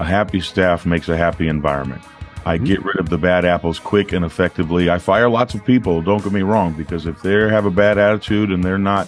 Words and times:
A 0.00 0.04
happy 0.04 0.40
staff 0.40 0.86
makes 0.86 1.08
a 1.10 1.16
happy 1.16 1.46
environment. 1.46 2.02
I 2.46 2.56
mm-hmm. 2.56 2.64
get 2.64 2.84
rid 2.84 2.98
of 2.98 3.10
the 3.10 3.18
bad 3.18 3.44
apples 3.44 3.78
quick 3.78 4.12
and 4.12 4.24
effectively. 4.24 4.88
I 4.88 4.98
fire 4.98 5.28
lots 5.28 5.54
of 5.54 5.62
people, 5.64 6.00
don't 6.00 6.24
get 6.24 6.32
me 6.32 6.40
wrong, 6.40 6.72
because 6.72 7.04
if 7.04 7.20
they 7.20 7.34
have 7.34 7.66
a 7.66 7.70
bad 7.70 7.98
attitude 7.98 8.50
and 8.50 8.64
they're 8.64 8.78
not, 8.78 9.06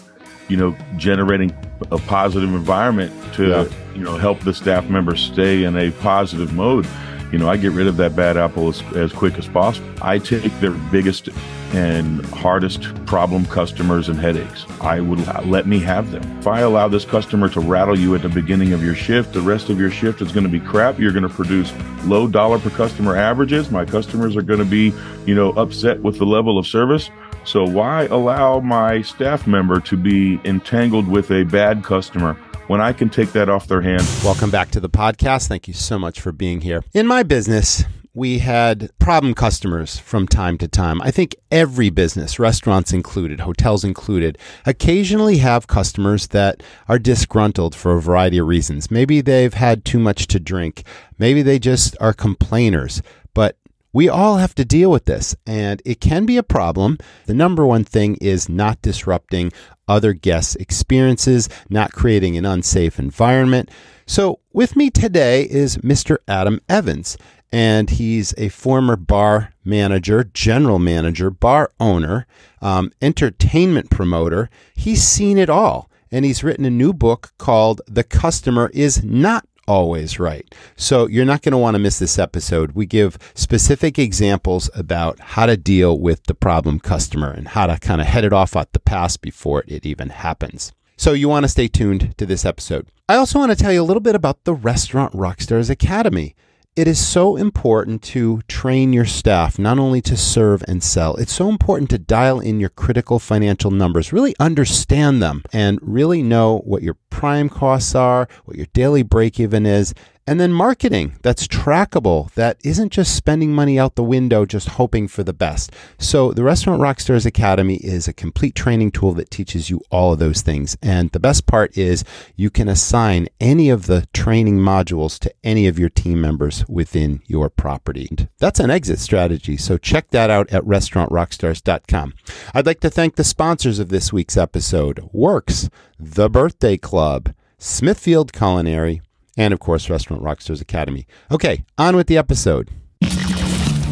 you 0.49 0.59
know, 0.59 0.77
generating 0.99 1.51
a 1.91 1.97
positive 1.97 2.51
environment 2.51 3.11
to, 3.35 3.49
yeah. 3.49 3.69
you 3.95 4.05
know, 4.05 4.19
help 4.19 4.41
the 4.41 4.53
staff 4.53 4.89
members 4.91 5.23
stay 5.23 5.65
in 5.65 5.79
a 5.79 5.91
positive 5.93 6.53
mode, 6.53 6.87
you 7.33 7.39
know, 7.39 7.49
I 7.49 7.57
get 7.57 7.73
rid 7.73 7.87
of 7.87 7.97
that 7.97 8.15
bad 8.15 8.37
apple 8.37 8.69
as, 8.69 8.83
as 8.95 9.13
quick 9.13 9.39
as 9.39 9.49
possible. 9.49 9.89
I 10.03 10.19
take 10.19 10.53
their 10.61 10.73
biggest 10.91 11.31
and 11.73 12.25
hardest 12.27 12.93
problem 13.07 13.47
customers 13.47 14.11
and 14.11 14.19
headaches. 14.19 14.67
I 14.83 15.01
would 15.01 15.27
let 15.47 15.67
me 15.67 15.79
have 15.79 16.11
them. 16.11 16.23
If 16.39 16.47
I 16.47 16.61
allow 16.61 16.89
this 16.89 17.07
customer 17.07 17.49
to 17.49 17.61
rattle 17.61 17.99
you 17.99 18.15
at 18.15 18.21
the 18.21 18.29
beginning 18.29 18.75
of 18.75 18.85
your 18.85 18.95
shift, 18.95 19.33
the 19.33 19.41
rest 19.41 19.71
of 19.71 19.81
your 19.81 19.91
shift 19.91 20.21
is 20.21 20.33
going 20.33 20.45
to 20.45 20.51
be 20.51 20.61
crap. 20.61 20.99
You're 20.99 21.13
going 21.13 21.23
to 21.23 21.31
produce 21.31 21.73
low 22.05 22.29
dollar 22.29 22.59
per 22.59 22.69
customer 22.69 23.17
averages. 23.17 23.71
My 23.71 23.87
customers 23.87 24.37
are 24.37 24.43
going 24.43 24.59
to 24.59 24.67
be, 24.67 24.93
you 25.25 25.35
know, 25.35 25.53
upset 25.53 26.03
with 26.03 26.19
the 26.19 26.27
level 26.27 26.59
of 26.59 26.67
service. 26.67 27.11
So 27.45 27.65
why 27.65 28.05
allow 28.05 28.61
my 28.61 29.01
staff 29.03 29.47
member 29.47 29.81
to 29.81 29.97
be 29.97 30.39
entangled 30.45 31.09
with 31.09 31.31
a 31.31 31.45
bad 31.45 31.83
customer 31.83 32.37
when 32.73 32.81
I 32.81 32.95
can 32.95 33.11
take 33.11 33.33
that 33.33 33.51
off 33.51 33.69
their 33.69 33.83
hands. 33.83 34.25
Welcome 34.25 34.51
back 34.51 34.71
to 34.71 34.81
the 34.81 34.89
podcast. 34.89 35.47
Thank 35.47 35.69
you 35.69 35.75
so 35.75 35.99
much 35.99 36.23
for 36.23 36.33
being 36.33 36.63
here. 36.63 36.83
In 36.95 37.07
my 37.07 37.23
business, 37.23 37.85
we 38.15 38.39
had 38.39 38.91
problem 38.99 39.35
customers 39.35 39.99
from 39.99 40.27
time 40.27 40.57
to 40.57 40.67
time. 40.67 41.03
I 41.03 41.11
think 41.11 41.37
every 41.51 41.91
business, 41.91 42.39
restaurants 42.39 42.91
included, 42.91 43.41
hotels 43.41 43.85
included, 43.85 44.39
occasionally 44.65 45.37
have 45.37 45.67
customers 45.67 46.29
that 46.29 46.63
are 46.89 46.99
disgruntled 46.99 47.75
for 47.75 47.93
a 47.93 48.01
variety 48.01 48.39
of 48.39 48.47
reasons. 48.47 48.91
Maybe 48.91 49.21
they've 49.21 49.53
had 49.53 49.85
too 49.85 49.99
much 49.99 50.27
to 50.29 50.41
drink. 50.41 50.85
Maybe 51.19 51.43
they 51.43 51.59
just 51.59 51.95
are 52.01 52.15
complainers. 52.15 53.03
But 53.35 53.59
we 53.93 54.09
all 54.09 54.39
have 54.39 54.55
to 54.55 54.65
deal 54.65 54.91
with 54.91 55.05
this, 55.05 55.37
and 55.47 55.83
it 55.85 56.01
can 56.01 56.25
be 56.25 56.39
a 56.39 56.43
problem. 56.43 56.97
The 57.27 57.35
number 57.35 57.67
one 57.67 57.85
thing 57.85 58.17
is 58.23 58.49
not 58.49 58.81
disrupting 58.81 59.53
other 59.93 60.15
guests' 60.15 60.57
experiences, 60.57 61.51
not 61.69 61.93
creating 61.93 62.39
an 62.39 62.47
unsafe 62.47 62.99
environment. 62.99 63.71
So, 64.07 64.41
with 64.53 64.75
me 64.75 64.89
today 64.89 65.43
is 65.43 65.77
Mr. 65.79 66.17
Adam 66.27 66.61
Evans, 66.67 67.19
and 67.53 67.91
he's 67.91 68.33
a 68.39 68.49
former 68.49 68.97
bar 68.97 69.53
manager, 69.65 70.25
general 70.25 70.79
manager, 70.79 71.31
bar 71.31 71.71
owner, 71.79 72.27
um, 72.63 72.91
entertainment 73.03 73.91
promoter. 73.91 74.49
He's 74.75 75.03
seen 75.03 75.37
it 75.37 75.51
all, 75.51 75.91
and 76.11 76.25
he's 76.25 76.43
written 76.43 76.65
a 76.65 76.71
new 76.71 76.95
book 76.95 77.35
called 77.37 77.83
The 77.87 78.05
Customer 78.05 78.71
Is 78.73 79.05
Not 79.05 79.47
always 79.67 80.19
right. 80.19 80.53
So 80.77 81.07
you're 81.07 81.25
not 81.25 81.43
going 81.43 81.53
to 81.53 81.59
want 81.59 81.75
to 81.75 81.79
miss 81.79 81.99
this 81.99 82.19
episode. 82.19 82.73
We 82.73 82.87
give 82.87 83.19
specific 83.35 83.99
examples 83.99 84.71
about 84.75 85.21
how 85.21 85.47
to 85.47 85.57
deal 85.57 85.99
with 85.99 86.25
the 86.25 86.35
problem 86.35 86.81
customer 86.81 87.31
and 87.31 87.49
how 87.49 87.67
to 87.67 87.79
kind 87.79 88.01
of 88.01 88.07
head 88.07 88.25
it 88.25 88.33
off 88.33 88.57
at 88.57 88.73
the 88.73 88.81
pass 88.81 89.17
before 89.17 89.65
it 89.67 89.87
even 89.87 90.11
happens. 90.11 90.73
So 90.97 91.13
you 91.13 91.29
want 91.29 91.45
to 91.45 91.49
stay 91.49 91.69
tuned 91.69 92.17
to 92.19 92.27
this 92.27 92.45
episode. 92.45 92.87
I 93.09 93.17
also 93.17 93.39
want 93.39 93.51
to 93.51 93.57
tell 93.57 93.73
you 93.73 93.83
a 93.83 93.85
little 93.85 94.01
bit 94.01 94.15
about 94.15 94.45
the 94.45 94.55
Restaurant 94.55 95.13
Rockstars 95.15 95.69
Academy 95.69 96.35
it 96.75 96.89
is 96.89 97.05
so 97.05 97.37
important 97.37 98.03
to 98.03 98.41
train 98.49 98.95
your 98.95 99.05
staff 99.05 99.59
not 99.59 99.79
only 99.79 100.01
to 100.01 100.17
serve 100.17 100.65
and 100.67 100.83
sell, 100.83 101.15
it's 101.17 101.33
so 101.33 101.51
important 101.51 101.91
to 101.91 101.99
dial 101.99 102.41
in 102.41 102.61
your 102.61 102.71
critical 102.71 103.19
financial 103.19 103.71
numbers, 103.71 104.13
really 104.13 104.35
understand 104.41 105.23
them, 105.23 105.43
and 105.53 105.79
really 105.83 106.23
know 106.23 106.61
what 106.61 106.83
your 106.83 106.97
prime 107.11 107.51
costs 107.51 107.95
are, 107.95 108.27
what 108.47 108.57
your 108.57 108.67
daily 108.73 109.03
break 109.03 109.39
even 109.39 109.67
is, 109.67 109.93
and 110.27 110.39
then 110.39 110.53
marketing 110.53 111.17
that's 111.23 111.49
trackable, 111.49 112.33
that 112.35 112.59
isn't 112.63 112.93
just 112.93 113.17
spending 113.17 113.53
money 113.53 113.79
out 113.79 113.97
the 113.97 114.05
window, 114.05 114.47
just 114.47 114.71
hoping 114.71 115.09
for 115.09 115.25
the 115.25 115.33
best. 115.33 115.73
So, 115.99 116.33
the 116.33 116.45
Restaurant 116.45 116.81
Rockstars 116.81 117.27
Academy 117.27 117.77
is 117.77 118.07
a 118.07 118.13
complete 118.13 118.55
training 118.55 118.93
tool 118.93 119.13
that 119.15 119.31
teaches 119.31 119.69
you 119.69 119.81
all 119.91 120.13
of 120.13 120.21
those 120.21 120.43
things. 120.43 120.77
And 120.81 121.11
the 121.11 121.21
best 121.21 121.47
part 121.47 121.77
is 121.77 122.05
you 122.37 122.51
can 122.51 122.69
assign 122.69 123.29
any 123.41 123.69
of 123.69 123.87
the 123.87 124.07
training 124.13 124.59
modules 124.59 125.19
to 125.21 125.35
any 125.43 125.67
of 125.67 125.79
your 125.79 125.89
team 125.89 126.21
members 126.21 126.65
within 126.69 127.21
your 127.27 127.51
property. 127.51 128.09
That's 128.39 128.61
an 128.61 128.71
exit 128.71 129.01
strategy. 129.01 129.57
So, 129.57 129.77
check 129.77 130.11
that 130.11 130.31
out 130.31 130.53
at 130.53 130.63
restaurantrockstars.com. 130.65 132.15
I'd 132.55 132.67
like 132.67 132.81
to 132.81 132.91
thank 132.91 133.17
the 133.17 133.25
sponsors 133.25 133.81
of 133.81 133.89
this 133.89 134.13
week's 134.13 134.37
episode 134.37 135.01
Works, 135.13 135.69
The 135.99 136.31
Birthday 136.31 136.77
Club, 136.77 137.35
Smithfield 137.59 138.33
Culinary, 138.33 139.03
and 139.37 139.53
of 139.53 139.61
course, 139.61 139.89
Restaurant 139.91 140.23
Rockstars 140.23 140.61
Academy. 140.61 141.07
Okay, 141.31 141.65
on 141.79 141.97
with 141.97 142.07
the 142.07 142.17
episode. 142.19 142.71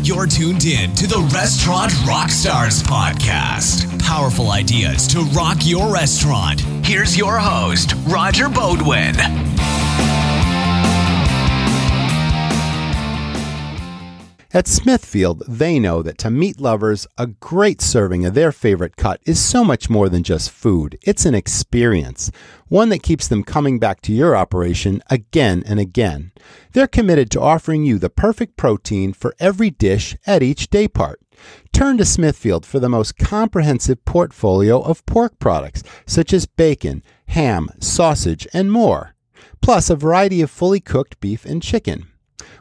You're 0.02 0.26
tuned 0.26 0.64
in 0.64 0.94
to 0.94 1.06
the 1.06 1.20
Restaurant 1.32 1.92
Rockstars 1.92 2.82
podcast. 2.82 4.00
Powerful 4.00 4.50
ideas 4.50 5.06
to 5.08 5.20
rock 5.36 5.58
your 5.60 5.92
restaurant. 5.92 6.60
Here's 6.84 7.16
your 7.16 7.38
host, 7.38 7.92
Roger 8.06 8.46
Beaudoin. 8.46 9.14
At 14.52 14.66
Smithfield, 14.66 15.44
they 15.46 15.78
know 15.78 16.02
that 16.02 16.18
to 16.18 16.30
meat 16.30 16.60
lovers, 16.60 17.06
a 17.16 17.28
great 17.28 17.80
serving 17.80 18.26
of 18.26 18.34
their 18.34 18.50
favorite 18.50 18.96
cut 18.96 19.20
is 19.24 19.38
so 19.38 19.62
much 19.62 19.88
more 19.88 20.08
than 20.08 20.24
just 20.24 20.50
food. 20.50 20.98
It's 21.02 21.24
an 21.24 21.36
experience, 21.36 22.32
one 22.66 22.88
that 22.88 23.04
keeps 23.04 23.28
them 23.28 23.44
coming 23.44 23.78
back 23.78 24.00
to 24.02 24.12
your 24.12 24.34
operation 24.34 25.04
again 25.08 25.62
and 25.66 25.78
again. 25.78 26.32
They're 26.72 26.88
committed 26.88 27.30
to 27.30 27.40
offering 27.40 27.84
you 27.84 28.00
the 28.00 28.10
perfect 28.10 28.56
protein 28.56 29.12
for 29.12 29.36
every 29.38 29.70
dish 29.70 30.16
at 30.26 30.42
each 30.42 30.68
day 30.68 30.88
part. 30.88 31.20
Turn 31.72 31.96
to 31.98 32.04
Smithfield 32.04 32.66
for 32.66 32.80
the 32.80 32.88
most 32.88 33.18
comprehensive 33.18 34.04
portfolio 34.04 34.80
of 34.80 35.06
pork 35.06 35.38
products, 35.38 35.84
such 36.06 36.32
as 36.32 36.46
bacon, 36.46 37.04
ham, 37.28 37.68
sausage, 37.78 38.48
and 38.52 38.72
more, 38.72 39.14
plus 39.62 39.88
a 39.90 39.94
variety 39.94 40.42
of 40.42 40.50
fully 40.50 40.80
cooked 40.80 41.20
beef 41.20 41.44
and 41.44 41.62
chicken. 41.62 42.09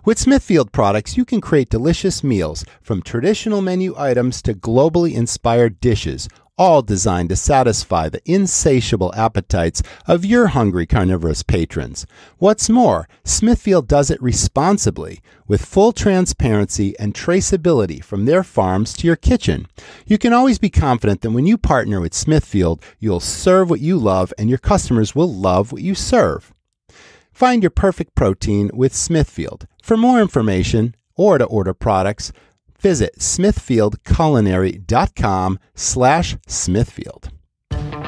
With 0.05 0.17
Smithfield 0.17 0.71
products, 0.71 1.17
you 1.17 1.25
can 1.25 1.41
create 1.41 1.69
delicious 1.69 2.23
meals 2.23 2.63
from 2.81 3.01
traditional 3.01 3.61
menu 3.61 3.93
items 3.97 4.41
to 4.43 4.53
globally 4.53 5.13
inspired 5.13 5.81
dishes, 5.81 6.29
all 6.57 6.81
designed 6.81 7.29
to 7.29 7.35
satisfy 7.35 8.07
the 8.07 8.21
insatiable 8.25 9.13
appetites 9.13 9.83
of 10.07 10.25
your 10.25 10.47
hungry 10.47 10.85
carnivorous 10.85 11.43
patrons. 11.43 12.05
What's 12.37 12.69
more, 12.69 13.09
Smithfield 13.25 13.89
does 13.89 14.09
it 14.09 14.21
responsibly, 14.21 15.21
with 15.47 15.65
full 15.65 15.91
transparency 15.91 16.97
and 16.97 17.13
traceability 17.13 18.01
from 18.01 18.25
their 18.25 18.43
farms 18.43 18.93
to 18.93 19.07
your 19.07 19.17
kitchen. 19.17 19.67
You 20.05 20.17
can 20.17 20.31
always 20.31 20.59
be 20.59 20.69
confident 20.69 21.21
that 21.21 21.31
when 21.31 21.45
you 21.45 21.57
partner 21.57 21.99
with 21.99 22.13
Smithfield, 22.13 22.81
you'll 22.99 23.19
serve 23.19 23.69
what 23.69 23.81
you 23.81 23.97
love 23.97 24.33
and 24.37 24.47
your 24.49 24.59
customers 24.59 25.13
will 25.13 25.33
love 25.33 25.73
what 25.73 25.81
you 25.81 25.93
serve. 25.93 26.53
Find 27.39 27.63
your 27.63 27.69
perfect 27.69 28.16
protein 28.16 28.69
with 28.73 28.94
Smithfield. 28.94 29.66
For 29.81 29.95
more 29.95 30.19
information 30.19 30.94
or 31.16 31.38
to 31.38 31.45
order 31.45 31.73
products, 31.73 32.33
visit 32.77 33.17
smithfieldculinary.com 33.17 35.59
slash 35.73 36.35
smithfield. 36.47 37.31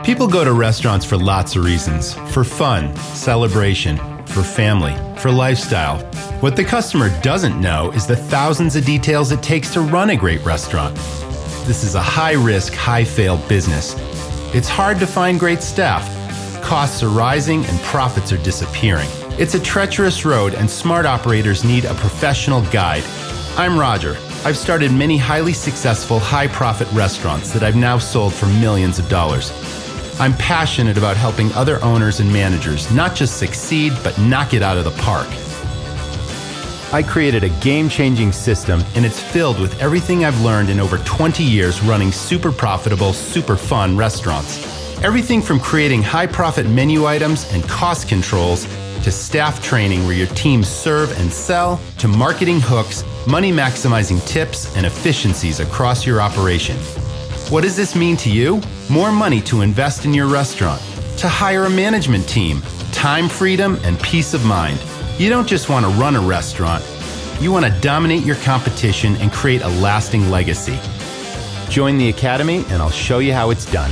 People 0.04 0.28
go 0.28 0.44
to 0.44 0.52
restaurants 0.52 1.06
for 1.06 1.16
lots 1.16 1.56
of 1.56 1.64
reasons. 1.64 2.14
For 2.34 2.44
fun, 2.44 2.94
celebration, 2.98 3.96
for 4.26 4.44
family, 4.44 4.98
for 5.18 5.32
lifestyle. 5.32 6.00
What 6.42 6.58
the 6.58 6.66
customer 6.66 7.10
doesn't 7.22 7.62
know 7.62 7.92
is 7.92 8.06
the 8.06 8.18
thousands 8.18 8.76
of 8.76 8.84
details 8.84 9.32
it 9.32 9.42
takes 9.42 9.72
to 9.76 9.80
run 9.80 10.10
a 10.10 10.18
great 10.18 10.44
restaurant. 10.44 10.98
This 11.66 11.86
is 11.86 11.96
a 11.96 12.02
high 12.02 12.34
risk, 12.34 12.74
high 12.74 13.06
fail 13.06 13.38
business. 13.48 13.96
It's 14.54 14.68
hard 14.68 15.00
to 15.00 15.08
find 15.08 15.40
great 15.40 15.62
staff. 15.62 16.21
Costs 16.62 17.04
are 17.04 17.10
rising 17.10 17.66
and 17.66 17.80
profits 17.82 18.32
are 18.32 18.38
disappearing. 18.38 19.10
It's 19.40 19.56
a 19.56 19.60
treacherous 19.60 20.24
road, 20.26 20.54
and 20.54 20.70
smart 20.70 21.06
operators 21.06 21.64
need 21.64 21.86
a 21.86 21.94
professional 21.96 22.62
guide. 22.72 23.04
I'm 23.58 23.78
Roger. 23.78 24.16
I've 24.46 24.58
started 24.58 24.92
many 24.92 25.18
highly 25.18 25.54
successful, 25.54 26.20
high 26.20 26.48
profit 26.48 26.92
restaurants 26.94 27.52
that 27.54 27.64
I've 27.64 27.76
now 27.76 27.98
sold 27.98 28.34
for 28.34 28.46
millions 28.46 29.00
of 29.00 29.10
dollars. 29.10 29.52
I'm 30.20 30.34
passionate 30.34 30.98
about 30.98 31.18
helping 31.18 31.52
other 31.54 31.84
owners 31.84 32.20
and 32.20 32.32
managers 32.32 32.92
not 32.92 33.16
just 33.16 33.38
succeed, 33.38 33.94
but 34.04 34.18
knock 34.20 34.54
it 34.54 34.62
out 34.62 34.78
of 34.78 34.84
the 34.84 34.92
park. 35.02 35.28
I 36.94 37.04
created 37.04 37.44
a 37.44 37.50
game 37.62 37.90
changing 37.90 38.32
system, 38.32 38.84
and 38.96 39.06
it's 39.06 39.20
filled 39.20 39.60
with 39.60 39.82
everything 39.82 40.26
I've 40.26 40.40
learned 40.42 40.70
in 40.70 40.80
over 40.80 40.98
20 41.00 41.44
years 41.44 41.82
running 41.82 42.12
super 42.12 42.52
profitable, 42.52 43.14
super 43.14 43.56
fun 43.56 43.98
restaurants. 43.98 44.81
Everything 45.04 45.42
from 45.42 45.60
creating 45.60 46.04
high 46.04 46.28
profit 46.28 46.68
menu 46.70 47.08
items 47.08 47.52
and 47.54 47.64
cost 47.64 48.08
controls 48.08 48.66
to 49.04 49.12
staff 49.12 49.60
training 49.64 50.06
where 50.06 50.16
your 50.16 50.28
teams 50.28 50.68
serve 50.68 51.12
and 51.20 51.34
sell, 51.34 51.82
to 51.98 52.08
marketing 52.08 52.60
hooks, 52.62 53.04
money 53.26 53.52
maximizing 53.52 54.24
tips, 54.28 54.78
and 54.78 54.86
efficiencies 54.86 55.60
across 55.60 56.06
your 56.06 56.22
operation. 56.22 56.78
What 57.50 57.62
does 57.62 57.76
this 57.76 57.96
mean 57.96 58.16
to 58.18 58.30
you? 58.30 58.62
More 58.92 59.12
money 59.12 59.42
to 59.42 59.62
invest 59.62 60.06
in 60.06 60.14
your 60.14 60.28
restaurant, 60.28 60.80
to 61.18 61.28
hire 61.28 61.66
a 61.66 61.70
management 61.70 62.30
team, 62.30 62.62
time 62.92 63.28
freedom, 63.28 63.80
and 63.84 64.00
peace 64.02 64.36
of 64.36 64.46
mind. 64.46 64.80
You 65.18 65.32
don't 65.32 65.48
just 65.48 65.68
want 65.68 65.84
to 65.84 65.92
run 65.94 66.16
a 66.16 66.22
restaurant, 66.22 66.86
you 67.42 67.52
want 67.52 67.66
to 67.66 67.72
dominate 67.82 68.24
your 68.24 68.36
competition 68.38 69.16
and 69.16 69.32
create 69.32 69.64
a 69.64 69.70
lasting 69.82 70.30
legacy. 70.30 70.78
Join 71.72 71.98
the 71.98 72.10
Academy, 72.10 72.58
and 72.68 72.84
I'll 72.84 72.92
show 72.92 73.18
you 73.18 73.34
how 73.34 73.50
it's 73.50 73.66
done. 73.72 73.92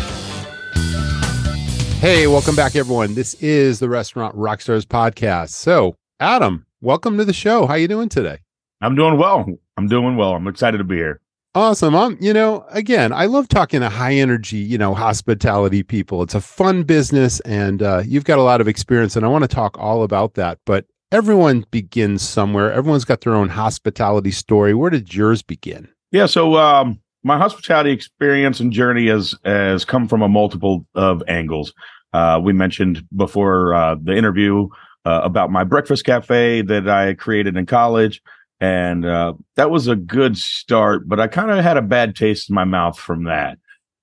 Hey, 2.00 2.28
welcome 2.28 2.56
back, 2.56 2.76
everyone. 2.76 3.14
This 3.14 3.34
is 3.36 3.80
the 3.80 3.90
Restaurant 3.90 4.36
Rockstars 4.36 4.86
podcast. 4.86 5.50
So, 5.50 5.96
Adam, 6.20 6.66
welcome 6.80 7.18
to 7.18 7.26
the 7.26 7.34
show. 7.34 7.68
How 7.68 7.74
are 7.74 7.78
you 7.78 7.90
doing 7.90 8.08
today? 8.08 8.40
I'm 8.82 8.96
doing 8.96 9.18
well. 9.18 9.46
I'm 9.76 9.88
doing 9.88 10.16
well. 10.16 10.34
I'm 10.34 10.48
excited 10.48 10.78
to 10.78 10.86
be 10.86 10.96
here. 10.96 11.20
Awesome. 11.56 11.96
I'm, 11.96 12.18
you 12.22 12.32
know, 12.32 12.66
again, 12.70 13.12
I 13.12 13.26
love 13.26 13.50
talking 13.50 13.82
to 13.82 13.90
high 13.90 14.14
energy, 14.14 14.58
you 14.58 14.78
know, 14.78 14.94
hospitality 14.94 15.84
people. 15.84 16.22
It's 16.22 16.36
a 16.36 16.42
fun 16.42 16.84
business, 16.84 17.40
and 17.42 17.82
uh, 17.82 18.04
you've 18.06 18.24
got 18.24 18.38
a 18.38 18.44
lot 18.44 18.62
of 18.62 18.68
experience, 18.68 19.16
and 19.16 19.26
I 19.26 19.30
want 19.30 19.44
to 19.44 19.48
talk 19.48 19.78
all 19.80 20.04
about 20.04 20.36
that. 20.36 20.60
But 20.66 20.86
everyone 21.12 21.66
begins 21.72 22.22
somewhere. 22.22 22.72
Everyone's 22.72 23.04
got 23.04 23.22
their 23.22 23.34
own 23.34 23.50
hospitality 23.50 24.32
story. 24.32 24.74
Where 24.74 24.90
did 24.90 25.14
yours 25.14 25.42
begin? 25.42 25.90
Yeah. 26.12 26.28
So, 26.28 26.56
um, 26.56 27.02
my 27.24 27.38
hospitality 27.38 27.92
experience 27.92 28.60
and 28.60 28.72
journey 28.72 29.08
has 29.08 29.36
has 29.44 29.86
come 29.86 30.08
from 30.08 30.22
a 30.22 30.30
multiple 30.30 30.86
of 30.96 31.24
angles. 31.28 31.74
Uh, 32.14 32.40
we 32.44 32.54
mentioned 32.54 33.04
before 33.16 33.74
uh, 33.74 33.96
the 34.02 34.16
interview 34.16 34.68
uh, 35.06 35.22
about 35.24 35.52
my 35.52 35.64
breakfast 35.64 36.06
cafe 36.06 36.62
that 36.62 36.90
I 36.90 37.14
created 37.14 37.56
in 37.56 37.66
college, 37.66 38.22
and 38.60 39.06
uh, 39.06 39.34
that 39.56 39.70
was 39.70 39.88
a 39.88 39.96
good 39.96 40.38
start. 40.38 41.08
But 41.08 41.20
I 41.20 41.28
kind 41.28 41.52
of 41.52 41.64
had 41.64 41.78
a 41.78 41.82
bad 41.82 42.16
taste 42.16 42.50
in 42.50 42.56
my 42.56 42.64
mouth 42.64 42.98
from 42.98 43.26
that, 43.26 43.58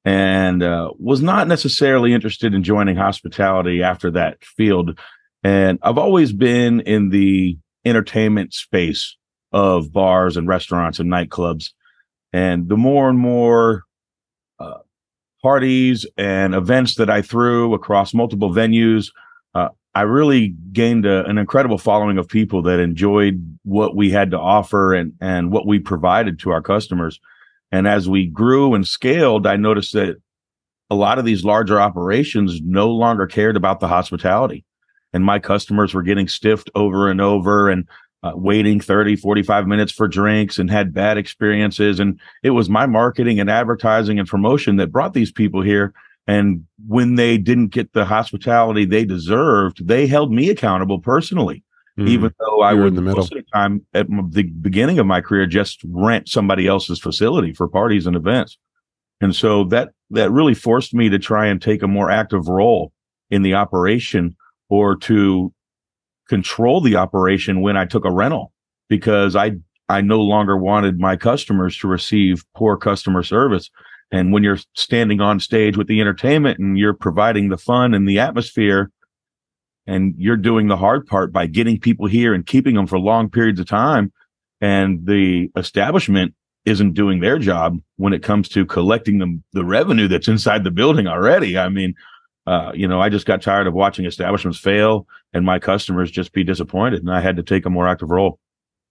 and 0.04 0.62
uh, 0.62 0.90
was 0.98 1.22
not 1.22 1.48
necessarily 1.48 2.12
interested 2.12 2.54
in 2.54 2.62
joining 2.62 2.96
hospitality 2.96 3.82
after 3.82 4.10
that 4.12 4.44
field. 4.44 4.98
And 5.42 5.78
I've 5.82 5.98
always 5.98 6.32
been 6.32 6.80
in 6.80 7.10
the 7.10 7.56
entertainment 7.84 8.52
space 8.52 9.16
of 9.52 9.92
bars 9.92 10.36
and 10.36 10.48
restaurants 10.48 10.98
and 10.98 11.10
nightclubs. 11.10 11.70
And 12.37 12.69
the 12.69 12.77
more 12.77 13.09
and 13.09 13.19
more 13.19 13.85
uh, 14.61 14.81
parties 15.41 16.05
and 16.19 16.55
events 16.55 16.97
that 16.97 17.09
I 17.09 17.23
threw 17.23 17.73
across 17.73 18.12
multiple 18.12 18.50
venues, 18.50 19.11
uh, 19.55 19.71
I 19.94 20.03
really 20.03 20.55
gained 20.71 21.06
a, 21.06 21.25
an 21.25 21.38
incredible 21.38 21.79
following 21.79 22.19
of 22.19 22.29
people 22.29 22.61
that 22.65 22.79
enjoyed 22.79 23.59
what 23.62 23.97
we 23.97 24.11
had 24.11 24.31
to 24.33 24.38
offer 24.38 24.93
and, 24.93 25.15
and 25.19 25.50
what 25.50 25.67
we 25.67 25.79
provided 25.79 26.38
to 26.41 26.50
our 26.50 26.61
customers. 26.61 27.19
And 27.73 27.88
as 27.88 28.06
we 28.06 28.27
grew 28.27 28.75
and 28.75 28.87
scaled, 28.87 29.47
I 29.47 29.56
noticed 29.56 29.94
that 29.94 30.17
a 30.91 30.94
lot 30.94 31.19
of 31.19 31.25
these 31.25 31.43
larger 31.43 31.81
operations 31.81 32.61
no 32.62 32.91
longer 32.91 33.27
cared 33.27 33.56
about 33.56 33.81
the 33.81 33.88
hospitality. 33.88 34.62
And 35.15 35.25
my 35.25 35.38
customers 35.38 35.94
were 35.94 36.03
getting 36.03 36.29
stiffed 36.29 36.69
over 36.75 37.09
and 37.09 37.23
over. 37.23 37.71
And 37.71 37.88
uh, 38.26 38.32
waiting 38.34 38.81
30, 38.81 39.17
45 39.17 39.67
minutes 39.67 39.93
for 39.93 40.08
drinks 40.08 40.58
and 40.58 40.70
had 40.70 40.93
bad 40.93 41.19
experiences. 41.19 42.00
And 42.00 42.19
it 42.43 42.50
was 42.50 42.69
my 42.69 42.87
marketing 42.87 43.40
and 43.40 43.50
advertising 43.50 44.19
and 44.19 44.28
promotion 44.28 44.76
that 44.76 44.93
brought 44.93 45.14
these 45.14 45.32
people 45.32 45.62
here. 45.62 45.93
And 46.26 46.67
when 46.88 47.14
they 47.14 47.38
didn't 47.38 47.69
get 47.69 47.93
the 47.93 48.05
hospitality 48.05 48.84
they 48.84 49.05
deserved, 49.05 49.87
they 49.87 50.06
held 50.06 50.32
me 50.32 50.50
accountable 50.50 50.99
personally. 50.99 51.62
Mm, 51.99 52.08
even 52.08 52.34
though 52.40 52.61
I 52.61 52.75
would 52.75 52.88
in 52.88 52.94
the 52.96 53.02
middle. 53.02 53.19
most 53.19 53.32
of 53.32 53.38
the 53.38 53.50
time 53.55 53.87
at 53.94 54.06
the 54.08 54.43
beginning 54.43 54.99
of 54.99 55.06
my 55.06 55.23
career 55.23 55.46
just 55.46 55.81
rent 55.88 56.28
somebody 56.28 56.67
else's 56.67 56.99
facility 56.99 57.55
for 57.55 57.69
parties 57.69 58.06
and 58.06 58.14
events. 58.14 58.58
And 59.23 59.34
so 59.34 59.64
that 59.64 59.93
that 60.11 60.31
really 60.31 60.52
forced 60.52 60.93
me 60.93 61.08
to 61.08 61.19
try 61.19 61.46
and 61.46 61.61
take 61.61 61.82
a 61.82 61.88
more 61.88 62.11
active 62.11 62.49
role 62.49 62.93
in 63.31 63.43
the 63.43 63.55
operation 63.55 64.37
or 64.69 64.96
to 64.96 65.52
control 66.28 66.81
the 66.81 66.96
operation 66.96 67.61
when 67.61 67.76
I 67.76 67.84
took 67.84 68.05
a 68.05 68.12
rental 68.12 68.52
because 68.88 69.37
I 69.37 69.52
I 69.88 70.00
no 70.00 70.20
longer 70.20 70.56
wanted 70.56 70.99
my 70.99 71.17
customers 71.17 71.76
to 71.78 71.88
receive 71.88 72.44
poor 72.56 72.76
customer 72.76 73.23
service. 73.23 73.70
And 74.11 74.32
when 74.32 74.43
you're 74.43 74.58
standing 74.75 75.20
on 75.20 75.40
stage 75.40 75.76
with 75.76 75.87
the 75.87 76.00
entertainment 76.00 76.58
and 76.58 76.78
you're 76.78 76.94
providing 76.94 77.49
the 77.49 77.56
fun 77.56 77.94
and 77.94 78.08
the 78.08 78.19
atmosphere, 78.19 78.90
and 79.87 80.14
you're 80.19 80.37
doing 80.37 80.67
the 80.67 80.76
hard 80.76 81.06
part 81.06 81.32
by 81.32 81.46
getting 81.46 81.78
people 81.78 82.06
here 82.06 82.34
and 82.34 82.44
keeping 82.44 82.75
them 82.75 82.87
for 82.87 82.99
long 82.99 83.31
periods 83.31 83.61
of 83.61 83.67
time, 83.67 84.12
and 84.61 85.06
the 85.06 85.50
establishment 85.56 86.34
isn't 86.64 86.94
doing 86.94 87.20
their 87.20 87.38
job 87.38 87.78
when 87.96 88.12
it 88.12 88.25
comes 88.25 88.49
to 88.49 88.67
collecting 88.67 89.19
the, 89.19 89.40
the 89.52 89.64
revenue 89.64 90.08
that's 90.08 90.26
inside 90.26 90.64
the 90.64 90.70
building 90.70 91.06
already. 91.06 91.56
I 91.56 91.69
mean, 91.69 91.94
uh, 92.46 92.72
you 92.75 92.87
know, 92.87 93.00
I 93.00 93.08
just 93.08 93.26
got 93.26 93.43
tired 93.43 93.66
of 93.66 93.75
watching 93.75 94.06
establishments 94.06 94.58
fail 94.58 95.06
and 95.32 95.44
my 95.44 95.58
customers 95.58 96.10
just 96.10 96.32
be 96.32 96.44
disappointed, 96.44 97.00
and 97.00 97.12
I 97.12 97.20
had 97.20 97.37
to 97.37 97.43
take 97.43 97.66
a 97.66 97.70
more 97.70 97.88
active 97.88 98.10
role. 98.10 98.38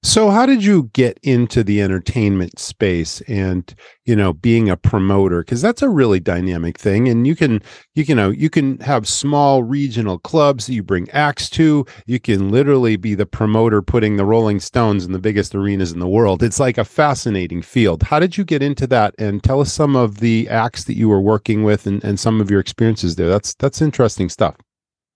So 0.05 0.29
how 0.29 0.45
did 0.45 0.63
you 0.63 0.91
get 0.93 1.19
into 1.23 1.63
the 1.63 1.81
entertainment 1.81 2.59
space 2.59 3.21
and 3.21 3.73
you 4.03 4.15
know 4.15 4.33
being 4.33 4.69
a 4.69 4.77
promoter? 4.77 5.41
Because 5.41 5.63
that's 5.63 5.81
a 5.81 5.89
really 5.89 6.19
dynamic 6.19 6.77
thing 6.77 7.09
and 7.09 7.25
you 7.25 7.35
can 7.35 7.59
you 7.95 8.05
can, 8.05 8.17
know 8.17 8.29
you 8.29 8.51
can 8.51 8.77
have 8.81 9.07
small 9.07 9.63
regional 9.63 10.19
clubs 10.19 10.67
that 10.67 10.75
you 10.75 10.83
bring 10.83 11.09
acts 11.09 11.49
to. 11.49 11.87
You 12.05 12.19
can 12.19 12.51
literally 12.51 12.97
be 12.97 13.15
the 13.15 13.25
promoter 13.25 13.81
putting 13.81 14.15
the 14.15 14.25
Rolling 14.25 14.59
Stones 14.59 15.05
in 15.05 15.11
the 15.11 15.17
biggest 15.17 15.55
arenas 15.55 15.91
in 15.91 15.97
the 15.97 16.07
world. 16.07 16.43
It's 16.43 16.59
like 16.59 16.77
a 16.77 16.85
fascinating 16.85 17.63
field. 17.63 18.03
How 18.03 18.19
did 18.19 18.37
you 18.37 18.43
get 18.43 18.61
into 18.61 18.85
that? 18.85 19.15
And 19.17 19.43
tell 19.43 19.59
us 19.59 19.73
some 19.73 19.95
of 19.95 20.19
the 20.19 20.47
acts 20.49 20.83
that 20.83 20.95
you 20.95 21.09
were 21.09 21.19
working 21.19 21.63
with 21.63 21.87
and, 21.87 22.03
and 22.03 22.19
some 22.19 22.39
of 22.39 22.51
your 22.51 22.59
experiences 22.59 23.15
there. 23.15 23.27
That's 23.27 23.55
that's 23.55 23.81
interesting 23.81 24.29
stuff. 24.29 24.55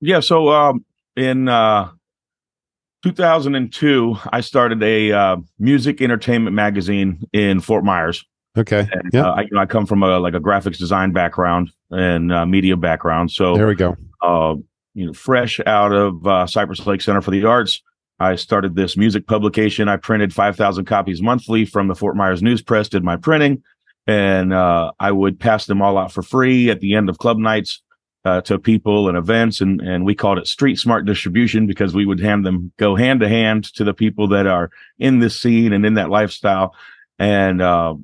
Yeah 0.01 0.19
so 0.19 0.49
um 0.49 0.83
in 1.15 1.47
uh 1.47 1.91
2002, 3.03 4.17
I 4.31 4.41
started 4.41 4.83
a 4.83 5.11
uh, 5.11 5.37
music 5.57 6.01
entertainment 6.01 6.55
magazine 6.55 7.23
in 7.33 7.61
Fort 7.61 7.83
Myers. 7.83 8.25
Okay. 8.57 8.87
And, 8.91 9.09
yeah. 9.13 9.27
Uh, 9.27 9.33
I, 9.35 9.41
you 9.41 9.49
know, 9.51 9.59
I 9.59 9.65
come 9.65 9.85
from 9.85 10.03
a 10.03 10.19
like 10.19 10.33
a 10.33 10.39
graphics 10.39 10.77
design 10.77 11.11
background 11.11 11.71
and 11.91 12.33
uh, 12.33 12.45
media 12.45 12.75
background. 12.75 13.31
So 13.31 13.55
there 13.55 13.67
we 13.67 13.75
go. 13.75 13.95
Uh, 14.21 14.55
you 14.95 15.05
know, 15.05 15.13
fresh 15.13 15.59
out 15.65 15.93
of 15.93 16.25
uh, 16.27 16.45
Cypress 16.45 16.85
Lake 16.85 17.01
Center 17.01 17.21
for 17.21 17.31
the 17.31 17.45
Arts, 17.45 17.81
I 18.19 18.35
started 18.35 18.75
this 18.75 18.97
music 18.97 19.27
publication. 19.27 19.87
I 19.87 19.95
printed 19.95 20.33
5,000 20.33 20.85
copies 20.85 21.21
monthly 21.21 21.63
from 21.63 21.87
the 21.87 21.95
Fort 21.95 22.17
Myers 22.17 22.43
News 22.43 22.61
Press. 22.61 22.89
Did 22.89 23.03
my 23.03 23.15
printing, 23.15 23.63
and 24.07 24.51
uh, 24.51 24.91
I 24.99 25.11
would 25.11 25.39
pass 25.39 25.67
them 25.67 25.81
all 25.81 25.97
out 25.97 26.11
for 26.11 26.21
free 26.21 26.69
at 26.69 26.81
the 26.81 26.95
end 26.95 27.09
of 27.09 27.17
club 27.17 27.37
nights 27.37 27.81
uh, 28.25 28.41
to 28.41 28.59
people 28.59 29.07
and 29.07 29.17
events, 29.17 29.61
and 29.61 29.81
and 29.81 30.05
we 30.05 30.15
called 30.15 30.37
it 30.37 30.47
street 30.47 30.77
smart 30.77 31.05
distribution 31.05 31.67
because 31.67 31.93
we 31.93 32.05
would 32.05 32.19
hand 32.19 32.45
them 32.45 32.71
go 32.77 32.95
hand 32.95 33.21
to 33.21 33.29
hand 33.29 33.63
to 33.75 33.83
the 33.83 33.93
people 33.93 34.27
that 34.27 34.47
are 34.47 34.69
in 34.97 35.19
this 35.19 35.39
scene 35.39 35.73
and 35.73 35.85
in 35.85 35.93
that 35.95 36.09
lifestyle. 36.09 36.75
And 37.17 37.61
uh, 37.61 37.95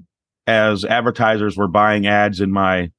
as 0.48 0.86
advertisers 0.86 1.58
were 1.58 1.68
buying 1.68 2.08
ads 2.08 2.42
in 2.42 2.52
my 2.52 2.92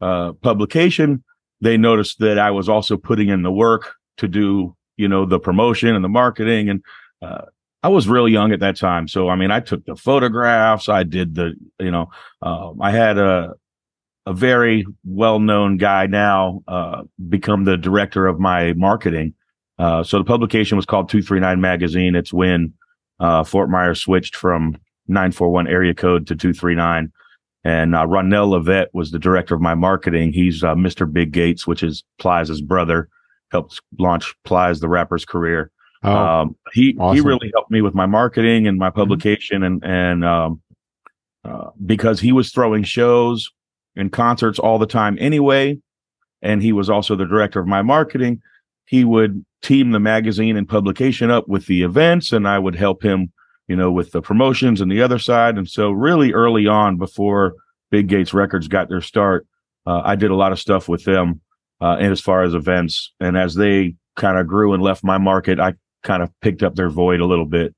uh, 0.00 0.32
publication, 0.34 1.24
they 1.60 1.76
noticed 1.76 2.18
that 2.20 2.38
I 2.38 2.50
was 2.50 2.68
also 2.68 2.96
putting 2.96 3.28
in 3.28 3.42
the 3.42 3.52
work 3.52 3.94
to 4.18 4.28
do 4.28 4.74
you 4.96 5.08
know 5.08 5.26
the 5.26 5.38
promotion 5.38 5.94
and 5.94 6.04
the 6.04 6.08
marketing 6.08 6.70
and 6.70 6.82
uh, 7.22 7.42
I 7.82 7.88
was 7.88 8.08
really 8.08 8.32
young 8.32 8.52
at 8.52 8.60
that 8.60 8.76
time. 8.76 9.06
So, 9.06 9.28
I 9.28 9.36
mean, 9.36 9.50
I 9.50 9.60
took 9.60 9.84
the 9.84 9.94
photographs. 9.94 10.88
I 10.88 11.04
did 11.04 11.36
the, 11.36 11.54
you 11.78 11.90
know, 11.90 12.10
uh, 12.42 12.72
I 12.80 12.90
had 12.90 13.18
a, 13.18 13.54
a 14.28 14.34
very 14.34 14.86
well 15.06 15.40
known 15.40 15.78
guy 15.78 16.06
now 16.06 16.62
uh, 16.68 17.02
become 17.30 17.64
the 17.64 17.78
director 17.78 18.26
of 18.26 18.38
my 18.38 18.74
marketing. 18.74 19.32
Uh, 19.78 20.02
so 20.02 20.18
the 20.18 20.24
publication 20.24 20.76
was 20.76 20.84
called 20.84 21.08
239 21.08 21.58
Magazine. 21.62 22.14
It's 22.14 22.30
when 22.30 22.74
uh, 23.20 23.42
Fort 23.42 23.70
Myers 23.70 24.02
switched 24.02 24.36
from 24.36 24.76
941 25.06 25.66
area 25.66 25.94
code 25.94 26.26
to 26.26 26.36
239. 26.36 27.10
And 27.64 27.94
uh, 27.94 28.04
Ronnell 28.04 28.60
Levatte 28.60 28.88
was 28.92 29.12
the 29.12 29.18
director 29.18 29.54
of 29.54 29.62
my 29.62 29.74
marketing. 29.74 30.34
He's 30.34 30.62
uh, 30.62 30.74
Mr. 30.74 31.10
Big 31.10 31.32
Gates, 31.32 31.66
which 31.66 31.82
is 31.82 32.04
Plies' 32.18 32.60
brother, 32.60 33.08
helped 33.50 33.80
launch 33.98 34.34
Plies, 34.44 34.80
the 34.80 34.90
rapper's 34.90 35.24
career. 35.24 35.70
Oh, 36.02 36.12
um, 36.12 36.56
he 36.74 36.94
awesome. 36.98 37.16
he 37.16 37.22
really 37.22 37.50
helped 37.54 37.70
me 37.70 37.80
with 37.80 37.94
my 37.94 38.06
marketing 38.06 38.66
and 38.66 38.78
my 38.78 38.88
mm-hmm. 38.88 39.00
publication, 39.00 39.62
mm-hmm. 39.62 39.84
and 39.84 40.22
and 40.22 40.24
um, 40.24 40.62
uh, 41.44 41.70
because 41.86 42.20
he 42.20 42.30
was 42.30 42.52
throwing 42.52 42.84
shows 42.84 43.50
and 43.98 44.12
concerts 44.12 44.58
all 44.58 44.78
the 44.78 44.86
time 44.86 45.18
anyway. 45.20 45.78
And 46.40 46.62
he 46.62 46.72
was 46.72 46.88
also 46.88 47.16
the 47.16 47.26
director 47.26 47.60
of 47.60 47.66
my 47.66 47.82
marketing. 47.82 48.40
He 48.86 49.04
would 49.04 49.44
team 49.60 49.90
the 49.90 50.00
magazine 50.00 50.56
and 50.56 50.68
publication 50.68 51.30
up 51.30 51.48
with 51.48 51.66
the 51.66 51.82
events, 51.82 52.32
and 52.32 52.48
I 52.48 52.58
would 52.58 52.76
help 52.76 53.02
him, 53.02 53.32
you 53.66 53.76
know, 53.76 53.90
with 53.90 54.12
the 54.12 54.22
promotions 54.22 54.80
and 54.80 54.90
the 54.90 55.02
other 55.02 55.18
side. 55.18 55.58
And 55.58 55.68
so, 55.68 55.90
really 55.90 56.32
early 56.32 56.66
on, 56.66 56.96
before 56.96 57.54
Big 57.90 58.06
Gates 58.06 58.32
Records 58.32 58.68
got 58.68 58.88
their 58.88 59.02
start, 59.02 59.46
uh, 59.84 60.02
I 60.04 60.14
did 60.14 60.30
a 60.30 60.36
lot 60.36 60.52
of 60.52 60.60
stuff 60.60 60.88
with 60.88 61.04
them, 61.04 61.40
uh, 61.80 61.96
and 61.98 62.12
as 62.12 62.20
far 62.20 62.44
as 62.44 62.54
events. 62.54 63.12
And 63.20 63.36
as 63.36 63.56
they 63.56 63.96
kind 64.16 64.38
of 64.38 64.46
grew 64.46 64.72
and 64.72 64.82
left 64.82 65.04
my 65.04 65.18
market, 65.18 65.58
I 65.58 65.74
kind 66.04 66.22
of 66.22 66.30
picked 66.40 66.62
up 66.62 66.76
their 66.76 66.88
void 66.88 67.20
a 67.20 67.26
little 67.26 67.46
bit. 67.46 67.74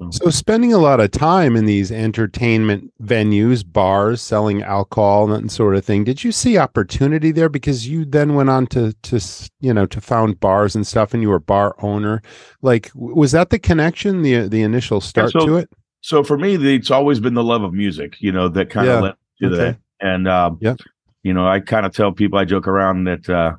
So, 0.00 0.10
So 0.24 0.30
spending 0.30 0.72
a 0.72 0.78
lot 0.78 0.98
of 1.00 1.10
time 1.10 1.56
in 1.56 1.66
these 1.66 1.92
entertainment 1.92 2.92
venues, 3.02 3.64
bars, 3.70 4.22
selling 4.22 4.62
alcohol 4.62 5.30
and 5.30 5.44
that 5.44 5.50
sort 5.52 5.76
of 5.76 5.84
thing. 5.84 6.04
Did 6.04 6.24
you 6.24 6.32
see 6.32 6.56
opportunity 6.56 7.32
there? 7.32 7.48
Because 7.50 7.86
you 7.86 8.04
then 8.06 8.34
went 8.34 8.48
on 8.48 8.66
to 8.68 8.92
to 9.02 9.20
you 9.60 9.74
know 9.74 9.86
to 9.86 10.00
found 10.00 10.40
bars 10.40 10.74
and 10.74 10.86
stuff, 10.86 11.12
and 11.12 11.22
you 11.22 11.28
were 11.28 11.38
bar 11.38 11.74
owner. 11.82 12.22
Like, 12.62 12.90
was 12.94 13.32
that 13.32 13.50
the 13.50 13.58
connection, 13.58 14.22
the 14.22 14.48
the 14.48 14.62
initial 14.62 15.00
start 15.00 15.32
so- 15.32 15.46
to 15.46 15.56
it? 15.58 15.68
so 16.02 16.24
for 16.24 16.38
me, 16.38 16.54
it's 16.74 16.90
always 16.90 17.20
been 17.20 17.34
the 17.34 17.44
love 17.44 17.62
of 17.62 17.74
music, 17.74 18.16
you 18.20 18.32
know, 18.32 18.48
that 18.48 18.70
kind 18.70 18.88
of 18.88 18.94
Yeah. 18.94 19.00
led 19.00 19.14
to 19.42 19.46
Okay. 19.48 19.56
that. 19.56 19.76
And, 20.00 20.26
um, 20.26 20.56
Yeah. 20.62 20.76
you 21.22 21.34
know, 21.34 21.46
I 21.46 21.60
kind 21.60 21.84
of 21.84 21.92
tell 21.92 22.10
people, 22.10 22.38
I 22.38 22.46
joke 22.46 22.66
around 22.66 23.04
that, 23.04 23.28
uh, 23.28 23.52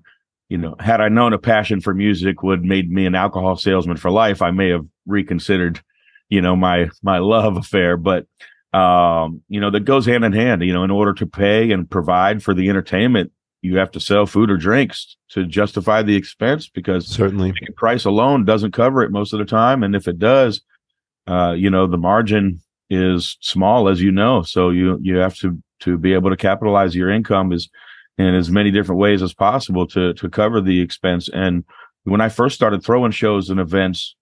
you 0.49 0.57
know, 0.57 0.75
had 0.79 1.01
I 1.01 1.09
known 1.09 1.33
a 1.33 1.37
passion 1.37 1.81
for 1.81 1.93
music 1.93 2.41
would 2.41 2.65
made 2.65 2.91
me 2.91 3.05
an 3.05 3.13
alcohol 3.13 3.57
salesman 3.57 3.97
for 3.97 4.09
life, 4.09 4.41
I 4.41 4.49
may 4.49 4.69
have 4.69 4.83
reconsidered, 5.05 5.81
you 6.31 6.41
know, 6.41 6.55
my, 6.55 6.89
my 7.03 7.19
love 7.19 7.57
affair. 7.57 7.97
But, 7.97 8.25
um, 8.73 9.43
you 9.49 9.59
know, 9.59 9.69
that 9.69 9.85
goes 9.85 10.07
hand 10.07 10.25
in 10.25 10.31
hand, 10.31 10.63
you 10.63 10.73
know, 10.73 10.83
in 10.83 10.89
order 10.89 11.13
to 11.13 11.27
pay 11.27 11.71
and 11.71 11.87
provide 11.87 12.41
for 12.41 12.55
the 12.55 12.69
entertainment, 12.69 13.31
you 13.61 13.77
have 13.77 13.91
to 13.91 13.99
sell 13.99 14.25
food 14.25 14.49
or 14.49 14.57
drinks 14.57 15.17
to 15.29 15.45
justify 15.45 16.01
the 16.01 16.15
expense 16.15 16.67
because 16.67 17.05
Certainly. 17.07 17.53
price 17.75 18.05
alone 18.05 18.45
doesn't 18.45 18.71
cover 18.71 19.03
it 19.03 19.11
most 19.11 19.33
of 19.33 19.39
the 19.39 19.45
time. 19.45 19.83
And 19.83 19.95
if 19.95 20.07
it 20.07 20.17
does, 20.17 20.61
uh, 21.27 21.51
you 21.51 21.69
know, 21.69 21.85
the 21.85 21.97
margin 21.97 22.61
is 22.89 23.37
small, 23.41 23.87
as 23.87 24.01
you 24.01 24.11
know. 24.11 24.41
So 24.41 24.69
you 24.69 24.99
you 25.01 25.17
have 25.17 25.35
to 25.37 25.61
to 25.81 25.97
be 25.97 26.13
able 26.13 26.29
to 26.29 26.37
capitalize 26.37 26.95
your 26.95 27.09
income 27.09 27.51
is 27.51 27.69
in 28.17 28.35
as 28.35 28.49
many 28.49 28.71
different 28.71 28.99
ways 28.99 29.21
as 29.21 29.33
possible 29.33 29.85
to 29.87 30.13
to 30.15 30.29
cover 30.29 30.59
the 30.59 30.81
expense. 30.81 31.29
And 31.29 31.63
when 32.03 32.21
I 32.21 32.29
first 32.29 32.55
started 32.55 32.83
throwing 32.83 33.11
shows 33.11 33.49
and 33.49 33.59
events, 33.59 34.15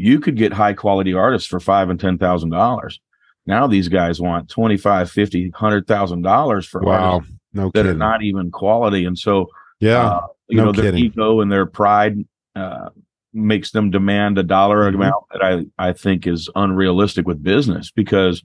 you 0.00 0.20
could 0.20 0.36
get 0.36 0.52
high 0.52 0.72
quality 0.74 1.12
artists 1.14 1.48
for 1.48 1.60
five 1.60 1.90
and 1.90 2.00
ten 2.00 2.18
thousand 2.18 2.50
dollars. 2.50 3.00
Now 3.46 3.66
these 3.66 3.88
guys 3.88 4.20
want 4.20 4.48
twenty 4.48 4.76
five, 4.76 5.10
fifty, 5.10 5.50
hundred 5.50 5.86
thousand 5.86 6.22
dollars 6.22 6.66
for 6.66 6.80
Wow. 6.82 7.22
No 7.52 7.70
that 7.74 7.86
are 7.86 7.94
not 7.94 8.22
even 8.22 8.50
quality. 8.50 9.04
And 9.04 9.18
so 9.18 9.48
yeah. 9.80 10.06
uh, 10.06 10.26
you 10.48 10.56
no 10.58 10.66
know, 10.66 10.72
their 10.72 10.92
kidding. 10.92 11.04
ego 11.04 11.40
and 11.40 11.50
their 11.50 11.66
pride 11.66 12.16
uh, 12.54 12.90
makes 13.32 13.70
them 13.72 13.90
demand 13.90 14.38
a 14.38 14.42
dollar 14.42 14.90
Mhm. 14.90 14.94
amount 14.94 15.24
that 15.32 15.42
I, 15.42 15.88
I 15.88 15.92
think 15.92 16.26
is 16.26 16.48
unrealistic 16.54 17.26
with 17.26 17.42
business 17.42 17.90
because, 17.90 18.42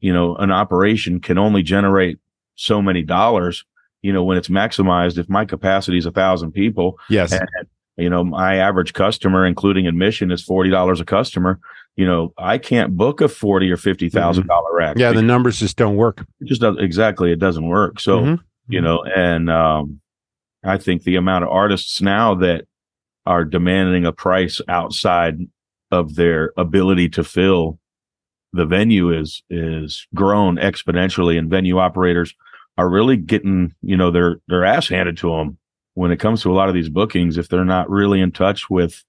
you 0.00 0.12
know, 0.12 0.36
an 0.36 0.50
operation 0.50 1.20
can 1.20 1.38
only 1.38 1.62
generate 1.62 2.18
so 2.56 2.80
many 2.82 3.02
dollars, 3.02 3.64
you 4.02 4.12
know, 4.12 4.24
when 4.24 4.36
it's 4.36 4.48
maximized. 4.48 5.18
If 5.18 5.28
my 5.28 5.44
capacity 5.44 5.98
is 5.98 6.06
a 6.06 6.12
thousand 6.12 6.52
people, 6.52 6.98
yes. 7.08 7.32
and, 7.32 7.48
you 7.96 8.08
know, 8.10 8.24
my 8.24 8.56
average 8.56 8.92
customer, 8.92 9.44
including 9.46 9.86
admission, 9.86 10.30
is 10.30 10.42
forty 10.42 10.70
dollars 10.70 11.00
a 11.00 11.04
customer. 11.04 11.58
You 11.96 12.06
know, 12.06 12.32
I 12.38 12.58
can't 12.58 12.96
book 12.96 13.20
a 13.20 13.28
forty 13.28 13.70
or 13.70 13.76
fifty 13.76 14.08
thousand 14.08 14.46
dollar 14.46 14.80
act. 14.80 14.96
Mm-hmm. 14.98 15.00
Yeah. 15.02 15.12
The 15.12 15.22
numbers 15.22 15.58
just 15.58 15.76
don't 15.76 15.96
work. 15.96 16.24
it 16.40 16.46
just 16.46 16.60
does 16.60 16.76
exactly. 16.78 17.32
It 17.32 17.38
doesn't 17.38 17.66
work. 17.68 18.00
So 18.00 18.20
Mhm. 18.20 18.40
you 18.68 18.80
know 18.80 19.02
and 19.02 19.50
um 19.50 20.00
i 20.62 20.76
think 20.76 21.02
the 21.02 21.16
amount 21.16 21.42
of 21.44 21.50
artists 21.50 22.00
now 22.00 22.34
that 22.36 22.66
are 23.26 23.44
demanding 23.44 24.04
a 24.06 24.12
price 24.12 24.60
outside 24.68 25.38
of 25.90 26.14
their 26.14 26.52
ability 26.56 27.08
to 27.08 27.24
fill 27.24 27.78
the 28.52 28.66
venue 28.66 29.10
is 29.10 29.42
is 29.50 30.06
grown 30.14 30.56
exponentially 30.56 31.36
and 31.38 31.50
venue 31.50 31.78
operators 31.78 32.34
are 32.78 32.88
really 32.88 33.16
getting 33.16 33.74
you 33.82 33.96
know 33.96 34.10
their 34.12 34.36
their 34.48 34.64
ass 34.64 34.88
handed 34.88 35.16
to 35.16 35.30
them 35.30 35.58
when 35.94 36.10
it 36.10 36.18
comes 36.18 36.42
to 36.42 36.50
a 36.50 36.54
lot 36.54 36.68
of 36.68 36.74
these 36.74 36.88
bookings 36.88 37.36
if 37.36 37.48
they're 37.48 37.64
not 37.64 37.90
really 37.90 38.20
in 38.20 38.32
touch 38.32 38.70
with 38.70 39.04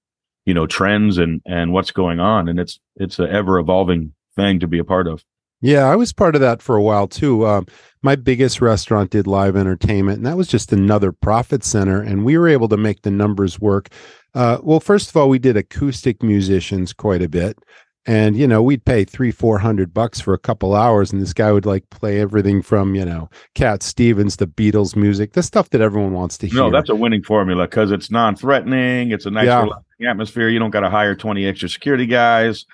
you 0.46 0.54
know 0.54 0.66
trends 0.66 1.18
and 1.18 1.42
and 1.46 1.72
what's 1.72 1.92
going 1.92 2.20
on 2.20 2.48
and 2.48 2.60
it's 2.60 2.80
it's 2.96 3.20
an 3.20 3.30
ever 3.30 3.60
evolving 3.60 4.14
thing 4.36 4.60
to 4.60 4.68
be 4.68 4.80
a 4.80 4.84
part 4.84 5.08
of 5.08 5.24
Yeah, 5.62 5.86
I 5.86 5.96
was 5.96 6.12
part 6.12 6.34
of 6.36 6.42
that 6.42 6.62
for 6.62 6.76
a 6.76 6.82
while 6.82 7.08
too. 7.08 7.46
Um, 7.46 7.68
my 8.02 8.16
biggest 8.16 8.62
restaurant 8.62 9.12
did 9.12 9.28
live 9.28 9.56
entertainment, 9.56 10.18
and 10.18 10.26
that 10.26 10.38
was 10.38 10.48
just 10.48 10.74
another 10.74 11.12
profit 11.12 11.64
center. 11.64 12.02
And 12.02 12.26
we 12.26 12.36
were 12.38 12.48
able 12.48 12.68
to 12.70 12.78
make 12.78 13.04
the 13.04 13.12
numbers 13.12 13.60
work. 13.60 13.90
Uh, 14.34 14.58
well, 14.64 14.80
first 14.80 15.10
of 15.10 15.18
all, 15.18 15.30
we 15.30 15.38
did 15.38 15.58
acoustic 15.58 16.24
musicians 16.24 16.94
quite 16.94 17.22
a 17.22 17.30
bit, 17.30 17.60
and 18.06 18.36
you 18.36 18.48
know 18.48 18.62
we'd 18.64 18.84
pay 18.86 19.04
three, 19.06 19.32
four 19.32 19.60
hundred 19.60 19.94
bucks 19.94 20.20
for 20.20 20.34
a 20.34 20.40
couple 20.40 20.76
hours, 20.76 21.12
and 21.12 21.22
this 21.22 21.34
guy 21.34 21.52
would 21.52 21.66
like 21.66 21.90
play 21.90 22.20
everything 22.20 22.62
from 22.62 22.96
you 22.96 23.06
know 23.06 23.30
Cat 23.56 23.84
Stevens 23.84 24.36
to 24.38 24.48
Beatles 24.48 24.96
music, 24.96 25.34
the 25.34 25.44
stuff 25.44 25.70
that 25.72 25.82
everyone 25.82 26.14
wants 26.14 26.38
to 26.40 26.48
hear. 26.48 26.58
No, 26.58 26.72
that's 26.72 26.90
a 26.90 26.96
winning 26.96 27.24
formula 27.24 27.66
because 27.66 27.92
it's 27.92 28.10
non-threatening. 28.12 29.12
It's 29.12 29.26
a 29.26 29.32
nice, 29.32 29.46
Yeah. 29.46 29.64
relaxing 29.64 30.06
atmosphere. 30.08 30.50
You 30.50 30.60
don't 30.60 30.72
got 30.72 30.82
to 30.82 30.90
hire 30.90 31.16
twenty 31.16 31.46
extra 31.46 31.70
security 31.70 32.06
guys. 32.06 32.66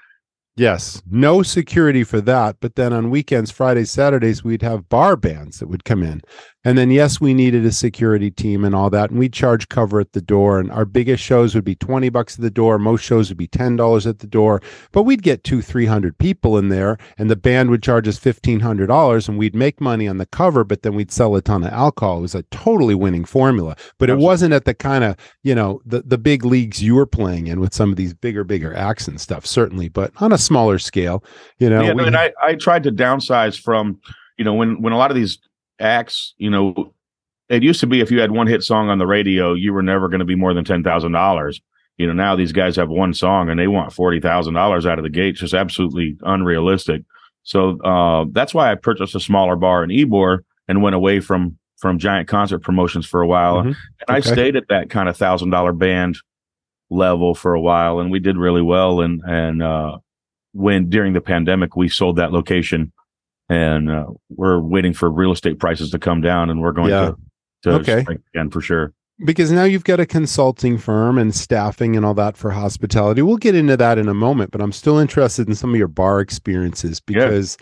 Yes, 0.55 1.03
no 1.11 1.43
security 1.43 2.03
for 2.03 2.19
that. 2.21 2.55
But 2.61 2.75
then 2.75 2.91
on 2.91 3.11
weekends, 3.11 3.51
Fridays, 3.51 3.91
Saturdays, 3.91 4.43
we'd 4.43 4.63
have 4.63 4.89
bar 4.89 5.15
bands 5.15 5.59
that 5.59 5.67
would 5.67 5.83
come 5.83 6.01
in. 6.01 6.21
And 6.65 6.77
then, 6.77 6.91
yes, 6.91 7.21
we 7.21 7.33
needed 7.33 7.65
a 7.65 7.71
security 7.71 8.29
team 8.29 8.65
and 8.65 8.75
all 8.75 8.89
that. 8.89 9.09
And 9.11 9.19
we'd 9.19 9.31
charge 9.31 9.69
cover 9.69 10.01
at 10.01 10.11
the 10.11 10.21
door. 10.21 10.59
And 10.59 10.69
our 10.71 10.83
biggest 10.85 11.23
shows 11.23 11.55
would 11.55 11.63
be 11.63 11.75
20 11.75 12.09
bucks 12.09 12.35
at 12.35 12.41
the 12.41 12.49
door. 12.51 12.77
Most 12.77 13.03
shows 13.03 13.29
would 13.29 13.37
be 13.37 13.47
$10 13.47 14.05
at 14.09 14.19
the 14.19 14.27
door. 14.27 14.61
But 14.91 15.03
we'd 15.03 15.21
get 15.23 15.43
two, 15.45 15.61
300 15.61 16.17
people 16.17 16.57
in 16.57 16.67
there. 16.69 16.97
And 17.17 17.29
the 17.29 17.35
band 17.37 17.69
would 17.69 17.83
charge 17.83 18.07
us 18.07 18.19
$1,500 18.19 19.29
and 19.29 19.37
we'd 19.37 19.55
make 19.55 19.79
money 19.79 20.07
on 20.07 20.17
the 20.17 20.25
cover, 20.25 20.63
but 20.63 20.81
then 20.81 20.93
we'd 20.95 21.11
sell 21.11 21.35
a 21.35 21.41
ton 21.41 21.63
of 21.63 21.71
alcohol. 21.71 22.17
It 22.17 22.21
was 22.21 22.35
a 22.35 22.43
totally 22.43 22.95
winning 22.95 23.23
formula. 23.23 23.75
But 23.97 24.09
it 24.09 24.17
wasn't 24.17 24.53
at 24.53 24.65
the 24.65 24.73
kind 24.73 25.03
of, 25.03 25.15
you 25.43 25.55
know, 25.55 25.81
the, 25.85 26.01
the 26.01 26.17
big 26.17 26.43
leagues 26.43 26.83
you 26.83 26.95
were 26.95 27.05
playing 27.05 27.47
in 27.47 27.59
with 27.61 27.73
some 27.73 27.91
of 27.91 27.95
these 27.95 28.13
bigger, 28.13 28.43
bigger 28.43 28.73
acts 28.75 29.07
and 29.07 29.21
stuff, 29.21 29.45
certainly, 29.45 29.87
but 29.89 30.11
on 30.17 30.33
a 30.33 30.37
smaller 30.37 30.79
scale, 30.79 31.23
you 31.59 31.69
know. 31.69 31.81
yeah, 31.81 31.93
we- 31.93 32.05
and 32.07 32.17
I, 32.17 32.33
I 32.41 32.55
tried 32.55 32.83
to 32.83 32.91
downsize 32.91 33.57
from, 33.57 33.99
you 34.37 34.43
know, 34.45 34.53
when 34.53 34.81
when 34.81 34.93
a 34.93 34.97
lot 34.97 35.09
of 35.11 35.15
these 35.15 35.39
acts, 35.79 36.33
you 36.37 36.49
know, 36.49 36.93
it 37.49 37.63
used 37.63 37.79
to 37.79 37.87
be 37.87 38.01
if 38.01 38.11
you 38.11 38.19
had 38.19 38.31
one 38.31 38.47
hit 38.47 38.63
song 38.63 38.89
on 38.89 38.97
the 38.97 39.07
radio, 39.07 39.53
you 39.53 39.73
were 39.73 39.83
never 39.83 40.09
going 40.09 40.19
to 40.19 40.25
be 40.25 40.35
more 40.35 40.53
than 40.53 40.65
ten 40.65 40.83
thousand 40.83 41.13
dollars. 41.13 41.61
You 41.97 42.05
know, 42.05 42.13
now 42.13 42.35
these 42.35 42.51
guys 42.51 42.75
have 42.75 42.89
one 42.89 43.13
song 43.13 43.49
and 43.49 43.59
they 43.59 43.67
want 43.67 43.93
forty 43.93 44.19
thousand 44.19 44.53
dollars 44.53 44.85
out 44.85 44.99
of 44.99 45.03
the 45.03 45.09
gate. 45.09 45.31
It's 45.31 45.39
just 45.39 45.53
absolutely 45.53 46.17
unrealistic. 46.21 47.03
So 47.43 47.79
uh, 47.81 48.25
that's 48.31 48.53
why 48.53 48.71
I 48.71 48.75
purchased 48.75 49.15
a 49.15 49.19
smaller 49.19 49.55
bar 49.55 49.83
in 49.83 49.89
Ybor 49.89 50.39
and 50.67 50.81
went 50.81 50.95
away 50.95 51.21
from 51.21 51.57
from 51.77 51.99
giant 51.99 52.27
concert 52.27 52.59
promotions 52.59 53.05
for 53.05 53.21
a 53.21 53.27
while. 53.27 53.63
Mhm. 53.63 53.67
And 53.67 53.75
I 54.09 54.19
stayed 54.19 54.55
at 54.55 54.67
that 54.69 54.89
kind 54.89 55.07
of 55.07 55.15
thousand 55.15 55.51
dollar 55.51 55.73
band 55.73 56.17
level 56.89 57.35
for 57.35 57.53
a 57.53 57.61
while, 57.61 57.99
and 57.99 58.11
we 58.11 58.19
did 58.19 58.37
really 58.37 58.61
well. 58.61 59.01
And 59.01 59.21
and 59.25 59.63
uh, 59.63 59.97
when 60.53 60.89
during 60.89 61.13
the 61.13 61.21
pandemic 61.21 61.75
we 61.75 61.87
sold 61.87 62.17
that 62.17 62.31
location, 62.31 62.91
and 63.49 63.89
uh, 63.89 64.05
we're 64.29 64.59
waiting 64.59 64.93
for 64.93 65.09
real 65.09 65.31
estate 65.31 65.59
prices 65.59 65.91
to 65.91 65.99
come 65.99 66.21
down, 66.21 66.49
and 66.49 66.61
we're 66.61 66.71
going 66.73 66.89
Yeah. 66.89 67.05
to 67.11 67.17
to 67.63 67.71
Okay. 67.79 68.01
strike 68.03 68.19
again 68.35 68.49
for 68.51 68.61
sure. 68.61 68.93
because 69.25 69.51
now 69.51 69.63
you've 69.63 69.83
got 69.83 69.99
a 69.99 70.05
consulting 70.05 70.77
firm 70.77 71.17
and 71.17 71.33
staffing 71.33 71.95
and 71.95 72.05
all 72.05 72.13
that 72.13 72.37
for 72.37 72.51
hospitality. 72.51 73.23
We'll 73.23 73.37
get 73.37 73.55
into 73.55 73.75
that 73.77 73.97
in 73.97 74.07
a 74.07 74.13
moment, 74.13 74.51
but 74.51 74.61
I'm 74.61 74.71
still 74.71 74.99
interested 74.99 75.47
in 75.47 75.55
some 75.55 75.71
of 75.71 75.75
your 75.77 75.87
bar 75.87 76.19
experiences 76.19 77.01
Yeah. 77.09 77.25
because 77.25 77.57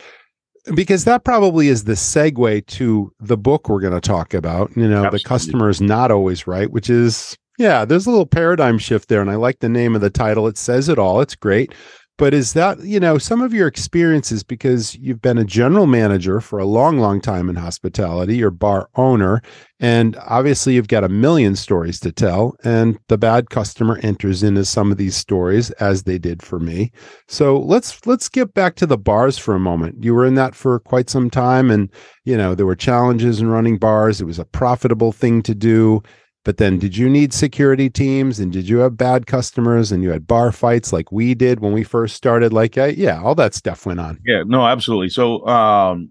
because 0.74 1.06
that 1.06 1.24
probably 1.24 1.68
is 1.70 1.84
the 1.86 1.94
segue 1.94 2.66
to 2.66 3.14
the 3.22 3.38
book 3.38 3.70
we're 3.70 3.80
going 3.80 3.94
to 3.94 4.02
talk 4.02 4.34
about. 4.34 4.76
You 4.76 4.88
know, 4.88 5.06
Absolutely. 5.06 5.20
the 5.20 5.24
customer 5.30 5.70
is 5.70 5.80
not 5.80 6.12
always 6.12 6.46
right, 6.48 6.70
which 6.72 6.90
is 6.90 7.38
yeah, 7.58 7.86
there's 7.86 8.06
a 8.06 8.10
little 8.10 8.26
paradigm 8.26 8.78
shift 8.78 9.08
there 9.08 9.22
and 9.22 9.30
I 9.32 9.36
like 9.36 9.60
the 9.60 9.70
name 9.70 9.96
of 9.96 10.02
the 10.02 10.10
title. 10.10 10.48
It 10.48 10.58
says 10.58 10.90
it 10.90 11.00
all. 11.00 11.22
It's 11.22 11.36
great. 11.36 11.74
But 12.18 12.34
is 12.34 12.54
that, 12.54 12.80
you 12.80 13.00
know, 13.00 13.18
some 13.18 13.42
of 13.42 13.54
your 13.54 13.68
experiences 13.68 14.42
because 14.42 14.96
you've 14.96 15.22
been 15.22 15.38
a 15.38 15.44
general 15.44 15.86
manager 15.86 16.40
for 16.40 16.60
a 16.60 16.66
long, 16.66 16.98
long 16.98 17.20
time 17.20 17.50
in 17.50 17.58
hospitality, 17.58 18.38
you're 18.38 18.52
bar 18.52 18.90
owner, 18.96 19.42
and 19.82 20.16
obviously 20.22 20.76
you've 20.76 20.88
got 20.88 21.04
a 21.04 21.10
million 21.10 21.58
stories 21.58 22.00
to 22.00 22.14
tell. 22.14 22.56
And 22.64 22.98
the 23.10 23.18
bad 23.18 23.50
customer 23.50 24.00
enters 24.02 24.44
into 24.44 24.64
some 24.64 24.92
of 24.92 24.98
these 24.98 25.18
stories 25.18 25.72
as 25.72 26.04
they 26.04 26.18
did 26.18 26.42
for 26.42 26.58
me. 26.58 26.94
So 27.28 27.60
let's 27.60 28.06
let's 28.08 28.30
get 28.30 28.54
back 28.54 28.76
to 28.76 28.86
the 28.86 28.98
bars 28.98 29.38
for 29.38 29.54
a 29.54 29.60
moment. 29.60 30.04
You 30.04 30.14
were 30.14 30.26
in 30.26 30.36
that 30.36 30.56
for 30.56 30.80
quite 30.80 31.10
some 31.10 31.30
time, 31.30 31.70
and 31.70 31.90
you 32.24 32.38
know, 32.38 32.56
there 32.56 32.66
were 32.66 32.78
challenges 32.78 33.42
in 33.42 33.50
running 33.50 33.78
bars. 33.78 34.22
It 34.22 34.26
was 34.26 34.40
a 34.40 34.46
profitable 34.46 35.12
thing 35.12 35.42
to 35.44 35.54
do. 35.54 36.02
But 36.46 36.58
then, 36.58 36.78
did 36.78 36.96
you 36.96 37.10
need 37.10 37.34
security 37.34 37.90
teams 37.90 38.40
and 38.40 38.54
did 38.54 38.70
you 38.70 38.78
have 38.78 38.96
bad 38.96 39.26
customers 39.26 39.92
and 39.92 40.04
you 40.04 40.12
had 40.12 40.28
bar 40.28 40.52
fights 40.52 40.94
like 40.94 41.12
we 41.12 41.34
did 41.34 41.60
when 41.60 41.74
we 41.74 41.84
first 41.84 42.16
started? 42.16 42.54
Like, 42.54 42.76
yeah, 42.76 43.20
all 43.22 43.34
that 43.36 43.56
stuff 43.56 43.86
went 43.88 44.00
on. 44.00 44.20
Yeah, 44.24 44.44
no, 44.46 44.66
absolutely. 44.68 45.10
So, 45.10 45.46
um, 45.48 46.10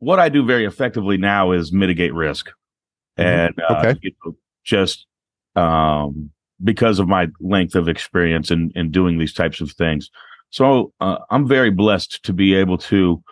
what 0.00 0.20
I 0.20 0.28
do 0.28 0.44
very 0.44 0.66
effectively 0.66 1.16
now 1.16 1.52
is 1.52 1.72
mitigate 1.72 2.12
risk, 2.12 2.50
Mhm. 3.18 3.24
and 3.24 3.60
uh, 3.70 3.76
Okay. 3.78 3.98
you 4.02 4.10
know, 4.24 4.36
just 4.64 5.06
um, 5.56 6.30
because 6.62 6.98
of 6.98 7.08
my 7.08 7.28
length 7.40 7.74
of 7.74 7.88
experience 7.88 8.50
in 8.50 8.70
in 8.74 8.90
doing 8.90 9.16
these 9.18 9.32
types 9.32 9.62
of 9.62 9.72
things. 9.72 10.10
So, 10.50 10.92
uh, 11.00 11.18
I'm 11.30 11.48
very 11.48 11.70
blessed 11.70 12.22
to 12.24 12.34
be 12.34 12.54
able 12.54 12.76
to, 12.78 13.22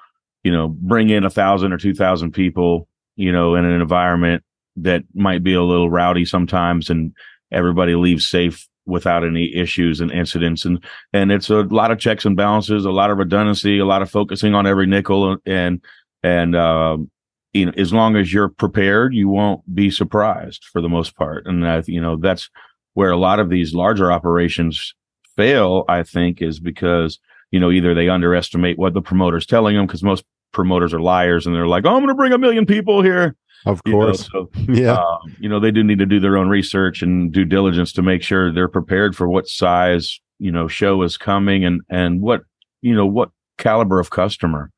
you 0.45 0.51
know, 0.51 0.69
bring 0.69 1.11
in 1.11 1.25
a 1.25 1.31
thousand 1.31 1.75
or 1.75 1.79
two 1.79 1.93
thousand 1.95 2.33
people, 2.33 2.89
you 3.17 3.31
know, 3.31 3.55
in 3.55 3.67
an 3.67 3.79
environment 3.79 4.43
that 4.77 5.03
might 5.15 5.43
be 5.43 5.55
a 5.55 5.63
little 5.63 5.91
rowdy 5.91 6.25
sometimes, 6.25 6.91
and 6.91 7.13
everybody 7.51 7.95
leaves 7.95 8.27
safe 8.27 8.69
without 8.87 9.25
any 9.25 9.55
issues 9.55 10.01
and 10.01 10.11
incidents. 10.11 10.65
And 10.65 10.83
and 11.13 11.31
it's 11.31 11.51
a 11.51 11.63
lot 11.63 11.91
of 11.91 11.99
checks 11.99 12.25
and 12.25 12.37
balances 12.37 12.85
a 12.85 12.91
lot 12.91 13.11
of 13.11 13.19
redundancy 13.19 13.79
a 13.79 13.87
lot 13.87 14.03
of 14.03 14.11
focusing 14.11 14.55
on 14.55 14.67
every 14.67 14.87
nickel 14.87 15.37
and 15.47 15.81
and 16.25 16.57
um, 16.57 17.11
you 17.53 17.67
know 17.67 17.73
as 17.77 17.93
long 17.93 18.17
as 18.17 18.33
you're 18.33 18.49
prepared 18.49 19.15
you 19.15 19.29
won't 19.29 19.63
be 19.73 19.91
surprised 19.91 20.65
for 20.73 20.81
the 20.81 20.89
most 20.89 21.17
part. 21.17 21.47
And 21.47 21.63
that 21.63 21.89
you 21.89 22.01
know 22.01 22.17
that's 22.17 22.51
where 22.95 23.11
a 23.11 23.17
lot 23.17 23.39
of 23.39 23.49
these 23.51 23.75
larger 23.75 24.11
operations 24.13 24.95
fail 25.37 25.85
i 25.89 26.03
think 26.03 26.43
is 26.43 26.61
because 26.61 27.19
you 27.51 27.61
know 27.61 27.71
either 27.71 27.95
they 27.95 28.09
underestimate 28.09 28.79
what 28.79 28.95
the 28.95 29.03
promoter's 29.03 29.47
telling 29.47 29.77
them 29.77 29.87
because 29.87 30.03
most 30.03 30.25
promoters 30.53 30.93
are 30.93 31.01
liars 31.01 31.47
and 31.47 31.55
they're 31.55 31.67
like 31.67 31.85
oh 31.87 31.91
i'm 31.91 32.01
going 32.01 32.09
to 32.09 32.15
bring 32.15 32.33
a 32.33 32.39
million 32.39 32.67
people 32.67 33.03
here 33.03 33.35
Of 33.65 33.81
you 33.87 33.93
know, 33.93 34.07
course. 34.07 34.29
so 34.31 34.51
yeah. 34.69 34.95
um, 34.95 35.37
you 35.39 35.49
know 35.49 35.61
they 35.61 35.71
do 35.71 35.85
need 35.85 35.99
to 35.99 36.07
do 36.07 36.21
their 36.21 36.37
own 36.37 36.49
research 36.49 37.03
and 37.03 37.33
due 37.33 37.45
diligence 37.45 37.93
to 37.93 38.03
make 38.03 38.23
sure 38.23 38.53
they're 38.53 38.69
prepared 38.69 39.15
for 39.15 39.29
what 39.29 39.49
size 39.49 40.21
you 40.39 40.51
know 40.51 40.67
show 40.67 41.03
is 41.03 41.17
coming 41.17 41.65
and 41.65 41.81
and 41.89 42.21
what 42.21 42.43
you 42.81 42.95
know 42.95 43.07
what 43.07 43.31
caliber 43.59 44.01
of 44.01 44.11
customer 44.11 44.71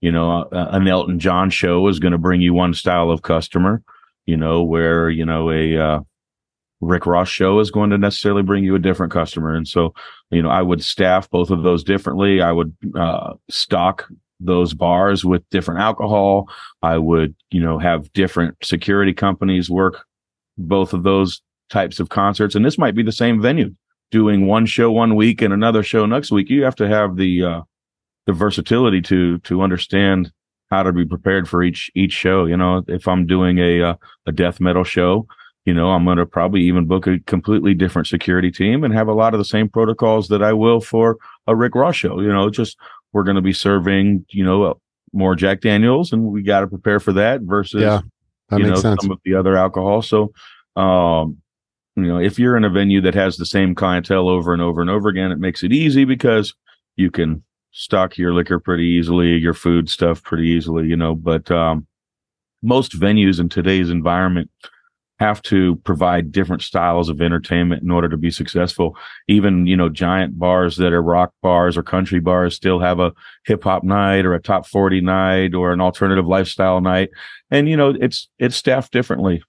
you 0.00 0.12
know 0.12 0.42
uh, 0.42 0.68
an 0.70 0.86
elton 0.86 1.18
john 1.18 1.50
show 1.50 1.88
is 1.88 1.98
going 1.98 2.12
to 2.12 2.18
bring 2.18 2.40
you 2.40 2.54
one 2.54 2.72
style 2.72 3.10
of 3.10 3.22
customer 3.22 3.82
you 4.26 4.36
know 4.36 4.62
where 4.62 5.10
you 5.10 5.24
know 5.24 5.50
a 5.50 5.76
uh, 5.76 6.00
rick 6.80 7.06
ross 7.06 7.28
show 7.28 7.58
is 7.58 7.72
going 7.72 7.90
to 7.90 7.98
necessarily 7.98 8.42
bring 8.42 8.62
you 8.62 8.76
a 8.76 8.78
different 8.78 9.12
customer 9.12 9.54
and 9.54 9.66
so 9.66 9.92
you 10.30 10.42
know 10.42 10.50
i 10.50 10.62
would 10.62 10.84
staff 10.84 11.28
both 11.30 11.50
of 11.50 11.64
those 11.64 11.82
differently 11.82 12.40
i 12.40 12.52
would 12.52 12.74
uh, 12.94 13.32
stock 13.50 14.08
those 14.40 14.74
bars 14.74 15.24
with 15.24 15.48
different 15.50 15.80
alcohol 15.80 16.48
I 16.82 16.98
would, 16.98 17.34
you 17.50 17.60
know, 17.60 17.78
have 17.78 18.12
different 18.12 18.56
security 18.62 19.12
companies 19.12 19.68
work 19.68 20.04
both 20.56 20.92
of 20.92 21.02
those 21.02 21.42
types 21.70 22.00
of 22.00 22.08
concerts. 22.08 22.54
And 22.54 22.64
this 22.64 22.78
might 22.78 22.94
be 22.94 23.02
the 23.02 23.12
same 23.12 23.40
venue 23.40 23.74
doing 24.10 24.46
one 24.46 24.66
show 24.66 24.90
one 24.90 25.16
week 25.16 25.42
and 25.42 25.52
another 25.52 25.82
show 25.82 26.06
next 26.06 26.30
week. 26.30 26.48
You 26.50 26.64
have 26.64 26.76
to 26.76 26.88
have 26.88 27.16
the, 27.16 27.44
uh, 27.44 27.60
the 28.26 28.32
versatility 28.32 29.02
to, 29.02 29.38
to 29.40 29.62
understand 29.62 30.32
how 30.70 30.82
to 30.82 30.92
be 30.92 31.04
prepared 31.04 31.48
for 31.48 31.62
each, 31.62 31.90
each 31.94 32.12
show. 32.12 32.46
You 32.46 32.56
know, 32.56 32.84
if 32.88 33.08
I'm 33.08 33.26
doing 33.26 33.58
a, 33.58 33.82
uh, 33.82 33.94
a 34.26 34.32
death 34.32 34.60
metal 34.60 34.84
show, 34.84 35.26
you 35.64 35.74
know, 35.74 35.90
I'm 35.90 36.06
going 36.06 36.16
to 36.16 36.24
probably 36.24 36.62
even 36.62 36.86
book 36.86 37.06
a 37.06 37.18
completely 37.26 37.74
different 37.74 38.08
security 38.08 38.50
team 38.50 38.84
and 38.84 38.94
have 38.94 39.08
a 39.08 39.12
lot 39.12 39.34
of 39.34 39.38
the 39.38 39.44
same 39.44 39.68
protocols 39.68 40.28
that 40.28 40.42
I 40.42 40.54
will 40.54 40.80
for 40.80 41.18
a 41.46 41.54
Rick 41.54 41.74
Ross 41.74 41.94
show. 41.94 42.20
You 42.20 42.32
know, 42.32 42.48
just 42.48 42.78
we're 43.12 43.24
going 43.24 43.36
to 43.36 43.42
be 43.42 43.52
serving, 43.52 44.24
you 44.30 44.44
know, 44.44 44.78
more 45.12 45.34
Jack 45.34 45.60
Daniels, 45.60 46.12
and 46.12 46.24
we 46.24 46.42
got 46.42 46.60
to 46.60 46.66
prepare 46.66 47.00
for 47.00 47.12
that 47.14 47.40
versus 47.42 47.82
Yeah. 47.82 48.00
That 48.50 48.60
you 48.60 48.66
know 48.66 48.76
sense. 48.76 49.02
some 49.02 49.10
of 49.10 49.18
the 49.24 49.34
other 49.34 49.56
alcohol. 49.58 50.00
So, 50.00 50.32
um, 50.74 51.36
you 51.96 52.04
know, 52.04 52.18
if 52.18 52.38
you're 52.38 52.56
in 52.56 52.64
a 52.64 52.70
venue 52.70 53.00
that 53.02 53.14
has 53.14 53.36
the 53.36 53.44
same 53.44 53.74
clientele 53.74 54.28
over 54.28 54.52
and 54.54 54.62
over 54.62 54.80
and 54.80 54.88
over 54.88 55.08
again, 55.08 55.30
it 55.32 55.38
makes 55.38 55.62
it 55.62 55.72
easy 55.72 56.04
because 56.06 56.54
you 56.96 57.10
can 57.10 57.42
stock 57.72 58.16
your 58.16 58.32
liquor 58.32 58.58
pretty 58.58 58.84
easily, 58.84 59.36
your 59.36 59.52
food 59.52 59.90
stuff 59.90 60.22
pretty 60.22 60.48
easily, 60.48 60.86
you 60.86 60.96
know. 60.96 61.14
But 61.14 61.50
um, 61.50 61.86
most 62.62 62.98
venues 62.98 63.38
in 63.38 63.48
today's 63.48 63.90
environment 63.90 64.50
have 65.18 65.42
to 65.42 65.76
provide 65.76 66.30
different 66.30 66.62
styles 66.62 67.08
of 67.08 67.20
entertainment 67.20 67.82
in 67.82 67.90
order 67.90 68.08
to 68.08 68.16
be 68.16 68.30
successful. 68.30 68.96
Even, 69.26 69.66
you 69.66 69.76
know, 69.76 69.88
giant 69.88 70.38
bars 70.38 70.76
that 70.76 70.92
are 70.92 71.02
rock 71.02 71.32
bars 71.42 71.76
or 71.76 71.82
country 71.82 72.20
bars 72.20 72.54
still 72.54 72.78
have 72.78 73.00
a 73.00 73.12
hip 73.44 73.64
hop 73.64 73.82
night 73.82 74.24
or 74.24 74.34
a 74.34 74.40
top 74.40 74.66
40 74.66 75.00
night 75.00 75.54
or 75.54 75.72
an 75.72 75.80
alternative 75.80 76.26
lifestyle 76.26 76.80
night. 76.80 77.10
And, 77.50 77.68
you 77.68 77.76
know, 77.76 77.94
it's, 78.00 78.28
it's 78.38 78.56
staffed 78.56 78.92
differently. 78.92 79.42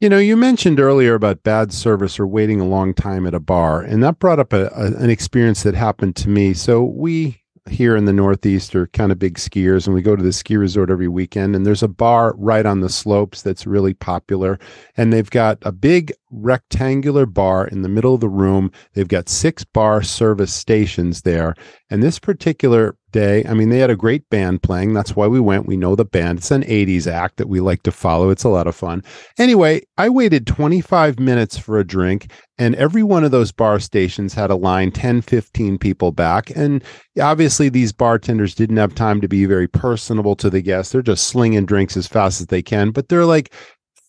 You 0.00 0.08
know, 0.08 0.18
you 0.18 0.36
mentioned 0.36 0.80
earlier 0.80 1.14
about 1.14 1.44
bad 1.44 1.72
service 1.72 2.18
or 2.18 2.26
waiting 2.26 2.60
a 2.60 2.66
long 2.66 2.92
time 2.92 3.24
at 3.24 3.34
a 3.34 3.40
bar, 3.40 3.82
and 3.82 4.02
that 4.02 4.18
brought 4.18 4.40
up 4.40 4.52
a, 4.52 4.66
a, 4.74 4.86
an 4.96 5.10
experience 5.10 5.62
that 5.62 5.76
happened 5.76 6.16
to 6.16 6.28
me. 6.28 6.54
So 6.54 6.82
we 6.82 7.41
here 7.70 7.96
in 7.96 8.06
the 8.06 8.12
Northeast 8.12 8.74
are 8.74 8.88
kind 8.88 9.12
of 9.12 9.18
big 9.18 9.34
skiers, 9.38 9.86
and 9.86 9.94
we 9.94 10.02
go 10.02 10.16
to 10.16 10.22
the 10.22 10.32
ski 10.32 10.56
resort 10.56 10.90
every 10.90 11.08
weekend. 11.08 11.54
And 11.54 11.64
there's 11.64 11.82
a 11.82 11.88
bar 11.88 12.34
right 12.36 12.66
on 12.66 12.80
the 12.80 12.88
slopes 12.88 13.42
that's 13.42 13.66
really 13.66 13.94
popular, 13.94 14.58
and 14.96 15.12
they've 15.12 15.30
got 15.30 15.58
a 15.62 15.72
big 15.72 16.12
rectangular 16.30 17.26
bar 17.26 17.66
in 17.66 17.82
the 17.82 17.88
middle 17.88 18.14
of 18.14 18.20
the 18.20 18.28
room. 18.28 18.72
They've 18.94 19.06
got 19.06 19.28
six 19.28 19.64
bar 19.64 20.02
service 20.02 20.52
stations 20.52 21.22
there, 21.22 21.54
and 21.90 22.02
this 22.02 22.18
particular 22.18 22.96
day, 23.12 23.44
I 23.46 23.54
mean, 23.54 23.68
they 23.68 23.78
had 23.78 23.90
a 23.90 23.96
great 23.96 24.28
band 24.30 24.62
playing. 24.62 24.92
That's 24.94 25.14
why 25.14 25.26
we 25.26 25.38
went. 25.38 25.66
We 25.66 25.76
know 25.76 25.94
the 25.94 26.04
band. 26.04 26.38
It's 26.38 26.50
an 26.50 26.62
80s 26.62 27.06
act 27.06 27.36
that 27.36 27.48
we 27.48 27.60
like 27.60 27.82
to 27.84 27.92
follow. 27.92 28.30
It's 28.30 28.44
a 28.44 28.48
lot 28.48 28.66
of 28.66 28.74
fun. 28.74 29.04
Anyway, 29.38 29.82
I 29.96 30.08
waited 30.08 30.46
25 30.46 31.20
minutes 31.20 31.56
for 31.56 31.78
a 31.78 31.86
drink, 31.86 32.32
and 32.58 32.74
every 32.74 33.02
one 33.02 33.24
of 33.24 33.30
those 33.30 33.52
bar 33.52 33.78
stations 33.78 34.34
had 34.34 34.50
a 34.50 34.56
line 34.56 34.90
10, 34.90 35.22
15 35.22 35.78
people 35.78 36.10
back. 36.10 36.50
And 36.56 36.82
obviously, 37.20 37.68
these 37.68 37.92
bartenders 37.92 38.54
didn't 38.54 38.78
have 38.78 38.94
time 38.94 39.20
to 39.20 39.28
be 39.28 39.44
very 39.44 39.68
personable 39.68 40.34
to 40.36 40.50
the 40.50 40.62
guests. 40.62 40.92
They're 40.92 41.02
just 41.02 41.28
slinging 41.28 41.66
drinks 41.66 41.96
as 41.96 42.08
fast 42.08 42.40
as 42.40 42.48
they 42.48 42.62
can, 42.62 42.90
but 42.90 43.08
they're 43.08 43.26
like, 43.26 43.54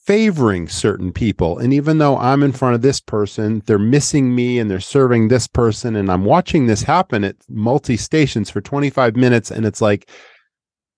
favoring 0.06 0.68
certain 0.68 1.14
people. 1.14 1.58
And 1.58 1.74
even 1.74 1.98
though 1.98 2.18
I'm 2.18 2.44
in 2.44 2.52
front 2.52 2.76
of 2.76 2.82
this 2.82 3.00
person, 3.00 3.64
they're 3.66 3.80
missing 3.80 4.36
me 4.36 4.60
and 4.60 4.70
they're 4.70 4.80
serving 4.80 5.28
this 5.28 5.48
person. 5.48 5.96
And 5.96 6.12
I'm 6.12 6.26
watching 6.26 6.66
this 6.66 6.84
happen 6.84 7.24
at 7.24 7.38
multi 7.50 7.96
stations 7.96 8.50
for 8.50 8.62
25 8.62 9.16
minutes. 9.16 9.50
And 9.50 9.66
it's 9.66 9.82
like, 9.82 10.10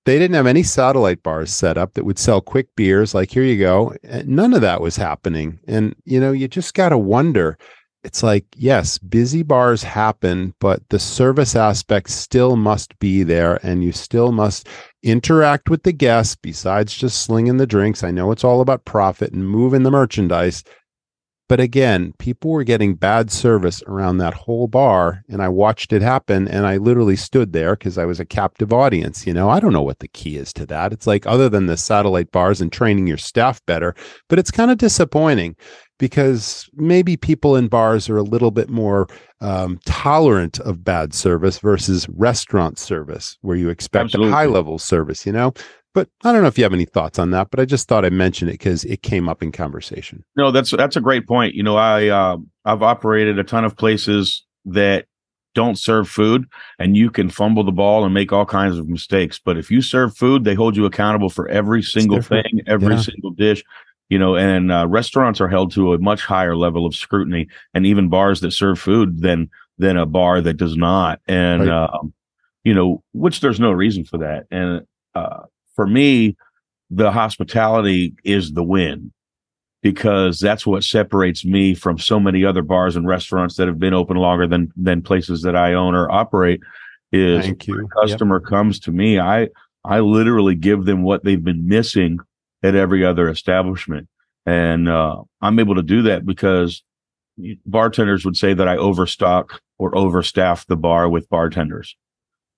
they 0.05 0.19
didn't 0.19 0.35
have 0.35 0.47
any 0.47 0.63
satellite 0.63 1.23
bars 1.23 1.51
set 1.51 1.77
up 1.77 1.93
that 1.93 2.05
would 2.05 2.19
sell 2.19 2.39
quick 2.39 2.67
beers. 2.75 3.13
Like, 3.15 3.31
here 3.31 3.43
you 3.43 3.57
go. 3.59 3.93
And 4.03 4.27
None 4.27 4.53
of 4.53 4.61
that 4.61 4.81
was 4.81 4.95
happening. 4.95 5.59
And, 5.67 5.95
you 6.05 6.19
know, 6.19 6.31
you 6.31 6.47
just 6.47 6.73
got 6.73 6.89
to 6.89 6.97
wonder. 6.97 7.57
It's 8.03 8.21
like, 8.21 8.45
yes, 8.55 8.99
busy 8.99 9.41
bars 9.41 9.81
happen, 9.81 10.53
but 10.59 10.87
the 10.89 10.99
service 10.99 11.55
aspect 11.55 12.11
still 12.11 12.55
must 12.55 12.97
be 12.99 13.23
there. 13.23 13.59
And 13.63 13.83
you 13.83 13.91
still 13.91 14.31
must 14.31 14.67
interact 15.05 15.69
with 15.69 15.83
the 15.83 15.93
guests 15.93 16.35
besides 16.35 16.93
just 16.93 17.21
slinging 17.21 17.57
the 17.57 17.67
drinks. 17.67 18.03
I 18.03 18.11
know 18.11 18.31
it's 18.31 18.43
all 18.43 18.59
about 18.59 18.85
profit 18.85 19.31
and 19.31 19.47
moving 19.47 19.83
the 19.83 19.91
merchandise. 19.91 20.63
But 21.47 21.59
again, 21.59 22.13
people 22.17 22.49
were 22.49 22.63
getting 22.63 22.95
bad 22.95 23.29
service 23.29 23.83
around 23.83 24.17
that 24.17 24.33
whole 24.33 24.67
bar, 24.67 25.21
and 25.29 25.43
I 25.43 25.47
watched 25.47 25.93
it 25.93 26.01
happen. 26.01 26.47
And 26.47 26.65
I 26.65 26.77
literally 26.77 27.15
stood 27.15 27.53
there 27.53 27.75
because 27.75 27.99
I 27.99 28.05
was 28.05 28.19
a 28.19 28.25
captive 28.25 28.73
audience. 28.73 29.27
You 29.27 29.33
know, 29.33 29.47
I 29.47 29.59
don't 29.59 29.73
know 29.73 29.83
what 29.83 29.99
the 29.99 30.07
key 30.07 30.37
is 30.37 30.51
to 30.53 30.65
that. 30.65 30.91
It's 30.91 31.05
like, 31.05 31.27
other 31.27 31.47
than 31.47 31.67
the 31.67 31.77
satellite 31.77 32.31
bars 32.31 32.61
and 32.61 32.71
training 32.71 33.05
your 33.05 33.17
staff 33.17 33.63
better, 33.67 33.93
but 34.27 34.39
it's 34.39 34.49
kind 34.49 34.71
of 34.71 34.79
disappointing 34.79 35.55
because 35.97 36.69
maybe 36.73 37.15
people 37.17 37.55
in 37.55 37.67
bars 37.67 38.09
are 38.09 38.17
a 38.17 38.23
little 38.23 38.51
bit 38.51 38.69
more 38.69 39.07
um, 39.41 39.79
tolerant 39.85 40.59
of 40.59 40.83
bad 40.83 41.13
service 41.13 41.59
versus 41.59 42.07
restaurant 42.09 42.77
service, 42.77 43.37
where 43.41 43.55
you 43.55 43.69
expect 43.69 44.05
Absolutely. 44.05 44.31
a 44.31 44.35
high 44.35 44.45
level 44.45 44.77
service, 44.77 45.25
you 45.25 45.31
know? 45.31 45.53
But 45.93 46.09
I 46.25 46.33
don't 46.33 46.41
know 46.41 46.49
if 46.49 46.57
you 46.57 46.65
have 46.65 46.73
any 46.73 46.83
thoughts 46.83 47.17
on 47.19 47.31
that, 47.31 47.49
but 47.51 47.59
I 47.61 47.65
just 47.65 47.87
thought 47.87 48.03
I'd 48.03 48.11
mention 48.11 48.49
it 48.49 48.53
because 48.53 48.83
it 48.83 49.01
came 49.01 49.29
up 49.29 49.41
in 49.41 49.53
conversation. 49.53 50.25
No, 50.35 50.51
that's 50.51 50.71
that's 50.71 50.97
a 50.97 51.01
great 51.01 51.25
point. 51.25 51.55
You 51.55 51.63
know, 51.63 51.77
I 51.77 52.09
uh, 52.09 52.37
I've 52.65 52.83
operated 52.83 53.39
a 53.39 53.45
ton 53.45 53.63
of 53.63 53.77
places 53.77 54.43
that 54.65 55.05
don't 55.53 55.79
serve 55.79 56.09
food, 56.09 56.47
and 56.79 56.97
you 56.97 57.09
can 57.09 57.29
fumble 57.29 57.63
the 57.63 57.71
ball 57.71 58.03
and 58.03 58.13
make 58.13 58.33
all 58.33 58.45
kinds 58.45 58.77
of 58.77 58.89
mistakes. 58.89 59.39
But 59.39 59.57
if 59.57 59.71
you 59.71 59.81
serve 59.81 60.17
food, 60.17 60.43
they 60.43 60.53
hold 60.53 60.75
you 60.75 60.85
accountable 60.85 61.29
for 61.29 61.47
every 61.47 61.81
single 61.81 62.21
thing, 62.21 62.59
every 62.67 62.95
Yeah. 62.95 62.99
single 63.01 63.31
dish. 63.31 63.63
You 64.09 64.19
know, 64.19 64.35
and 64.35 64.71
uh, 64.71 64.87
restaurants 64.87 65.41
are 65.41 65.47
held 65.47 65.71
to 65.73 65.93
a 65.93 65.97
much 65.97 66.21
higher 66.21 66.55
level 66.55 66.85
of 66.85 66.95
scrutiny, 66.95 67.47
and 67.73 67.85
even 67.85 68.09
bars 68.09 68.41
that 68.41 68.51
serve 68.51 68.79
food 68.79 69.21
than 69.21 69.49
than 69.77 69.97
a 69.97 70.05
bar 70.05 70.41
that 70.41 70.57
does 70.57 70.77
not. 70.77 71.19
And 71.27 71.67
Right. 71.67 71.89
um, 71.89 72.13
you 72.63 72.73
know, 72.73 73.03
which 73.13 73.41
there's 73.41 73.59
no 73.59 73.71
reason 73.71 74.03
for 74.05 74.17
that. 74.17 74.45
And 74.51 74.81
uh, 75.13 75.43
for 75.75 75.85
me, 75.87 76.35
the 76.89 77.11
hospitality 77.11 78.13
is 78.23 78.53
the 78.53 78.63
win 78.63 79.11
because 79.81 80.39
that's 80.39 80.65
what 80.65 80.83
separates 80.83 81.45
me 81.45 81.75
from 81.75 81.99
so 81.99 82.19
many 82.19 82.43
other 82.43 82.63
bars 82.63 82.95
and 82.95 83.07
restaurants 83.07 83.55
that 83.55 83.67
have 83.67 83.79
been 83.79 83.93
open 83.93 84.17
longer 84.17 84.47
than 84.47 84.71
than 84.75 85.01
places 85.01 85.41
that 85.43 85.55
I 85.55 85.73
own 85.73 85.93
or 85.93 86.11
operate 86.11 86.61
is 87.11 87.45
Thank 87.45 87.67
you. 87.67 87.87
customer 88.01 88.39
comes 88.39 88.79
to 88.79 88.91
me 88.91 89.19
I 89.19 89.49
I 89.83 89.99
literally 89.99 90.55
give 90.55 90.85
them 90.85 91.03
what 91.03 91.23
they've 91.23 91.43
been 91.43 91.67
missing 91.67 92.19
at 92.65 92.75
every 92.75 93.05
other 93.05 93.29
establishment. 93.29 94.07
And 94.45 94.87
uh, 94.87 95.23
I'm 95.41 95.59
able 95.59 95.75
to 95.75 95.83
do 95.83 96.03
that 96.03 96.25
because 96.25 96.83
bartenders 97.65 98.25
would 98.25 98.37
say 98.37 98.53
that 98.53 98.67
I 98.67 98.77
overstock 98.77 99.61
or 99.77 99.91
overstaff 99.91 100.65
the 100.67 100.77
bar 100.77 101.09
with 101.09 101.29
bartenders 101.29 101.95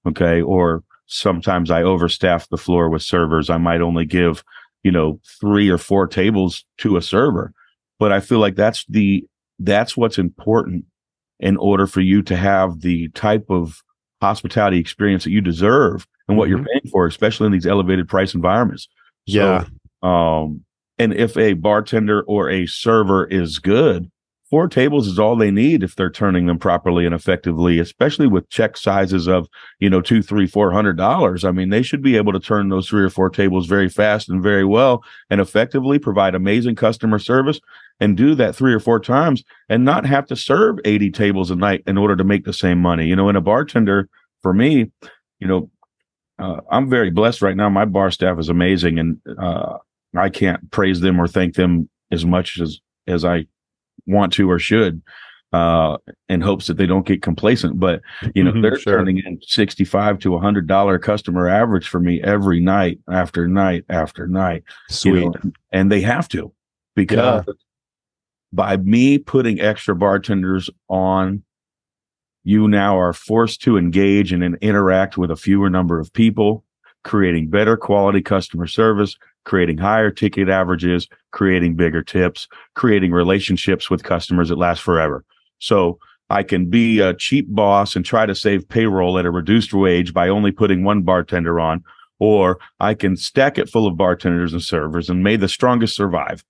okay? 0.08 0.42
Or 0.42 0.84
sometimes 1.06 1.70
I 1.70 1.84
overstaff 1.84 2.48
the 2.50 2.58
floor 2.58 2.90
with 2.90 3.02
servers. 3.02 3.50
I 3.50 3.58
might 3.58 3.82
only 3.82 4.06
give 4.06 4.44
you 4.84 4.92
know 4.92 5.20
three 5.40 5.70
or 5.70 5.78
four 5.78 6.08
tables 6.08 6.66
to 6.80 6.98
a 6.98 7.02
server. 7.02 7.54
But 8.00 8.12
i 8.12 8.20
feel 8.20 8.40
like 8.40 8.56
that's 8.56 8.86
the 8.88 9.26
that's 9.60 9.98
what's 9.98 10.20
important 10.20 10.86
in 11.40 11.58
order 11.58 11.88
for 11.88 12.02
you 12.02 12.22
to 12.24 12.36
have 12.36 12.82
the 12.82 13.10
type 13.10 13.46
of 13.50 13.82
hospitality 14.22 14.80
experience 14.80 15.24
that 15.24 15.32
you 15.32 15.42
deserve 15.42 16.08
and 16.28 16.38
what 16.38 16.50
you're 16.50 16.64
paying 16.64 16.92
for 16.92 17.06
especially 17.06 17.48
in 17.48 17.52
these 17.52 17.66
elevated 17.66 18.08
price 18.08 18.34
environments. 18.34 18.88
Yeah. 19.26 19.66
Um 20.08 20.64
and 21.00 21.14
if 21.14 21.38
a 21.38 21.54
bartender 21.54 22.24
or 22.24 22.50
a 22.50 22.66
server 22.66 23.26
is 23.28 23.60
good 23.60 24.10
four 24.50 24.68
tables 24.68 25.08
is 25.08 25.20
all 25.20 25.36
they 25.36 25.52
need 25.52 25.84
if 25.84 25.96
they're 25.96 26.10
turning 26.10 26.46
them 26.46 26.58
properly 26.58 27.06
and 27.06 27.14
effectively, 27.14 27.80
especially 27.80 28.28
with 28.28 28.50
check 28.50 28.78
sizes 28.78 29.28
of, 29.28 29.48
you 29.80 29.90
know, 29.90 30.02
two, 30.02 30.22
three, 30.22 30.48
four 30.48 30.72
hundred 30.72 30.98
dollars. 30.98 31.44
I 31.44 31.52
mean, 31.52 31.70
they 31.70 31.82
should 31.82 32.02
be 32.02 32.16
able 32.18 32.34
to 32.34 32.40
turn 32.40 32.70
those 32.70 32.88
three 32.88 33.04
or 33.04 33.10
four 33.10 33.30
tables 33.30 33.68
very 33.68 33.90
fast 33.90 34.30
and 34.30 34.42
very 34.42 34.66
well 34.66 35.04
and 35.30 35.42
effectively 35.42 36.00
provide 36.00 36.36
amazing 36.36 36.76
customer 36.76 37.20
service 37.20 37.60
and 38.00 38.16
do 38.16 38.36
that 38.36 38.56
three 38.56 38.74
or 38.74 38.80
four 38.80 39.00
times 39.00 39.44
and 39.70 39.84
not 39.84 40.06
have 40.06 40.26
to 40.28 40.36
serve 40.36 40.78
80 40.86 41.12
tables 41.12 41.52
a 41.52 41.56
night 41.56 41.84
in 41.88 41.98
order 41.98 42.16
to 42.16 42.24
make 42.24 42.46
the 42.46 42.54
same 42.54 42.80
money. 42.80 43.08
You 43.08 43.16
know, 43.16 43.30
in 43.30 43.36
a 43.36 43.42
bartender 43.42 44.08
for 44.42 44.54
me, 44.54 44.92
you 45.40 45.48
know, 45.48 45.70
uh, 46.40 46.62
I'm 46.70 46.90
very 46.90 47.10
blessed 47.10 47.42
right 47.42 47.58
now. 47.58 47.68
My 47.70 47.86
bar 47.86 48.12
staff 48.12 48.38
is 48.40 48.50
amazing 48.50 49.00
and, 49.00 49.18
uh, 49.40 49.78
I 50.20 50.30
can't 50.30 50.70
praise 50.72 51.02
them 51.02 51.20
or 51.20 51.28
thank 51.28 51.56
them 51.56 51.90
as 52.12 52.26
much 52.26 52.60
as, 52.60 52.80
as 53.08 53.24
I 53.26 53.46
want 54.06 54.34
to 54.34 54.50
or 54.50 54.60
should 54.60 55.02
uh, 55.54 55.98
in 56.30 56.42
hopes 56.42 56.68
that 56.68 56.76
they 56.78 56.86
don't 56.86 57.06
get 57.06 57.22
complacent. 57.22 57.80
But 57.80 58.02
you 58.36 58.44
know, 58.44 58.52
Mhm, 58.52 58.62
they're 58.62 58.80
sure. 58.80 58.98
turning 58.98 59.20
in 59.26 59.40
sixty-five 59.42 60.20
to 60.20 60.36
a 60.36 60.40
hundred 60.40 60.68
dollar 60.68 61.00
customer 61.00 61.48
average 61.48 61.88
for 61.88 62.00
me 62.00 62.22
every 62.22 62.60
night 62.60 63.00
after 63.10 63.48
night 63.48 63.86
after 63.90 64.28
night. 64.28 64.64
you 64.90 64.94
Sweet. 64.96 65.24
know, 65.26 65.34
and 65.72 65.92
they 65.92 66.02
have 66.02 66.28
to 66.30 66.52
because 66.96 67.46
by 68.54 68.78
me 68.78 69.18
putting 69.18 69.60
extra 69.60 69.96
bartenders 69.96 70.70
on, 70.90 71.44
you 72.44 72.68
now 72.68 72.98
are 72.98 73.14
forced 73.14 73.62
to 73.64 73.78
engage 73.78 74.32
and 74.32 74.58
interact 74.62 75.18
with 75.18 75.32
a 75.32 75.36
fewer 75.36 75.70
number 75.70 76.00
of 76.00 76.12
people, 76.14 76.64
creating 77.04 77.50
better 77.50 77.78
quality 77.78 78.22
customer 78.22 78.68
service, 78.68 79.16
creating 79.46 79.78
higher 79.78 80.12
ticket 80.12 80.50
averages, 80.50 81.08
creating 81.32 81.76
bigger 81.76 82.04
tips, 82.04 82.48
creating 82.76 83.12
relationships 83.12 83.90
with 83.90 84.04
customers 84.04 84.50
that 84.50 84.58
last 84.58 84.82
forever. 84.82 85.24
So 85.60 86.00
I 86.30 86.44
can 86.44 86.70
be 86.70 87.00
a 87.00 87.14
cheap 87.14 87.46
boss 87.50 87.96
and 87.96 88.04
try 88.04 88.26
to 88.26 88.36
save 88.36 88.68
payroll 88.68 89.18
at 89.18 89.26
a 89.26 89.32
reduced 89.32 89.74
wage 89.74 90.14
by 90.14 90.28
only 90.28 90.52
putting 90.52 90.84
one 90.84 91.04
bartender 91.04 91.60
on, 91.60 91.84
or 92.20 92.60
I 92.80 92.94
can 92.94 93.16
stack 93.16 93.58
it 93.58 93.70
full 93.70 93.88
of 93.88 93.96
bartenders 93.96 94.52
and 94.52 94.62
servers 94.62 95.10
and 95.10 95.24
may 95.24 95.38
the 95.38 95.48
strongest 95.48 95.96
survive. 95.96 96.44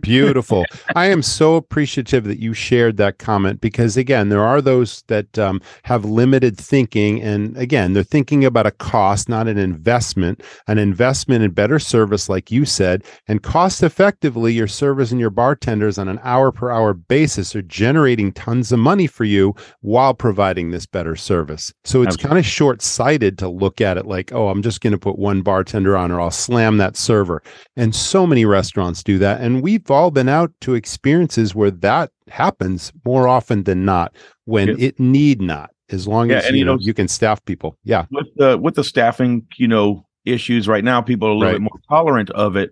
Beautiful. 0.00 0.64
I 0.96 1.06
am 1.06 1.22
so 1.22 1.56
appreciative 1.56 2.24
that 2.24 2.38
you 2.38 2.54
shared 2.54 2.96
that 2.96 3.18
comment 3.18 3.60
because, 3.60 3.96
again, 3.96 4.28
there 4.28 4.42
are 4.42 4.60
those 4.60 5.02
that 5.08 5.38
um, 5.38 5.60
have 5.84 6.04
limited 6.04 6.56
thinking. 6.56 7.20
And 7.22 7.56
again, 7.56 7.92
they're 7.92 8.02
thinking 8.02 8.44
about 8.44 8.66
a 8.66 8.70
cost, 8.70 9.28
not 9.28 9.48
an 9.48 9.58
investment, 9.58 10.42
an 10.66 10.78
investment 10.78 11.44
in 11.44 11.50
better 11.50 11.78
service, 11.78 12.28
like 12.28 12.50
you 12.50 12.64
said, 12.64 13.04
and 13.28 13.42
cost 13.42 13.82
effectively, 13.82 14.52
your 14.52 14.68
service 14.68 15.10
and 15.10 15.20
your 15.20 15.30
bartenders 15.30 15.98
on 15.98 16.08
an 16.08 16.20
hour 16.22 16.50
per 16.50 16.70
hour 16.70 16.94
basis 16.94 17.54
are 17.54 17.62
generating 17.62 18.32
tons 18.32 18.72
of 18.72 18.78
money 18.78 19.06
for 19.06 19.24
you 19.24 19.54
while 19.80 20.14
providing 20.14 20.70
this 20.70 20.86
better 20.86 21.16
service. 21.16 21.72
So 21.84 22.02
it's 22.02 22.16
kind 22.16 22.38
of 22.38 22.46
short 22.46 22.82
sighted 22.82 23.38
to 23.38 23.48
look 23.48 23.80
at 23.80 23.98
it 23.98 24.06
like, 24.06 24.32
oh, 24.32 24.48
I'm 24.48 24.62
just 24.62 24.80
going 24.80 24.92
to 24.92 24.98
put 24.98 25.18
one 25.18 25.42
bartender 25.42 25.96
on 25.96 26.10
or 26.10 26.20
I'll 26.20 26.30
slam 26.30 26.78
that 26.78 26.96
server. 26.96 27.42
And 27.76 27.94
so 27.94 28.26
many 28.26 28.44
restaurants 28.44 29.02
do 29.02 29.18
that. 29.18 29.40
And 29.40 29.59
we've 29.62 29.90
all 29.90 30.10
been 30.10 30.28
out 30.28 30.52
to 30.62 30.74
experiences 30.74 31.54
where 31.54 31.70
that 31.70 32.10
happens 32.28 32.92
more 33.04 33.26
often 33.28 33.64
than 33.64 33.84
not 33.84 34.14
when 34.44 34.68
Yeah. 34.68 34.74
it 34.78 35.00
need 35.00 35.40
not, 35.40 35.70
as 35.90 36.06
long 36.08 36.30
Yeah, 36.30 36.36
as 36.38 36.46
and 36.46 36.54
you 36.56 36.60
you 36.60 36.64
know, 36.64 36.74
know- 36.74 36.80
you 36.82 36.94
can 36.94 37.08
staff 37.08 37.44
people. 37.44 37.76
Yeah. 37.84 38.06
with 38.10 38.26
the 38.36 38.58
with 38.58 38.74
the 38.74 38.84
staffing, 38.84 39.46
you 39.56 39.68
know, 39.68 40.06
issues 40.24 40.68
right 40.68 40.84
now, 40.84 41.00
people 41.00 41.28
are 41.28 41.32
a 41.32 41.34
little 41.34 41.48
Right. 41.52 41.54
bit 41.58 41.62
more 41.62 41.80
tolerant 41.88 42.30
of 42.30 42.56
it. 42.56 42.70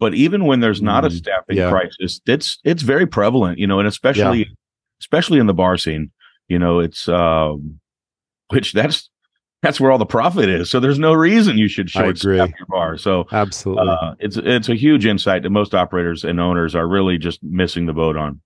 But 0.00 0.14
even 0.14 0.44
when 0.46 0.60
there's 0.60 0.80
not 0.82 1.04
a 1.04 1.08
Mm, 1.08 1.12
staffing 1.12 1.56
yeah. 1.56 1.70
crisis, 1.70 2.20
it's 2.26 2.58
it's 2.64 2.82
very 2.82 3.06
prevalent, 3.06 3.58
you 3.58 3.66
know, 3.66 3.78
and 3.78 3.88
especially 3.88 4.48
especially 5.00 5.38
in 5.38 5.46
the 5.46 5.54
bar 5.54 5.76
scene, 5.76 6.10
you 6.48 6.58
know, 6.58 6.78
it's 6.80 7.08
um 7.08 7.80
which 8.50 8.72
that's 8.72 9.10
that's 9.62 9.80
where 9.80 9.90
all 9.90 9.98
the 9.98 10.06
profit 10.06 10.48
is. 10.48 10.70
So 10.70 10.78
there's 10.78 10.98
no 10.98 11.12
reason 11.12 11.58
you 11.58 11.68
should 11.68 11.90
short 11.90 12.18
staff 12.18 12.50
your 12.58 12.66
bar. 12.68 12.96
So 12.96 13.26
Absolutely. 13.32 13.88
uh, 13.88 14.14
it's 14.20 14.36
it's 14.36 14.68
a 14.68 14.74
huge 14.74 15.04
insight 15.04 15.42
that 15.42 15.50
most 15.50 15.74
operators 15.74 16.24
and 16.24 16.40
owners 16.40 16.74
are 16.74 16.86
really 16.86 17.18
just 17.18 17.42
missing 17.42 17.86
the 17.86 17.92
boat 17.92 18.16
on. 18.16 18.40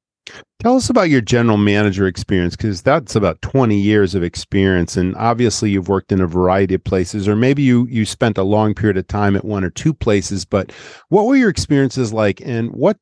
Tell 0.61 0.77
us 0.77 0.89
about 0.89 1.11
your 1.11 1.21
general 1.21 1.57
manager 1.57 2.07
experience 2.07 2.55
because 2.57 2.81
that's 2.83 3.17
about 3.17 3.43
20 3.43 3.77
years 3.77 4.15
of 4.15 4.23
experience 4.23 4.97
and 4.97 5.17
obviously 5.17 5.71
you've 5.71 5.89
worked 5.89 6.13
in 6.13 6.21
a 6.21 6.27
variety 6.27 6.75
of 6.75 6.85
places 6.85 7.27
or 7.27 7.35
maybe 7.35 7.63
you 7.63 7.89
you 7.91 8.07
spent 8.07 8.39
a 8.39 8.45
long 8.45 8.73
period 8.73 8.97
of 8.97 9.07
time 9.09 9.35
at 9.35 9.45
one 9.45 9.65
or 9.65 9.71
two 9.71 9.93
places 9.93 10.45
but 10.45 10.71
what 11.09 11.27
were 11.27 11.35
your 11.35 11.51
experiences 11.51 12.13
like 12.13 12.41
and 12.45 12.71
what 12.71 12.97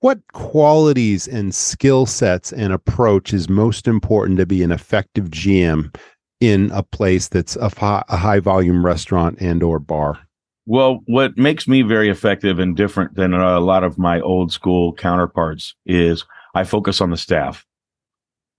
what 0.00 0.20
qualities 0.34 1.26
and 1.26 1.54
skill 1.54 2.04
sets 2.04 2.52
and 2.52 2.74
approach 2.74 3.32
is 3.32 3.48
most 3.48 3.88
important 3.88 4.38
to 4.38 4.46
be 4.46 4.62
an 4.62 4.70
effective 4.70 5.30
GM 5.30 5.90
in 6.40 6.70
a 6.72 6.82
place 6.82 7.28
that's 7.28 7.56
a, 7.56 7.70
fi- 7.70 8.04
a 8.08 8.16
high 8.16 8.40
volume 8.40 8.84
restaurant 8.84 9.38
and 9.40 9.62
or 9.62 9.78
bar? 9.78 10.20
Well, 10.66 11.00
what 11.06 11.36
makes 11.38 11.66
me 11.66 11.82
very 11.82 12.10
effective 12.10 12.58
and 12.58 12.76
different 12.76 13.14
than 13.14 13.32
a 13.32 13.58
lot 13.60 13.84
of 13.84 13.98
my 13.98 14.20
old 14.20 14.52
school 14.52 14.92
counterparts 14.92 15.74
is 15.86 16.24
I 16.54 16.64
focus 16.64 17.00
on 17.00 17.10
the 17.10 17.16
staff. 17.16 17.64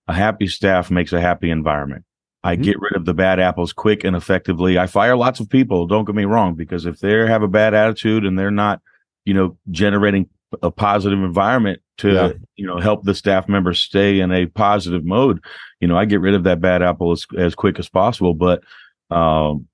A 0.07 0.13
happy 0.13 0.47
staff 0.47 0.89
makes 0.89 1.13
a 1.13 1.21
happy 1.21 1.51
environment. 1.51 2.03
I 2.43 2.55
Mhm. 2.55 2.63
get 2.63 2.79
rid 2.79 2.95
of 2.95 3.05
the 3.05 3.13
bad 3.13 3.39
apples 3.39 3.73
quick 3.73 4.03
and 4.03 4.15
effectively. 4.15 4.79
I 4.79 4.87
fire 4.87 5.15
lots 5.15 5.39
of 5.39 5.49
people, 5.49 5.85
don't 5.85 6.05
get 6.05 6.15
me 6.15 6.25
wrong, 6.25 6.55
because 6.55 6.85
if 6.85 6.99
they 6.99 7.11
have 7.27 7.43
a 7.43 7.47
bad 7.47 7.73
attitude 7.73 8.25
and 8.25 8.39
they're 8.39 8.49
not, 8.49 8.81
you 9.25 9.33
know, 9.33 9.57
generating 9.69 10.27
a 10.61 10.71
positive 10.71 11.19
environment 11.19 11.81
to, 11.99 12.13
Yeah. 12.13 12.31
you 12.55 12.65
know, 12.65 12.79
help 12.79 13.03
the 13.03 13.13
staff 13.15 13.47
members 13.47 13.79
stay 13.79 14.19
in 14.19 14.31
a 14.31 14.45
positive 14.47 15.05
mode, 15.05 15.43
you 15.79 15.87
know, 15.87 15.97
I 15.97 16.05
get 16.05 16.21
rid 16.21 16.33
of 16.33 16.43
that 16.45 16.61
bad 16.61 16.81
apple 16.81 17.11
as, 17.11 17.25
as 17.37 17.55
quick 17.55 17.79
as 17.79 17.89
possible. 17.89 18.33
But, 18.33 18.63
um, 19.09 19.67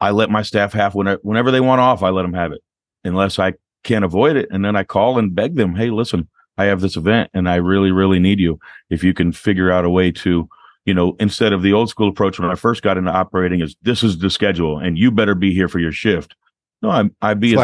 I 0.00 0.10
let 0.10 0.30
my 0.30 0.42
staff 0.42 0.72
have 0.74 0.94
whenever, 0.94 1.20
whenever 1.22 1.50
they 1.50 1.60
want 1.60 1.80
off, 1.80 2.02
I 2.02 2.10
let 2.10 2.22
them 2.22 2.34
have 2.34 2.52
it 2.52 2.60
unless 3.04 3.38
I 3.38 3.54
can't 3.84 4.04
avoid 4.04 4.36
it. 4.36 4.48
And 4.50 4.64
then 4.64 4.76
I 4.76 4.84
call 4.84 5.18
and 5.18 5.34
beg 5.34 5.56
them, 5.56 5.74
Hey, 5.74 5.90
listen, 5.90 6.28
I 6.56 6.66
have 6.66 6.80
this 6.80 6.96
event 6.96 7.30
and 7.34 7.48
I 7.48 7.56
really, 7.56 7.90
really 7.90 8.18
need 8.18 8.38
you. 8.38 8.58
If 8.90 9.02
you 9.02 9.12
can 9.14 9.32
figure 9.32 9.70
out 9.70 9.84
a 9.84 9.90
way 9.90 10.12
to, 10.12 10.48
you 10.84 10.94
know, 10.94 11.16
instead 11.20 11.52
of 11.52 11.62
the 11.62 11.72
old 11.72 11.88
school 11.88 12.08
approach 12.08 12.38
when 12.38 12.50
I 12.50 12.54
first 12.54 12.82
got 12.82 12.96
into 12.96 13.10
operating 13.10 13.60
is 13.60 13.76
this 13.82 14.02
is 14.02 14.18
the 14.18 14.30
schedule 14.30 14.78
and 14.78 14.96
you 14.96 15.10
better 15.10 15.34
be 15.34 15.52
here 15.52 15.68
for 15.68 15.80
your 15.80 15.92
shift. 15.92 16.34
No, 16.80 16.90
I, 16.90 17.10
I 17.20 17.34
be 17.34 17.54
as 17.54 17.58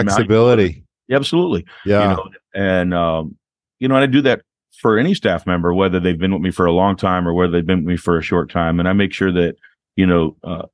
Flexibility. 1.09 1.65
Absolutely. 1.65 1.65
Yeah. 1.85 2.11
You 2.11 2.17
know, 2.17 2.31
and, 2.55 2.95
um, 2.95 3.37
you 3.81 3.89
know, 3.89 3.97
and 3.97 4.05
I 4.05 4.07
do 4.07 4.23
that 4.23 4.43
for 4.81 4.99
any 4.99 5.15
staff 5.15 5.47
member, 5.47 5.73
whether 5.73 6.01
they've 6.01 6.19
been 6.19 6.33
with 6.33 6.43
me 6.43 6.51
for 6.51 6.67
a 6.67 6.73
long 6.73 6.97
time 6.97 7.29
or 7.29 7.35
whether 7.35 7.53
they've 7.53 7.67
been 7.67 7.85
with 7.85 7.87
me 7.87 7.97
for 7.97 8.19
a 8.19 8.23
short 8.23 8.51
time. 8.51 8.79
And 8.79 8.89
I 8.89 8.93
make 8.93 9.13
sure 9.13 9.33
that, 9.33 9.57
you 9.97 10.07
know, 10.07 10.37
uh, 10.43 10.67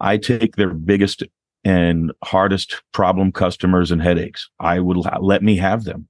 I 0.00 0.16
take 0.16 0.56
their 0.56 0.74
biggest 0.74 1.22
and 1.64 2.12
hardest 2.22 2.82
problem 2.92 3.32
customers 3.32 3.90
and 3.90 4.02
headaches. 4.02 4.48
I 4.60 4.80
would 4.80 4.98
let 5.20 5.42
me 5.42 5.56
have 5.56 5.84
them 5.84 6.08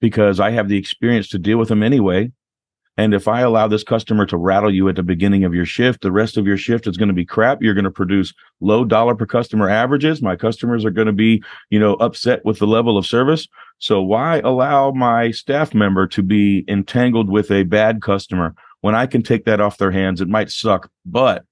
because 0.00 0.40
I 0.40 0.50
have 0.50 0.68
the 0.68 0.76
experience 0.76 1.28
to 1.28 1.38
deal 1.38 1.58
with 1.58 1.68
them 1.68 1.82
anyway. 1.82 2.32
And 2.98 3.14
if 3.14 3.26
I 3.26 3.40
allow 3.40 3.68
this 3.68 3.84
customer 3.84 4.26
to 4.26 4.36
rattle 4.36 4.72
you 4.72 4.88
at 4.88 4.96
the 4.96 5.02
beginning 5.02 5.44
of 5.44 5.54
your 5.54 5.64
shift, 5.64 6.02
the 6.02 6.12
rest 6.12 6.36
of 6.36 6.46
your 6.46 6.58
shift 6.58 6.86
is 6.86 6.98
going 6.98 7.08
to 7.08 7.14
be 7.14 7.24
crap. 7.24 7.62
You're 7.62 7.74
going 7.74 7.84
to 7.84 7.90
produce 7.90 8.34
low 8.60 8.84
dollar 8.84 9.14
per 9.14 9.24
customer 9.24 9.68
averages. 9.68 10.20
My 10.20 10.36
customers 10.36 10.84
are 10.84 10.90
going 10.90 11.06
to 11.06 11.12
be, 11.12 11.42
you 11.70 11.80
know, 11.80 11.94
upset 11.94 12.44
with 12.44 12.58
the 12.58 12.66
level 12.66 12.98
of 12.98 13.06
service. 13.06 13.48
So 13.78 14.02
why 14.02 14.40
allow 14.40 14.90
my 14.90 15.30
staff 15.30 15.72
member 15.72 16.06
to 16.08 16.22
be 16.22 16.64
entangled 16.68 17.30
with 17.30 17.50
a 17.50 17.62
bad 17.62 18.02
customer 18.02 18.54
when 18.82 18.94
I 18.94 19.06
can 19.06 19.22
take 19.22 19.46
that 19.46 19.60
off 19.60 19.78
their 19.78 19.90
hands? 19.90 20.20
It 20.20 20.28
might 20.28 20.50
suck, 20.50 20.90
but 21.06 21.44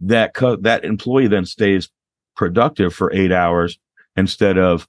that 0.00 0.34
co- 0.34 0.56
that 0.56 0.84
employee 0.84 1.28
then 1.28 1.46
stays 1.46 1.88
productive 2.36 2.94
for 2.94 3.12
eight 3.12 3.32
hours 3.32 3.78
instead 4.16 4.58
of 4.58 4.86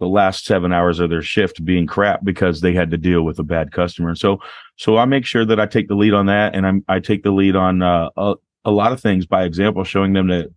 the 0.00 0.06
last 0.06 0.44
seven 0.44 0.72
hours 0.72 0.98
of 1.00 1.10
their 1.10 1.22
shift 1.22 1.64
being 1.64 1.86
crap 1.86 2.24
because 2.24 2.60
they 2.60 2.72
had 2.72 2.90
to 2.90 2.98
deal 2.98 3.22
with 3.22 3.38
a 3.38 3.44
bad 3.44 3.72
customer. 3.72 4.08
And 4.08 4.18
so, 4.18 4.38
so 4.76 4.96
I 4.96 5.04
make 5.04 5.24
sure 5.24 5.44
that 5.44 5.60
I 5.60 5.66
take 5.66 5.88
the 5.88 5.94
lead 5.94 6.14
on 6.14 6.26
that, 6.26 6.54
and 6.54 6.66
I'm, 6.66 6.84
I 6.88 7.00
take 7.00 7.22
the 7.22 7.30
lead 7.30 7.56
on 7.56 7.82
uh, 7.82 8.10
a, 8.16 8.34
a 8.64 8.70
lot 8.70 8.92
of 8.92 9.00
things 9.00 9.26
by 9.26 9.44
example, 9.44 9.84
showing 9.84 10.12
them 10.12 10.28
that 10.28 10.48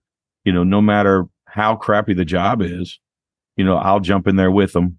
you 0.44 0.52
know 0.52 0.64
no 0.64 0.82
matter 0.82 1.26
how 1.46 1.76
crappy 1.76 2.14
the 2.14 2.26
job 2.26 2.62
is, 2.62 3.00
you 3.56 3.66
know 3.66 3.78
I'll 3.78 4.00
jump 4.00 4.28
in 4.28 4.36
there 4.36 4.52
with 4.52 4.74
them, 4.74 4.98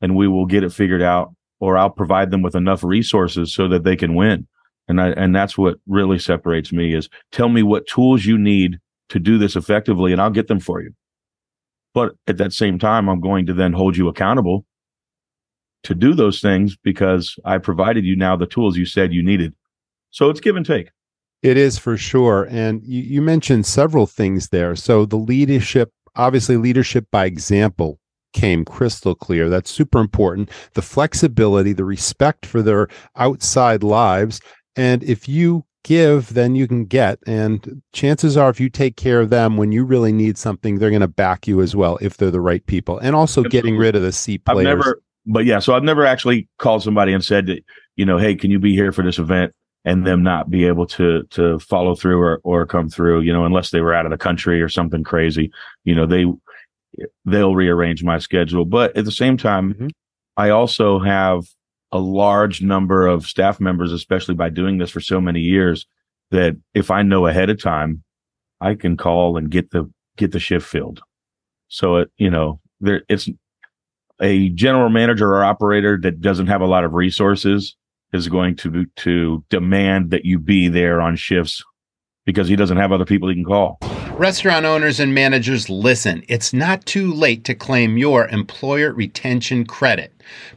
and 0.00 0.16
we 0.16 0.26
will 0.26 0.46
get 0.46 0.64
it 0.64 0.72
figured 0.72 1.02
out, 1.02 1.34
or 1.60 1.78
I'll 1.78 1.90
provide 1.90 2.30
them 2.30 2.42
with 2.42 2.56
enough 2.56 2.82
resources 2.82 3.54
so 3.54 3.68
that 3.68 3.84
they 3.84 3.96
can 3.96 4.14
win. 4.14 4.46
And 4.88 5.00
I 5.00 5.10
and 5.10 5.34
that's 5.34 5.56
what 5.56 5.78
really 5.86 6.18
separates 6.18 6.72
me 6.72 6.94
is 6.94 7.08
tell 7.30 7.48
me 7.48 7.62
what 7.62 7.86
tools 7.86 8.24
you 8.24 8.38
need 8.38 8.78
to 9.10 9.20
do 9.20 9.38
this 9.38 9.54
effectively, 9.54 10.12
and 10.12 10.20
I'll 10.20 10.30
get 10.30 10.48
them 10.48 10.60
for 10.60 10.82
you. 10.82 10.92
But 11.96 12.12
at 12.26 12.36
that 12.36 12.52
same 12.52 12.78
time, 12.78 13.08
I'm 13.08 13.22
going 13.22 13.46
to 13.46 13.54
then 13.54 13.72
hold 13.72 13.96
you 13.96 14.06
accountable 14.06 14.66
to 15.84 15.94
do 15.94 16.12
those 16.12 16.42
things 16.42 16.76
because 16.76 17.36
I 17.46 17.56
provided 17.56 18.04
you 18.04 18.14
now 18.16 18.36
the 18.36 18.44
tools 18.44 18.76
you 18.76 18.84
said 18.84 19.14
you 19.14 19.22
needed. 19.22 19.54
So 20.10 20.28
it's 20.28 20.40
give 20.40 20.56
and 20.56 20.66
take. 20.66 20.90
It 21.42 21.56
is 21.56 21.78
for 21.78 21.96
sure. 21.96 22.46
And 22.50 22.82
you, 22.84 23.00
you 23.00 23.22
mentioned 23.22 23.64
several 23.64 24.04
things 24.04 24.50
there. 24.50 24.76
So 24.76 25.06
the 25.06 25.16
leadership, 25.16 25.90
obviously 26.16 26.58
leadership 26.58 27.06
by 27.10 27.24
example 27.24 27.98
came 28.34 28.66
crystal 28.66 29.14
clear. 29.14 29.48
That's 29.48 29.70
super 29.70 29.98
important. 29.98 30.50
The 30.74 30.82
flexibility, 30.82 31.72
the 31.72 31.86
respect 31.86 32.44
for 32.44 32.60
their 32.60 32.88
outside 33.16 33.82
lives. 33.82 34.42
And 34.76 35.02
if 35.02 35.30
you 35.30 35.64
give, 35.86 36.34
then 36.34 36.56
you 36.56 36.66
can 36.66 36.84
get. 36.84 37.20
And 37.26 37.80
chances 37.92 38.36
are, 38.36 38.50
if 38.50 38.58
you 38.58 38.68
take 38.68 38.96
care 38.96 39.20
of 39.20 39.30
them 39.30 39.56
when 39.56 39.70
you 39.70 39.84
really 39.84 40.12
need 40.12 40.36
something, 40.36 40.78
they're 40.78 40.90
going 40.90 41.00
to 41.00 41.08
back 41.08 41.46
you 41.46 41.62
as 41.62 41.76
well 41.76 41.96
if 42.02 42.16
they're 42.16 42.32
the 42.32 42.40
right 42.40 42.66
people. 42.66 42.98
And 42.98 43.14
also 43.14 43.44
getting 43.44 43.76
rid 43.76 43.94
of 43.94 44.02
the 44.02 44.10
C 44.10 44.38
players. 44.38 44.66
I've 44.66 44.78
never, 44.78 45.02
but 45.24 45.44
yeah, 45.44 45.60
so 45.60 45.74
I've 45.74 45.84
never 45.84 46.04
actually 46.04 46.48
called 46.58 46.82
somebody 46.82 47.12
and 47.12 47.24
said 47.24 47.46
that, 47.46 47.64
you 47.94 48.04
know, 48.04 48.18
hey, 48.18 48.34
can 48.34 48.50
you 48.50 48.58
be 48.58 48.74
here 48.74 48.90
for 48.90 49.02
this 49.02 49.18
event? 49.18 49.52
And 49.84 50.04
them 50.04 50.24
not 50.24 50.50
be 50.50 50.66
able 50.66 50.84
to 50.88 51.22
to 51.30 51.60
follow 51.60 51.94
through 51.94 52.18
or 52.18 52.40
or 52.42 52.66
come 52.66 52.88
through, 52.88 53.20
you 53.20 53.32
know, 53.32 53.44
unless 53.44 53.70
they 53.70 53.80
were 53.80 53.94
out 53.94 54.04
of 54.04 54.10
the 54.10 54.18
country 54.18 54.60
or 54.60 54.68
something 54.68 55.04
crazy. 55.04 55.52
You 55.84 55.94
know, 55.94 56.06
they 56.06 56.26
they'll 57.24 57.54
rearrange 57.54 58.02
my 58.02 58.18
schedule. 58.18 58.64
But 58.64 58.96
at 58.96 59.04
the 59.04 59.12
same 59.12 59.36
time, 59.36 59.74
mm-hmm. 59.74 59.88
I 60.36 60.50
also 60.50 60.98
have 60.98 61.44
a 61.92 61.98
large 61.98 62.62
number 62.62 63.06
of 63.06 63.26
staff 63.26 63.60
members, 63.60 63.92
especially 63.92 64.34
by 64.34 64.48
doing 64.48 64.78
this 64.78 64.90
for 64.90 65.00
so 65.00 65.20
many 65.20 65.40
years, 65.40 65.86
that 66.30 66.56
if 66.74 66.90
I 66.90 67.02
know 67.02 67.26
ahead 67.26 67.50
of 67.50 67.62
time, 67.62 68.02
I 68.60 68.74
can 68.74 68.96
call 68.96 69.36
and 69.36 69.50
get 69.50 69.70
the 69.70 69.90
get 70.16 70.32
the 70.32 70.40
shift 70.40 70.66
filled. 70.66 71.00
So 71.68 71.96
it, 71.96 72.10
you 72.16 72.30
know, 72.30 72.60
there 72.80 73.02
it's 73.08 73.28
a 74.20 74.48
general 74.50 74.88
manager 74.88 75.28
or 75.28 75.44
operator 75.44 75.98
that 76.02 76.20
doesn't 76.20 76.46
have 76.46 76.60
a 76.60 76.66
lot 76.66 76.84
of 76.84 76.94
resources 76.94 77.76
is 78.12 78.28
going 78.28 78.56
to 78.56 78.86
to 78.96 79.44
demand 79.50 80.10
that 80.10 80.24
you 80.24 80.38
be 80.38 80.68
there 80.68 81.00
on 81.00 81.16
shifts 81.16 81.62
because 82.24 82.48
he 82.48 82.56
doesn't 82.56 82.78
have 82.78 82.92
other 82.92 83.04
people 83.04 83.28
he 83.28 83.34
can 83.34 83.44
call. 83.44 83.78
Restaurant 84.18 84.64
owners 84.64 84.98
and 84.98 85.14
managers, 85.14 85.68
listen, 85.68 86.24
it's 86.26 86.54
not 86.54 86.86
too 86.86 87.12
late 87.12 87.44
to 87.44 87.54
claim 87.54 87.98
your 87.98 88.26
employer 88.28 88.90
retention 88.90 89.66
credit. 89.66 90.10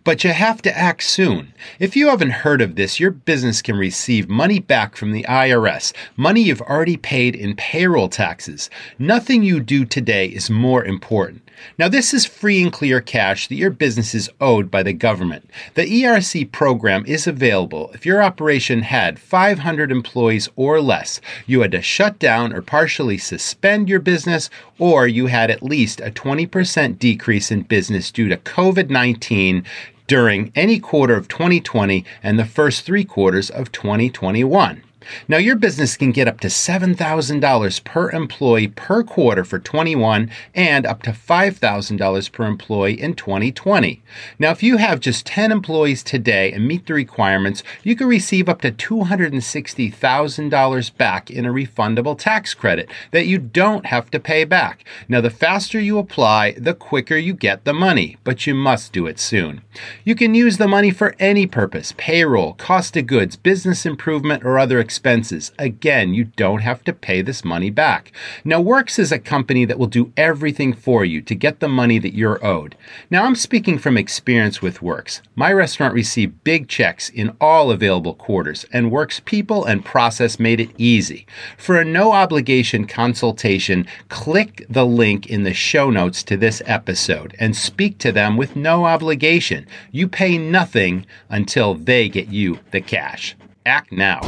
But 0.06 0.24
you 0.24 0.32
have 0.32 0.62
to 0.62 0.76
act 0.76 1.04
soon. 1.04 1.54
If 1.78 1.96
you 1.96 2.08
haven't 2.08 2.32
heard 2.32 2.62
of 2.62 2.76
this, 2.76 3.02
your 3.02 3.12
business 3.12 3.62
can 3.62 3.76
receive 3.76 4.30
money 4.30 4.60
back 4.60 4.96
from 4.96 5.12
the 5.12 5.26
IRS, 5.30 5.94
money 6.16 6.42
you've 6.42 6.62
already 6.62 6.98
paid 6.98 7.36
in 7.36 7.56
payroll 7.56 8.08
taxes. 8.08 8.70
Nothing 8.98 9.44
you 9.44 9.60
do 9.60 9.86
today 9.86 10.28
is 10.28 10.50
more 10.50 10.84
important. 10.86 11.44
Now, 11.78 11.90
this 11.90 12.14
is 12.14 12.26
free 12.26 12.64
and 12.64 12.72
clear 12.72 13.02
cash 13.02 13.48
that 13.50 13.56
your 13.56 13.70
business 13.70 14.16
is 14.16 14.30
owed 14.40 14.72
by 14.72 14.82
the 14.82 14.94
government. 14.94 15.50
The 15.74 15.84
ERC 15.84 16.52
program 16.54 17.04
is 17.06 17.28
available 17.28 17.92
if 17.94 18.06
your 18.06 18.24
operation 18.24 18.84
had 18.84 19.20
500 19.20 19.92
employees 19.92 20.48
or 20.56 20.82
less, 20.82 21.20
you 21.46 21.60
had 21.60 21.74
to 21.74 21.82
shut 21.82 22.18
down 22.18 22.54
or 22.54 22.62
partially 22.62 23.18
suspend 23.18 23.49
your 23.90 24.00
business, 24.00 24.50
or 24.78 25.08
you 25.08 25.28
had 25.28 25.50
at 25.52 25.64
least 25.64 26.00
a 26.02 26.12
20% 26.12 27.00
decrease 27.00 27.52
in 27.52 27.62
business 27.64 28.12
due 28.12 28.28
to 28.30 28.38
COVID 28.38 28.90
19 28.90 29.64
during 30.08 30.52
any 30.56 30.80
quarter 30.80 31.16
of 31.16 31.28
2020 31.28 32.04
and 32.24 32.40
the 32.40 32.46
first 32.46 32.86
three 32.86 33.06
quarters 33.06 33.50
of 33.50 33.72
2021. 33.72 34.84
Now, 35.28 35.38
your 35.38 35.56
business 35.56 35.98
can 35.98 36.12
get 36.12 36.28
up 36.28 36.40
to 36.42 36.48
$7,000 36.48 37.84
per 37.84 38.12
employee 38.12 38.68
per 38.68 39.04
quarter 39.04 39.44
for 39.44 39.58
21 39.60 40.30
and 40.56 40.86
up 40.86 41.02
to 41.04 41.12
$5,000 41.12 42.32
per 42.32 42.46
employee 42.46 43.02
in 43.02 43.14
2020. 43.14 44.02
Now, 44.38 44.52
if 44.52 44.62
you 44.64 44.78
have 44.78 45.00
just 45.00 45.26
10 45.26 45.52
employees 45.52 46.04
today 46.04 46.52
and 46.52 46.68
meet 46.68 46.86
the 46.86 46.94
requirements, 46.94 47.64
you 47.84 47.96
can 47.96 48.08
receive 48.08 48.50
up 48.50 48.62
to 48.62 48.72
$260,000 48.72 50.98
back 50.98 51.32
in 51.32 51.46
a 51.46 51.54
refundable 51.54 52.18
tax 52.18 52.54
credit 52.54 52.90
that 53.12 53.26
you 53.26 53.38
don't 53.38 53.86
have 53.88 54.10
to 54.12 54.20
pay 54.20 54.44
back. 54.44 54.84
Now, 55.08 55.22
the 55.22 55.30
faster 55.30 55.80
you 55.80 55.98
apply, 55.98 56.52
the 56.54 56.74
quicker 56.74 57.18
you 57.18 57.34
get 57.34 57.66
the 57.66 57.74
money, 57.74 58.18
but 58.24 58.48
you 58.48 58.56
must 58.56 58.94
do 58.94 59.08
it 59.08 59.20
soon. 59.20 59.62
You 60.04 60.16
can 60.16 60.34
use 60.34 60.58
the 60.58 60.68
money 60.68 60.92
for 60.92 61.16
any 61.20 61.48
purpose 61.48 61.94
payroll, 61.98 62.54
cost 62.54 62.98
of 62.98 63.08
goods, 63.08 63.36
business 63.36 63.86
improvement, 63.86 64.44
or 64.44 64.58
other 64.58 64.80
expenses 64.80 64.99
expenses. 65.00 65.54
Again, 65.58 66.14
you 66.14 66.26
don't 66.26 66.60
have 66.60 66.84
to 66.84 66.92
pay 66.92 67.22
this 67.22 67.46
money 67.46 67.70
back. 67.70 68.12
Now, 68.44 68.60
Works 68.60 69.00
is 69.00 69.14
a 69.14 69.18
company 69.18 69.64
that 69.64 69.80
will 69.80 69.88
do 69.88 70.12
everything 70.18 70.74
for 70.74 71.06
you 71.06 71.22
to 71.22 71.34
get 71.34 71.62
the 71.62 71.70
money 71.70 72.00
that 72.00 72.14
you're 72.14 72.46
owed. 72.46 72.76
Now, 73.10 73.24
I'm 73.24 73.36
speaking 73.36 73.78
from 73.78 73.96
experience 73.96 74.62
with 74.62 74.82
Works. 74.82 75.22
My 75.36 75.54
restaurant 75.54 75.94
received 75.94 76.44
big 76.44 76.68
checks 76.68 77.08
in 77.08 77.34
all 77.40 77.72
available 77.72 78.14
quarters, 78.14 78.66
and 78.74 78.92
Works 78.92 79.22
people 79.24 79.64
and 79.64 79.86
process 79.86 80.38
made 80.38 80.60
it 80.60 80.72
easy. 80.78 81.26
For 81.58 81.78
a 81.78 81.86
no 81.86 82.12
obligation 82.12 82.86
consultation, 82.86 83.88
click 84.10 84.66
the 84.70 84.86
link 84.86 85.28
in 85.28 85.44
the 85.44 85.54
show 85.54 85.90
notes 85.90 86.24
to 86.24 86.36
this 86.36 86.62
episode 86.66 87.38
and 87.40 87.56
speak 87.56 88.00
to 88.00 88.12
them 88.12 88.36
with 88.36 88.58
no 88.58 88.84
obligation. 88.84 89.66
You 89.94 90.10
pay 90.10 90.38
nothing 90.38 91.06
until 91.30 91.74
they 91.74 92.10
get 92.10 92.28
you 92.28 92.60
the 92.72 92.82
cash 92.82 93.38
act 93.66 93.92
now. 93.92 94.20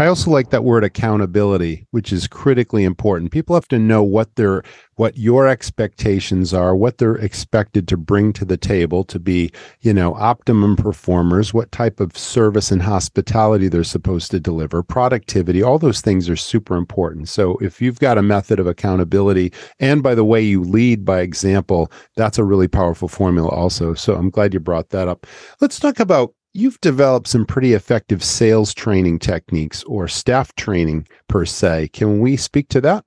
I 0.00 0.06
also 0.06 0.30
like 0.30 0.50
that 0.50 0.62
word 0.62 0.84
accountability, 0.84 1.84
which 1.90 2.12
is 2.12 2.28
critically 2.28 2.84
important. 2.84 3.32
People 3.32 3.56
have 3.56 3.66
to 3.68 3.78
know 3.80 4.02
what 4.02 4.36
their 4.36 4.62
what 4.94 5.16
your 5.16 5.46
expectations 5.46 6.52
are, 6.52 6.74
what 6.74 6.98
they're 6.98 7.16
expected 7.16 7.86
to 7.88 7.96
bring 7.96 8.32
to 8.32 8.44
the 8.44 8.56
table 8.56 9.04
to 9.04 9.18
be, 9.18 9.50
you 9.80 9.94
know, 9.94 10.14
optimum 10.14 10.76
performers, 10.76 11.54
what 11.54 11.70
type 11.70 12.00
of 12.00 12.18
service 12.18 12.72
and 12.72 12.82
hospitality 12.82 13.68
they're 13.68 13.84
supposed 13.84 14.30
to 14.32 14.40
deliver, 14.40 14.82
productivity, 14.82 15.62
all 15.62 15.78
those 15.78 16.00
things 16.00 16.28
are 16.28 16.36
super 16.36 16.76
important. 16.76 17.28
So 17.28 17.56
if 17.58 17.80
you've 17.80 18.00
got 18.00 18.18
a 18.18 18.22
method 18.22 18.58
of 18.58 18.66
accountability 18.66 19.52
and 19.78 20.02
by 20.02 20.14
the 20.16 20.24
way 20.24 20.42
you 20.42 20.62
lead 20.62 21.04
by 21.04 21.20
example, 21.20 21.90
that's 22.16 22.38
a 22.38 22.44
really 22.44 22.68
powerful 22.68 23.08
formula 23.08 23.48
also. 23.48 23.94
So 23.94 24.16
I'm 24.16 24.30
glad 24.30 24.52
you 24.52 24.60
brought 24.60 24.90
that 24.90 25.08
up. 25.08 25.26
Let's 25.60 25.78
talk 25.78 26.00
about 26.00 26.34
you've 26.58 26.80
developed 26.80 27.28
some 27.28 27.46
pretty 27.46 27.72
effective 27.72 28.22
sales 28.22 28.74
training 28.74 29.18
techniques 29.18 29.84
or 29.84 30.08
staff 30.08 30.54
training 30.56 31.06
per 31.28 31.44
se. 31.44 31.88
Can 31.92 32.20
we 32.20 32.36
speak 32.36 32.68
to 32.70 32.80
that? 32.80 33.04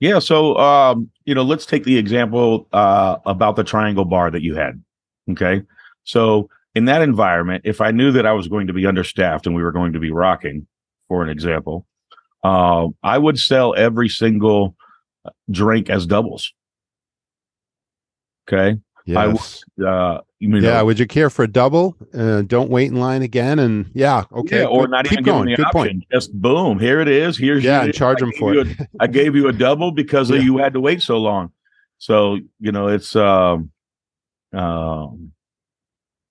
Yeah. 0.00 0.18
So, 0.18 0.56
um, 0.56 1.10
you 1.24 1.34
know, 1.34 1.42
let's 1.42 1.66
take 1.66 1.84
the 1.84 1.98
example 1.98 2.68
uh, 2.72 3.16
about 3.26 3.56
the 3.56 3.64
triangle 3.64 4.04
bar 4.04 4.30
that 4.30 4.42
you 4.42 4.54
had. 4.54 4.82
Okay. 5.30 5.62
So, 6.04 6.48
in 6.74 6.84
that 6.86 7.00
environment, 7.00 7.62
if 7.64 7.80
I 7.80 7.90
knew 7.90 8.12
that 8.12 8.26
I 8.26 8.32
was 8.32 8.48
going 8.48 8.66
to 8.66 8.72
be 8.74 8.86
understaffed 8.86 9.46
and 9.46 9.56
we 9.56 9.62
were 9.62 9.72
going 9.72 9.94
to 9.94 9.98
be 9.98 10.10
rocking, 10.10 10.66
for 11.08 11.22
an 11.22 11.30
example, 11.30 11.86
uh, 12.44 12.88
I 13.02 13.16
would 13.16 13.38
sell 13.38 13.74
every 13.76 14.10
single 14.10 14.76
drink 15.50 15.88
as 15.88 16.06
doubles. 16.06 16.52
Okay. 18.46 18.78
Yes. 19.06 19.16
I 19.16 19.26
would, 19.78 19.88
uh, 19.88 20.20
you 20.40 20.48
know, 20.48 20.58
yeah. 20.58 20.82
Would 20.82 20.98
you 20.98 21.06
care 21.06 21.30
for 21.30 21.44
a 21.44 21.48
double? 21.48 21.96
Uh, 22.12 22.42
don't 22.42 22.70
wait 22.70 22.90
in 22.90 22.96
line 22.96 23.22
again. 23.22 23.60
And 23.60 23.88
yeah, 23.94 24.24
okay. 24.32 24.62
Yeah, 24.62 24.66
or 24.66 24.88
not 24.88 25.10
even 25.10 25.22
going. 25.22 25.48
Good 25.54 25.60
option. 25.60 25.70
Point. 25.72 26.04
Just 26.12 26.32
boom, 26.32 26.80
here 26.80 27.00
it 27.00 27.06
is. 27.06 27.38
Here's 27.38 27.62
yeah, 27.62 27.84
and 27.84 27.94
charge 27.94 28.18
them 28.18 28.32
for 28.32 28.54
it. 28.54 28.66
A, 28.66 28.88
I 29.00 29.06
gave 29.06 29.36
you 29.36 29.46
a 29.46 29.52
double 29.52 29.92
because 29.92 30.30
yeah. 30.30 30.38
you 30.38 30.58
had 30.58 30.72
to 30.72 30.80
wait 30.80 31.02
so 31.02 31.18
long. 31.18 31.52
So 31.98 32.38
you 32.58 32.72
know, 32.72 32.88
it's 32.88 33.14
um, 33.14 33.70
um, 34.52 35.30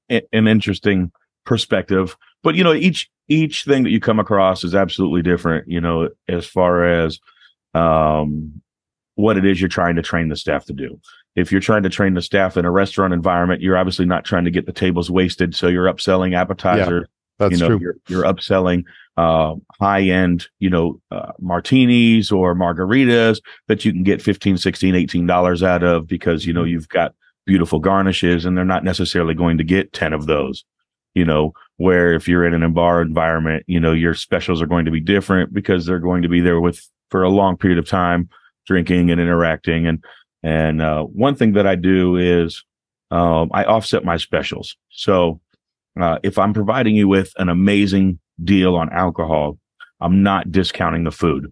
an 0.09 0.47
interesting 0.47 1.13
perspective. 1.45 2.17
But 2.43 2.55
you 2.55 2.63
know, 2.65 2.73
each 2.73 3.09
each 3.29 3.63
thing 3.63 3.83
that 3.83 3.91
you 3.91 4.01
come 4.01 4.19
across 4.19 4.65
is 4.65 4.75
absolutely 4.75 5.21
different. 5.21 5.69
You 5.69 5.79
know, 5.79 6.09
as 6.27 6.45
far 6.45 6.83
as 6.83 7.21
um, 7.73 8.61
what 9.15 9.37
it 9.37 9.45
is 9.45 9.61
you're 9.61 9.69
trying 9.69 9.95
to 9.95 10.01
train 10.01 10.27
the 10.27 10.35
staff 10.35 10.65
to 10.65 10.73
do 10.73 10.99
if 11.35 11.51
you're 11.51 11.61
trying 11.61 11.83
to 11.83 11.89
train 11.89 12.13
the 12.13 12.21
staff 12.21 12.57
in 12.57 12.65
a 12.65 12.71
restaurant 12.71 13.13
environment, 13.13 13.61
you're 13.61 13.77
obviously 13.77 14.05
not 14.05 14.23
trying 14.23 14.45
to 14.45 14.51
get 14.51 14.65
the 14.65 14.71
tables 14.71 15.11
wasted. 15.11 15.55
So 15.55 15.67
you're 15.67 15.91
upselling 15.91 16.35
appetizers. 16.35 17.03
Yeah, 17.03 17.07
that's 17.39 17.51
you 17.53 17.57
know, 17.59 17.67
true. 17.67 17.79
You're, 17.79 17.95
you're 18.07 18.23
upselling 18.23 18.83
uh, 19.17 19.55
high 19.79 20.03
end, 20.03 20.47
you 20.59 20.69
know, 20.69 21.01
uh, 21.11 21.33
martinis 21.39 22.31
or 22.31 22.55
margaritas 22.55 23.41
that 23.67 23.85
you 23.85 23.91
can 23.91 24.03
get 24.03 24.21
15, 24.21 24.57
16, 24.57 24.95
18 24.95 25.27
dollars 25.27 25.63
out 25.63 25.83
of 25.83 26.07
because, 26.07 26.45
you 26.45 26.53
know, 26.53 26.61
mm-hmm. 26.61 26.69
you've 26.69 26.89
got 26.89 27.13
beautiful 27.45 27.79
garnishes 27.79 28.45
and 28.45 28.57
they're 28.57 28.65
not 28.65 28.83
necessarily 28.83 29.33
going 29.33 29.57
to 29.57 29.63
get 29.63 29.93
10 29.93 30.13
of 30.13 30.25
those, 30.25 30.65
you 31.13 31.25
know, 31.25 31.53
where 31.77 32.13
if 32.13 32.27
you're 32.27 32.45
in 32.45 32.53
an 32.53 32.73
bar 32.73 33.01
environment, 33.01 33.63
you 33.67 33.79
know, 33.79 33.91
your 33.91 34.13
specials 34.13 34.61
are 34.61 34.67
going 34.67 34.85
to 34.85 34.91
be 34.91 35.01
different 35.01 35.53
because 35.53 35.85
they're 35.85 35.99
going 35.99 36.21
to 36.21 36.29
be 36.29 36.41
there 36.41 36.59
with 36.59 36.81
for 37.11 37.23
a 37.23 37.29
long 37.29 37.57
period 37.57 37.77
of 37.77 37.87
time 37.87 38.29
drinking 38.65 39.11
and 39.11 39.21
interacting. 39.21 39.85
And 39.85 40.03
and 40.45 40.79
uh, 40.79 41.01
one 41.05 41.33
thing 41.33 41.53
that 41.53 41.65
I 41.65 41.73
do 41.73 42.17
is 42.17 42.63
um, 43.09 43.49
I 43.51 43.63
offset 43.63 44.05
my 44.05 44.15
specials. 44.15 44.77
So 44.91 45.41
uh, 45.99 46.19
if 46.21 46.37
I'm 46.37 46.53
providing 46.53 46.95
you 46.95 47.07
with 47.07 47.33
an 47.37 47.49
amazing 47.49 48.19
deal 48.43 48.75
on 48.75 48.93
alcohol, 48.93 49.57
I'm 50.01 50.21
not 50.21 50.51
discounting 50.51 51.03
the 51.03 51.11
food. 51.11 51.51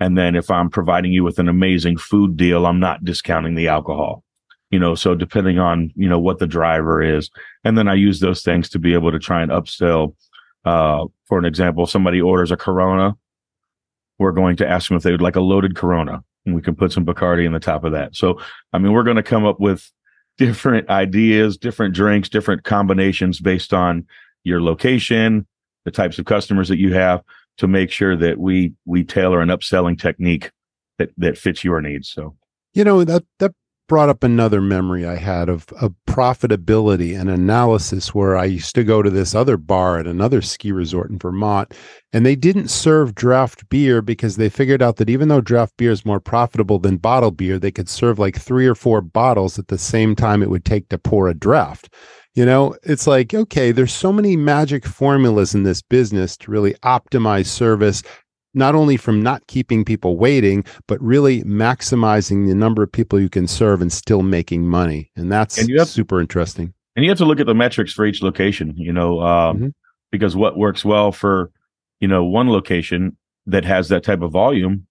And 0.00 0.18
then 0.18 0.34
if 0.34 0.50
I'm 0.50 0.68
providing 0.68 1.12
you 1.12 1.22
with 1.22 1.38
an 1.38 1.48
amazing 1.48 1.96
food 1.96 2.36
deal, 2.36 2.66
I'm 2.66 2.80
not 2.80 3.04
discounting 3.04 3.54
the 3.54 3.68
alcohol. 3.68 4.24
You 4.70 4.80
know, 4.80 4.96
so 4.96 5.14
depending 5.14 5.60
on, 5.60 5.92
you 5.94 6.08
know, 6.08 6.18
what 6.18 6.40
the 6.40 6.46
driver 6.48 7.00
is. 7.00 7.30
And 7.62 7.78
then 7.78 7.86
I 7.86 7.94
use 7.94 8.18
those 8.18 8.42
things 8.42 8.68
to 8.70 8.80
be 8.80 8.94
able 8.94 9.12
to 9.12 9.20
try 9.20 9.42
and 9.42 9.52
upsell. 9.52 10.16
Uh, 10.64 11.04
for 11.26 11.38
an 11.38 11.44
example, 11.44 11.86
somebody 11.86 12.20
orders 12.20 12.50
a 12.50 12.56
Corona, 12.56 13.16
we're 14.18 14.32
going 14.32 14.56
to 14.56 14.68
ask 14.68 14.88
them 14.88 14.96
if 14.96 15.04
they 15.04 15.12
would 15.12 15.22
like 15.22 15.36
a 15.36 15.40
loaded 15.40 15.76
Corona 15.76 16.24
and 16.46 16.54
we 16.54 16.62
can 16.62 16.74
put 16.74 16.92
some 16.92 17.04
Bacardi 17.04 17.44
in 17.44 17.52
the 17.52 17.60
top 17.60 17.84
of 17.84 17.92
that. 17.92 18.16
So, 18.16 18.40
I 18.72 18.78
mean, 18.78 18.92
we're 18.92 19.02
going 19.02 19.16
to 19.16 19.22
come 19.22 19.44
up 19.44 19.60
with 19.60 19.90
different 20.38 20.88
ideas, 20.88 21.56
different 21.56 21.94
drinks, 21.94 22.28
different 22.28 22.64
combinations 22.64 23.40
based 23.40 23.74
on 23.74 24.06
your 24.44 24.62
location, 24.62 25.46
the 25.84 25.90
types 25.90 26.18
of 26.18 26.24
customers 26.24 26.68
that 26.68 26.78
you 26.78 26.94
have 26.94 27.22
to 27.58 27.66
make 27.66 27.90
sure 27.90 28.16
that 28.16 28.38
we 28.38 28.74
we 28.84 29.02
tailor 29.02 29.40
an 29.40 29.48
upselling 29.48 29.98
technique 29.98 30.50
that 30.98 31.10
that 31.16 31.38
fits 31.38 31.64
your 31.64 31.80
needs. 31.80 32.08
So 32.08 32.36
you 32.74 32.84
know 32.84 33.04
that 33.04 33.24
that 33.38 33.52
brought 33.88 34.08
up 34.08 34.24
another 34.24 34.60
memory 34.60 35.06
I 35.06 35.16
had 35.16 35.48
of, 35.48 35.66
of 35.80 35.94
profitability 36.08 37.18
and 37.18 37.30
analysis 37.30 38.14
where 38.14 38.36
I 38.36 38.44
used 38.46 38.74
to 38.74 38.84
go 38.84 39.02
to 39.02 39.10
this 39.10 39.34
other 39.34 39.56
bar 39.56 39.98
at 39.98 40.06
another 40.06 40.42
ski 40.42 40.72
resort 40.72 41.10
in 41.10 41.18
Vermont 41.18 41.72
and 42.12 42.24
they 42.24 42.36
didn't 42.36 42.68
serve 42.68 43.14
draft 43.14 43.68
beer 43.68 44.02
because 44.02 44.36
they 44.36 44.48
figured 44.48 44.82
out 44.82 44.96
that 44.96 45.10
even 45.10 45.28
though 45.28 45.40
draft 45.40 45.76
beer 45.76 45.90
is 45.90 46.06
more 46.06 46.20
profitable 46.20 46.78
than 46.78 46.96
bottled 46.96 47.36
beer, 47.36 47.58
they 47.58 47.70
could 47.70 47.88
serve 47.88 48.18
like 48.18 48.40
three 48.40 48.66
or 48.66 48.74
four 48.74 49.00
bottles 49.00 49.58
at 49.58 49.68
the 49.68 49.78
same 49.78 50.16
time 50.16 50.42
it 50.42 50.50
would 50.50 50.64
take 50.64 50.88
to 50.88 50.98
pour 50.98 51.28
a 51.28 51.34
draft. 51.34 51.92
You 52.34 52.44
know, 52.44 52.76
it's 52.82 53.06
like, 53.06 53.32
okay, 53.32 53.72
there's 53.72 53.94
so 53.94 54.12
many 54.12 54.36
magic 54.36 54.84
formulas 54.84 55.54
in 55.54 55.62
this 55.62 55.80
business 55.80 56.36
to 56.38 56.50
really 56.50 56.74
optimize 56.82 57.46
service, 57.46 58.02
not 58.56 58.74
only 58.74 58.96
from 58.96 59.22
not 59.22 59.46
keeping 59.46 59.84
people 59.84 60.16
waiting, 60.16 60.64
but 60.88 61.00
really 61.00 61.42
maximizing 61.42 62.48
the 62.48 62.54
number 62.54 62.82
of 62.82 62.90
people 62.90 63.20
you 63.20 63.28
can 63.28 63.46
serve 63.46 63.82
and 63.82 63.92
still 63.92 64.22
making 64.22 64.66
money. 64.66 65.10
And 65.14 65.30
that's 65.30 65.58
and 65.58 65.70
have, 65.78 65.88
super 65.88 66.20
interesting. 66.20 66.72
And 66.96 67.04
you 67.04 67.10
have 67.10 67.18
to 67.18 67.26
look 67.26 67.38
at 67.38 67.46
the 67.46 67.54
metrics 67.54 67.92
for 67.92 68.06
each 68.06 68.22
location, 68.22 68.72
you 68.76 68.92
know, 68.92 69.20
um, 69.20 69.56
mm-hmm. 69.56 69.68
because 70.10 70.34
what 70.34 70.56
works 70.56 70.84
well 70.84 71.12
for, 71.12 71.50
you 72.00 72.08
know, 72.08 72.24
one 72.24 72.48
location 72.48 73.16
that 73.44 73.66
has 73.66 73.90
that 73.90 74.02
type 74.02 74.22
of 74.22 74.32
volume, 74.32 74.86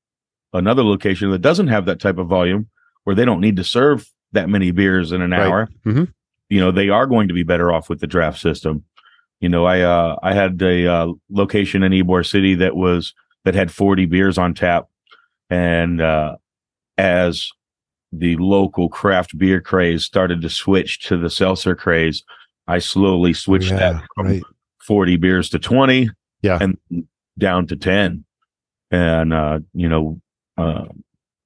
another 0.54 0.84
location 0.84 1.32
that 1.32 1.42
doesn't 1.42 1.68
have 1.68 1.88
that 1.88 2.00
type 2.00 2.20
of 2.20 2.28
volume, 2.28 2.70
where 3.04 3.16
they 3.16 3.26
don't 3.26 3.42
need 3.42 3.56
to 3.56 3.64
serve 3.64 4.08
that 4.32 4.48
many 4.48 4.70
beers 4.70 5.12
in 5.12 5.22
an 5.22 5.32
right. 5.32 5.42
hour, 5.42 5.70
mm-hmm. 5.84 6.04
you 6.50 6.60
know, 6.60 6.72
they 6.72 6.90
are 6.90 7.08
going 7.08 7.28
to 7.28 7.34
be 7.34 7.44
better 7.44 7.74
off 7.74 7.90
with 7.90 8.00
the 8.00 8.08
draft 8.08 8.40
system. 8.40 8.84
You 9.40 9.50
know, 9.50 9.66
I 9.66 9.82
uh, 9.82 10.18
I 10.24 10.34
had 10.34 10.62
a 10.62 10.88
uh, 10.88 11.08
location 11.30 11.84
in 11.84 11.92
Ybor 11.92 12.26
City 12.26 12.56
that 12.56 12.76
was 12.76 13.14
that 13.46 13.56
had 13.56 13.72
40 13.72 14.06
beers 14.08 14.38
on 14.38 14.54
tap. 14.54 14.88
And 15.50 16.02
uh, 16.02 16.36
as 16.98 17.50
the 18.12 18.36
local 18.38 18.90
craft 18.90 19.38
beer 19.38 19.62
craze 19.62 20.04
started 20.04 20.42
to 20.42 20.50
switch 20.50 21.00
to 21.08 21.18
the 21.18 21.30
seltzer 21.30 21.76
craze, 21.76 22.24
I 22.68 22.80
slowly 22.80 23.34
switched 23.34 23.72
yeah, 23.72 23.78
that 23.78 24.04
from 24.16 24.28
right. 24.28 24.44
40 24.80 25.18
beers 25.18 25.50
to 25.50 25.60
20 25.60 26.10
yeah. 26.42 26.58
and 26.60 26.78
down 27.38 27.68
to 27.68 27.76
10. 27.76 28.26
And, 28.92 29.34
uh, 29.34 29.60
you 29.74 29.88
know, 29.88 30.20
uh, 30.58 30.86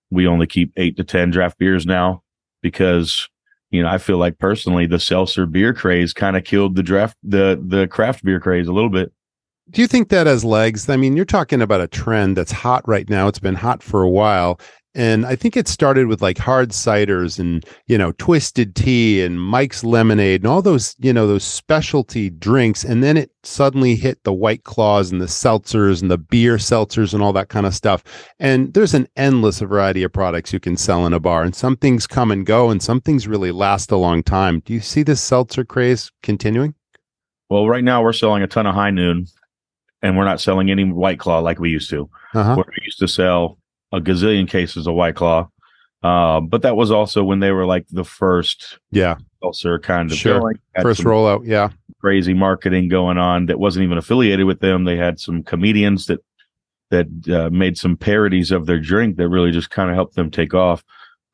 we 0.09 0.27
only 0.27 0.47
keep 0.47 0.71
eight 0.77 0.97
to 0.97 1.03
10 1.03 1.31
draft 1.31 1.57
beers 1.57 1.85
now 1.85 2.23
because, 2.62 3.27
you 3.71 3.83
know, 3.83 3.89
I 3.89 3.97
feel 3.97 4.17
like 4.17 4.39
personally 4.39 4.85
the 4.85 4.99
seltzer 4.99 5.45
beer 5.45 5.73
craze 5.73 6.13
kind 6.13 6.38
of 6.38 6.43
killed 6.43 6.75
the 6.75 6.83
draft, 6.83 7.17
the, 7.23 7.62
the 7.62 7.88
craft 7.88 8.23
beer 8.23 8.39
craze 8.39 8.67
a 8.67 8.73
little 8.73 8.89
bit. 8.89 9.12
Do 9.71 9.82
you 9.82 9.88
think 9.88 10.10
that 10.10 10.25
has 10.25 10.43
legs? 10.43 10.89
I 10.89 10.97
mean, 10.97 11.15
you're 11.15 11.25
talking 11.25 11.62
about 11.62 11.82
a 11.82 11.88
trend 11.88 12.36
that's 12.36 12.51
hot 12.51 12.88
right 12.88 13.08
now. 13.10 13.27
It's 13.27 13.39
been 13.39 13.55
hot 13.55 13.84
for 13.84 14.01
a 14.01 14.10
while. 14.10 14.60
And 14.95 15.27
I 15.27 15.36
think 15.36 15.55
it 15.55 15.67
started 15.67 16.08
with 16.08 16.23
like 16.23 16.39
hard 16.39 16.71
ciders 16.71 17.38
and, 17.38 17.63
you 17.86 17.95
know, 17.95 18.12
twisted 18.13 18.75
tea 18.75 19.21
and 19.21 19.39
Mike's 19.39 19.84
lemonade 19.84 20.41
and 20.41 20.47
all 20.47 20.63
those, 20.63 20.95
you 20.97 21.13
know, 21.13 21.27
those 21.27 21.43
specialty 21.43 22.32
drinks. 22.32 22.84
And 22.84 23.03
then 23.03 23.15
it 23.15 23.29
suddenly 23.43 23.95
hit 23.95 24.23
the 24.23 24.34
white 24.34 24.63
claws 24.63 25.12
and 25.12 25.21
the 25.21 25.27
seltzers 25.27 26.01
and 26.01 26.10
the 26.10 26.17
beer 26.17 26.58
seltzers 26.58 27.13
and 27.13 27.21
all 27.21 27.34
that 27.34 27.49
kind 27.49 27.67
of 27.67 27.75
stuff. 27.75 28.03
And 28.39 28.73
there's 28.73 28.95
an 28.95 29.08
endless 29.15 29.60
variety 29.60 30.01
of 30.01 30.12
products 30.12 30.51
you 30.51 30.60
can 30.60 30.75
sell 30.75 31.05
in 31.05 31.13
a 31.13 31.19
bar. 31.19 31.43
And 31.43 31.55
some 31.55 31.77
things 31.77 32.08
come 32.08 32.32
and 32.32 32.43
go 32.43 32.71
and 32.71 32.82
some 32.82 32.99
things 32.99 33.27
really 33.27 33.51
last 33.51 33.91
a 33.91 33.97
long 33.97 34.23
time. 34.23 34.62
Do 34.62 34.73
you 34.73 34.79
see 34.79 35.03
this 35.03 35.21
seltzer 35.21 35.63
craze 35.63 36.12
continuing? 36.23 36.73
Well, 37.49 37.67
right 37.67 37.84
now 37.84 38.01
we're 38.01 38.13
selling 38.13 38.41
a 38.41 38.47
ton 38.47 38.65
of 38.65 38.73
high 38.73 38.91
noon 38.91 39.27
and 40.01 40.17
we're 40.17 40.25
not 40.25 40.41
selling 40.41 40.71
any 40.71 40.85
White 40.85 41.19
Claw 41.19 41.39
like 41.39 41.59
we 41.59 41.69
used 41.69 41.89
to. 41.89 42.09
Uh-huh. 42.33 42.55
Where 42.55 42.65
we 42.67 42.85
used 42.85 42.99
to 42.99 43.07
sell 43.07 43.57
a 43.91 43.99
gazillion 43.99 44.47
cases 44.47 44.88
of 44.88 44.95
White 44.95 45.15
Claw. 45.15 45.49
Uh, 46.01 46.39
but 46.39 46.62
that 46.62 46.77
was 46.77 46.91
also 46.91 47.23
when 47.23 47.39
they 47.39 47.51
were 47.51 47.65
like 47.65 47.85
the 47.89 48.05
first, 48.05 48.79
yeah, 48.91 49.17
seltzer 49.41 49.79
kind 49.79 50.12
of 50.12 50.17
sure. 50.17 50.53
first 50.81 51.01
rollout, 51.01 51.41
yeah, 51.45 51.69
crazy 51.99 52.33
marketing 52.33 52.88
going 52.88 53.17
on 53.17 53.47
that 53.47 53.59
wasn't 53.59 53.83
even 53.83 53.97
affiliated 53.97 54.45
with 54.45 54.62
them. 54.62 54.85
They 54.85 54.95
had 54.95 55.19
some 55.19 55.43
comedians 55.43 56.05
that 56.05 56.23
that 56.89 57.07
uh, 57.29 57.49
made 57.49 57.77
some 57.77 57.97
parodies 57.97 58.51
of 58.51 58.65
their 58.65 58.79
drink 58.79 59.17
that 59.17 59.29
really 59.29 59.51
just 59.51 59.69
kind 59.69 59.89
of 59.89 59.95
helped 59.95 60.15
them 60.15 60.31
take 60.31 60.53
off. 60.53 60.83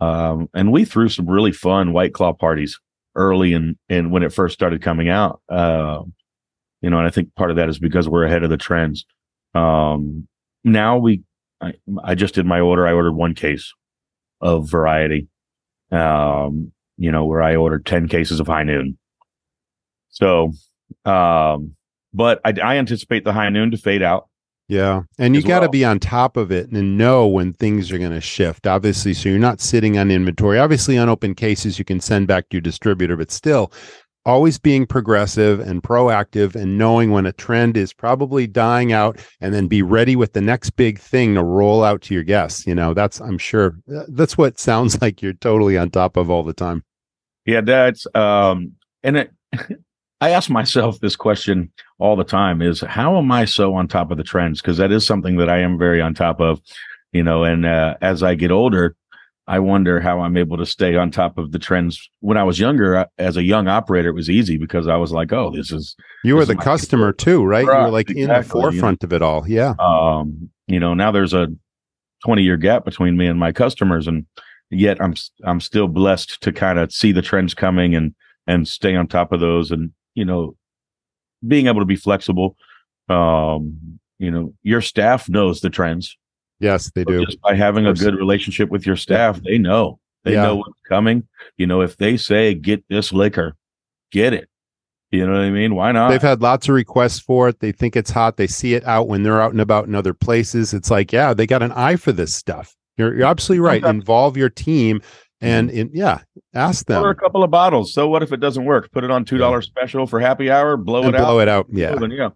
Um, 0.01 0.49
and 0.53 0.71
we 0.71 0.83
threw 0.83 1.09
some 1.09 1.29
really 1.29 1.51
fun 1.51 1.93
White 1.93 2.13
Claw 2.13 2.33
parties 2.33 2.79
early 3.15 3.53
and 3.53 3.77
and 3.87 4.11
when 4.11 4.23
it 4.23 4.33
first 4.33 4.53
started 4.53 4.81
coming 4.81 5.09
out. 5.09 5.41
Uh, 5.47 6.03
you 6.85 6.91
know, 6.91 6.99
and 6.99 7.07
I 7.07 7.09
think 7.09 7.33
part 7.33 7.49
of 7.49 7.57
that 7.57 7.67
is 7.67 7.79
because 7.79 8.07
we're 8.07 8.25
ahead 8.25 8.43
of 8.43 8.51
the 8.51 8.57
trends. 8.57 9.07
Um, 9.55 10.27
now 10.63 10.99
we, 10.99 11.23
I, 11.59 11.73
I 12.03 12.13
just 12.13 12.35
did 12.35 12.45
my 12.45 12.59
order. 12.59 12.85
I 12.85 12.93
ordered 12.93 13.13
one 13.13 13.33
case 13.33 13.73
of 14.39 14.69
variety, 14.69 15.27
um, 15.91 16.71
you 16.97 17.11
know, 17.11 17.25
where 17.25 17.41
I 17.41 17.55
ordered 17.55 17.87
10 17.87 18.07
cases 18.07 18.39
of 18.39 18.45
high 18.45 18.65
noon. 18.65 18.99
So, 20.09 20.51
um, 21.05 21.75
but 22.13 22.39
I, 22.45 22.53
I 22.63 22.75
anticipate 22.75 23.23
the 23.23 23.33
high 23.33 23.49
noon 23.49 23.71
to 23.71 23.77
fade 23.77 24.03
out. 24.03 24.29
Yeah. 24.67 25.01
And 25.17 25.35
you 25.35 25.41
got 25.41 25.61
to 25.61 25.65
well. 25.65 25.71
be 25.71 25.85
on 25.85 25.99
top 25.99 26.37
of 26.37 26.51
it 26.51 26.69
and 26.69 26.99
know 26.99 27.25
when 27.25 27.53
things 27.53 27.91
are 27.91 27.97
going 27.97 28.11
to 28.11 28.21
shift, 28.21 28.67
obviously. 28.67 29.15
So 29.15 29.29
you're 29.29 29.39
not 29.39 29.59
sitting 29.59 29.97
on 29.97 30.11
inventory. 30.11 30.59
Obviously, 30.59 30.97
unopened 30.97 31.37
cases 31.37 31.79
you 31.79 31.85
can 31.85 31.99
send 31.99 32.27
back 32.27 32.49
to 32.49 32.57
your 32.57 32.61
distributor, 32.61 33.17
but 33.17 33.31
still, 33.31 33.71
always 34.25 34.57
being 34.57 34.85
progressive 34.85 35.59
and 35.59 35.83
proactive 35.83 36.55
and 36.55 36.77
knowing 36.77 37.11
when 37.11 37.25
a 37.25 37.31
trend 37.31 37.77
is 37.77 37.93
probably 37.93 38.47
dying 38.47 38.91
out 38.91 39.19
and 39.39 39.53
then 39.53 39.67
be 39.67 39.81
ready 39.81 40.15
with 40.15 40.33
the 40.33 40.41
next 40.41 40.71
big 40.71 40.99
thing 40.99 41.35
to 41.35 41.43
roll 41.43 41.83
out 41.83 42.01
to 42.01 42.13
your 42.13 42.23
guests 42.23 42.65
you 42.65 42.73
know 42.73 42.93
that's 42.93 43.21
i'm 43.21 43.37
sure 43.37 43.77
uh, 43.95 44.03
that's 44.09 44.37
what 44.37 44.59
sounds 44.65 45.01
like 45.01 45.21
you're 45.21 45.33
totally 45.33 45.77
on 45.77 45.89
top 45.89 46.17
of 46.17 46.29
all 46.29 46.43
the 46.43 46.53
time. 46.53 46.83
Yeah 47.45 47.61
that's 47.61 48.07
um 48.15 48.73
and 49.03 49.17
it 49.17 49.31
i 50.21 50.31
ask 50.31 50.49
myself 50.49 50.99
this 50.99 51.15
question 51.15 51.71
all 51.99 52.15
the 52.15 52.23
time 52.23 52.61
is 52.61 52.81
how 52.81 53.17
am 53.17 53.31
i 53.31 53.45
so 53.45 53.75
on 53.75 53.87
top 53.87 54.11
of 54.11 54.17
the 54.17 54.23
trends? 54.23 54.61
Because 54.61 54.77
that 54.77 54.91
is 54.91 55.05
something 55.05 55.37
that 55.37 55.49
i 55.49 55.59
am 55.59 55.77
very 55.77 56.01
on 56.01 56.13
top 56.13 56.41
of 56.41 56.59
you 57.11 57.23
know 57.23 57.43
and 57.43 57.65
uh, 57.65 57.95
as 58.01 58.23
i 58.23 58.33
get 58.33 58.51
older 58.51 58.95
I 59.47 59.59
wonder 59.59 59.99
how 59.99 60.21
I'm 60.21 60.37
able 60.37 60.57
to 60.57 60.65
stay 60.65 60.95
on 60.95 61.11
top 61.11 61.37
of 61.37 61.51
the 61.51 61.59
trends. 61.59 62.09
When 62.19 62.37
I 62.37 62.43
was 62.43 62.59
younger, 62.59 62.95
uh, 62.95 63.05
as 63.19 63.37
a 63.37 63.43
young 63.43 63.67
operator, 63.67 64.09
it 64.09 64.13
was 64.13 64.29
easy 64.29 64.57
because 64.57 64.87
I 64.87 64.95
was 64.95 65.11
like, 65.11 65.31
"Oh, 65.31 65.51
this 65.55 65.71
is." 65.71 65.95
You 66.23 66.35
were 66.35 66.45
the 66.45 66.55
customer 66.55 67.13
too, 67.13 67.43
right? 67.45 67.65
right? 67.65 67.79
You 67.79 67.85
were 67.85 67.91
like 67.91 68.09
exactly, 68.09 68.23
in 68.23 68.29
the 68.29 68.43
forefront 68.43 69.03
you 69.03 69.07
know? 69.07 69.09
of 69.09 69.13
it 69.13 69.21
all. 69.21 69.47
Yeah. 69.47 69.75
Um, 69.77 70.49
you 70.67 70.79
know, 70.79 70.95
now 70.95 71.11
there's 71.11 71.33
a 71.33 71.47
20 72.25 72.41
year 72.41 72.57
gap 72.57 72.85
between 72.85 73.17
me 73.17 73.27
and 73.27 73.39
my 73.39 73.51
customers, 73.51 74.07
and 74.07 74.25
yet 74.71 74.99
I'm 74.99 75.13
I'm 75.43 75.59
still 75.59 75.87
blessed 75.87 76.41
to 76.41 76.51
kind 76.51 76.79
of 76.79 76.91
see 76.91 77.11
the 77.11 77.21
trends 77.21 77.53
coming 77.53 77.93
and 77.93 78.15
and 78.47 78.67
stay 78.67 78.95
on 78.95 79.07
top 79.07 79.31
of 79.31 79.41
those, 79.41 79.69
and 79.69 79.91
you 80.15 80.25
know, 80.25 80.55
being 81.47 81.67
able 81.67 81.81
to 81.81 81.85
be 81.85 81.95
flexible. 81.95 82.57
Um, 83.09 83.99
you 84.17 84.31
know, 84.31 84.55
your 84.63 84.81
staff 84.81 85.29
knows 85.29 85.61
the 85.61 85.69
trends 85.69 86.17
Yes, 86.59 86.91
they 86.95 87.03
do. 87.03 87.25
Just 87.25 87.41
by 87.41 87.55
having 87.55 87.85
a 87.85 87.93
good 87.93 88.15
relationship 88.15 88.69
with 88.69 88.85
your 88.85 88.95
staff, 88.95 89.41
they 89.43 89.57
know. 89.57 89.99
They 90.23 90.33
yeah. 90.33 90.43
know 90.43 90.55
what's 90.57 90.79
coming. 90.87 91.27
You 91.57 91.67
know, 91.67 91.81
if 91.81 91.97
they 91.97 92.17
say 92.17 92.53
get 92.53 92.83
this 92.89 93.13
liquor, 93.13 93.55
get 94.11 94.33
it. 94.33 94.49
You 95.11 95.25
know 95.25 95.33
what 95.33 95.41
I 95.41 95.51
mean? 95.51 95.75
Why 95.75 95.91
not? 95.91 96.09
They've 96.09 96.21
had 96.21 96.41
lots 96.41 96.67
of 96.67 96.75
requests 96.75 97.19
for 97.19 97.47
it. 97.47 97.59
They 97.59 97.71
think 97.71 97.95
it's 97.95 98.09
hot. 98.09 98.37
They 98.37 98.47
see 98.47 98.73
it 98.73 98.83
out 98.85 99.07
when 99.07 99.23
they're 99.23 99.41
out 99.41 99.51
and 99.51 99.61
about 99.61 99.87
in 99.87 99.95
other 99.95 100.13
places. 100.13 100.73
It's 100.73 100.89
like, 100.89 101.13
yeah, 101.13 101.33
they 101.33 101.45
got 101.45 101.61
an 101.61 101.71
eye 101.73 101.95
for 101.95 102.11
this 102.11 102.33
stuff. 102.33 102.75
You're, 102.97 103.15
you're 103.15 103.27
absolutely 103.27 103.65
right. 103.65 103.83
Involve 103.83 104.35
your 104.35 104.49
team 104.49 105.01
and 105.41 105.69
mm-hmm. 105.69 105.77
in, 105.77 105.91
yeah, 105.93 106.19
ask 106.53 106.85
them. 106.87 107.01
Order 107.01 107.11
a 107.11 107.15
couple 107.15 107.43
of 107.43 107.51
bottles. 107.51 107.93
So 107.93 108.09
what 108.09 108.23
if 108.23 108.31
it 108.31 108.39
doesn't 108.39 108.65
work? 108.65 108.91
Put 108.91 109.03
it 109.03 109.11
on 109.11 109.25
two 109.25 109.37
dollars 109.37 109.67
yeah. 109.67 109.81
special 109.81 110.07
for 110.07 110.19
happy 110.19 110.49
hour. 110.49 110.75
Blow 110.75 111.03
and 111.03 111.09
it 111.09 111.17
blow 111.17 111.21
out. 111.21 111.27
Blow 111.27 111.39
it 111.39 111.47
out. 111.47 111.67
Yeah. 111.71 111.95
yeah. 112.09 112.29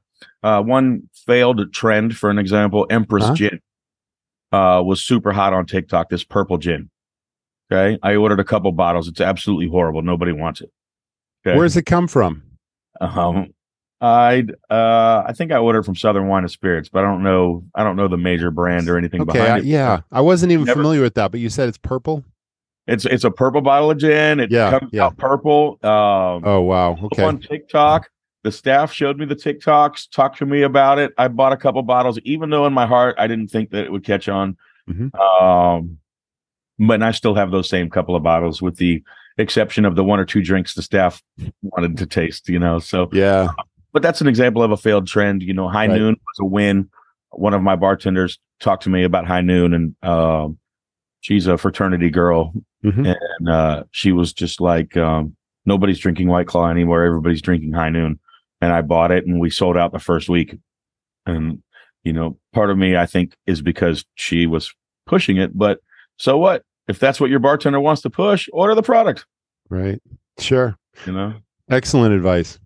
Uh, 0.43 0.61
one 0.61 1.09
failed 1.25 1.73
trend, 1.73 2.15
for 2.15 2.29
an 2.29 2.37
example, 2.37 2.85
Empress 2.89 3.25
huh? 3.25 3.33
Gin 3.33 3.59
uh, 4.51 4.81
was 4.85 5.03
super 5.03 5.31
hot 5.31 5.53
on 5.53 5.65
TikTok. 5.65 6.09
This 6.09 6.23
purple 6.23 6.57
gin. 6.57 6.89
Okay, 7.71 7.99
I 8.01 8.15
ordered 8.15 8.39
a 8.39 8.43
couple 8.43 8.71
bottles. 8.71 9.07
It's 9.07 9.21
absolutely 9.21 9.67
horrible. 9.67 10.01
Nobody 10.01 10.31
wants 10.31 10.61
it. 10.61 10.71
Okay? 11.45 11.57
Where's 11.57 11.77
it 11.77 11.83
come 11.83 12.07
from? 12.07 12.43
Um, 12.99 13.53
I 14.01 14.45
uh, 14.69 15.23
I 15.27 15.33
think 15.33 15.51
I 15.51 15.57
ordered 15.57 15.83
from 15.83 15.95
Southern 15.95 16.27
Wine 16.27 16.43
and 16.43 16.51
Spirits, 16.51 16.89
but 16.89 17.03
I 17.03 17.07
don't 17.07 17.23
know. 17.23 17.63
I 17.75 17.83
don't 17.83 17.95
know 17.95 18.07
the 18.07 18.17
major 18.17 18.49
brand 18.49 18.89
or 18.89 18.97
anything 18.97 19.21
okay, 19.21 19.33
behind 19.33 19.53
I, 19.53 19.57
it. 19.59 19.65
Yeah, 19.65 20.01
I 20.11 20.21
wasn't 20.21 20.51
even 20.51 20.65
Never, 20.65 20.79
familiar 20.79 21.01
with 21.01 21.15
that. 21.15 21.31
But 21.31 21.41
you 21.41 21.49
said 21.49 21.69
it's 21.69 21.77
purple. 21.77 22.23
It's 22.87 23.05
it's 23.05 23.23
a 23.23 23.31
purple 23.31 23.61
bottle 23.61 23.91
of 23.91 23.97
gin. 23.97 24.39
It 24.39 24.51
yeah, 24.51 24.79
comes 24.79 24.89
yeah. 24.93 25.05
out 25.05 25.17
purple. 25.17 25.77
Um, 25.83 26.43
oh 26.45 26.61
wow. 26.61 26.97
Okay. 27.03 27.23
On 27.23 27.39
TikTok, 27.39 28.09
the 28.43 28.51
staff 28.51 28.91
showed 28.93 29.17
me 29.17 29.25
the 29.25 29.35
TikToks, 29.35 30.09
talked 30.11 30.37
to 30.39 30.45
me 30.45 30.61
about 30.61 30.97
it. 30.99 31.13
I 31.17 31.27
bought 31.27 31.51
a 31.53 31.57
couple 31.57 31.81
bottles, 31.83 32.19
even 32.23 32.49
though 32.49 32.65
in 32.65 32.73
my 32.73 32.85
heart 32.85 33.15
I 33.17 33.27
didn't 33.27 33.49
think 33.49 33.71
that 33.71 33.83
it 33.85 33.91
would 33.91 34.03
catch 34.05 34.29
on. 34.29 34.57
Mm-hmm. 34.89 35.15
Um, 35.19 35.97
but 36.79 37.03
I 37.03 37.11
still 37.11 37.35
have 37.35 37.51
those 37.51 37.67
same 37.67 37.89
couple 37.89 38.15
of 38.15 38.23
bottles 38.23 38.61
with 38.61 38.77
the 38.77 39.03
exception 39.37 39.85
of 39.85 39.95
the 39.95 40.03
one 40.03 40.19
or 40.19 40.25
two 40.25 40.41
drinks 40.41 40.73
the 40.73 40.81
staff 40.81 41.21
wanted 41.61 41.97
to 41.97 42.05
taste, 42.05 42.47
you 42.49 42.59
know. 42.59 42.79
So 42.79 43.09
Yeah. 43.11 43.49
but 43.91 44.01
that's 44.01 44.21
an 44.21 44.27
example 44.27 44.63
of 44.63 44.71
a 44.71 44.77
failed 44.77 45.07
trend. 45.07 45.43
You 45.43 45.53
know, 45.53 45.67
High 45.67 45.87
Right. 45.87 45.97
Noon 45.99 46.13
was 46.15 46.39
a 46.39 46.45
win. 46.45 46.89
One 47.31 47.53
of 47.53 47.61
my 47.61 47.75
bartenders 47.75 48.39
talked 48.59 48.83
to 48.83 48.89
me 48.89 49.03
about 49.03 49.27
High 49.27 49.41
Noon, 49.41 49.73
and 49.73 49.95
um, 50.03 50.57
she's 51.21 51.47
a 51.47 51.57
fraternity 51.57 52.09
girl, 52.09 52.53
Mhm. 52.83 53.15
and 53.39 53.49
uh, 53.49 53.83
she 53.91 54.11
was 54.11 54.33
just 54.33 54.59
like, 54.61 54.95
um, 54.97 55.35
nobody's 55.65 55.99
drinking 55.99 56.27
White 56.29 56.47
Claw 56.47 56.69
anymore. 56.69 57.03
Everybody's 57.03 57.41
drinking 57.41 57.73
High 57.73 57.89
Noon, 57.89 58.19
and 58.61 58.73
I 58.73 58.81
bought 58.81 59.11
it, 59.11 59.25
and 59.25 59.39
we 59.39 59.49
sold 59.49 59.77
out 59.77 59.91
the 59.91 59.99
first 59.99 60.29
week. 60.29 60.57
And 61.25 61.61
you 62.03 62.13
know, 62.13 62.37
part 62.53 62.69
of 62.69 62.77
me, 62.77 62.95
I 62.95 63.05
think, 63.05 63.35
is 63.45 63.61
because 63.61 64.05
she 64.15 64.45
was 64.45 64.73
pushing 65.05 65.37
it. 65.37 65.57
But 65.57 65.79
so 66.17 66.37
what? 66.37 66.63
If 66.87 66.99
that's 66.99 67.19
what 67.19 67.29
your 67.29 67.39
bartender 67.39 67.79
wants 67.79 68.01
to 68.01 68.09
push, 68.09 68.49
order 68.51 68.73
the 68.73 68.81
product. 68.81 69.25
Right. 69.69 70.01
Sure. 70.39 70.75
You 71.05 71.13
know. 71.13 71.35
Excellent 71.69 72.15
advice. 72.15 72.59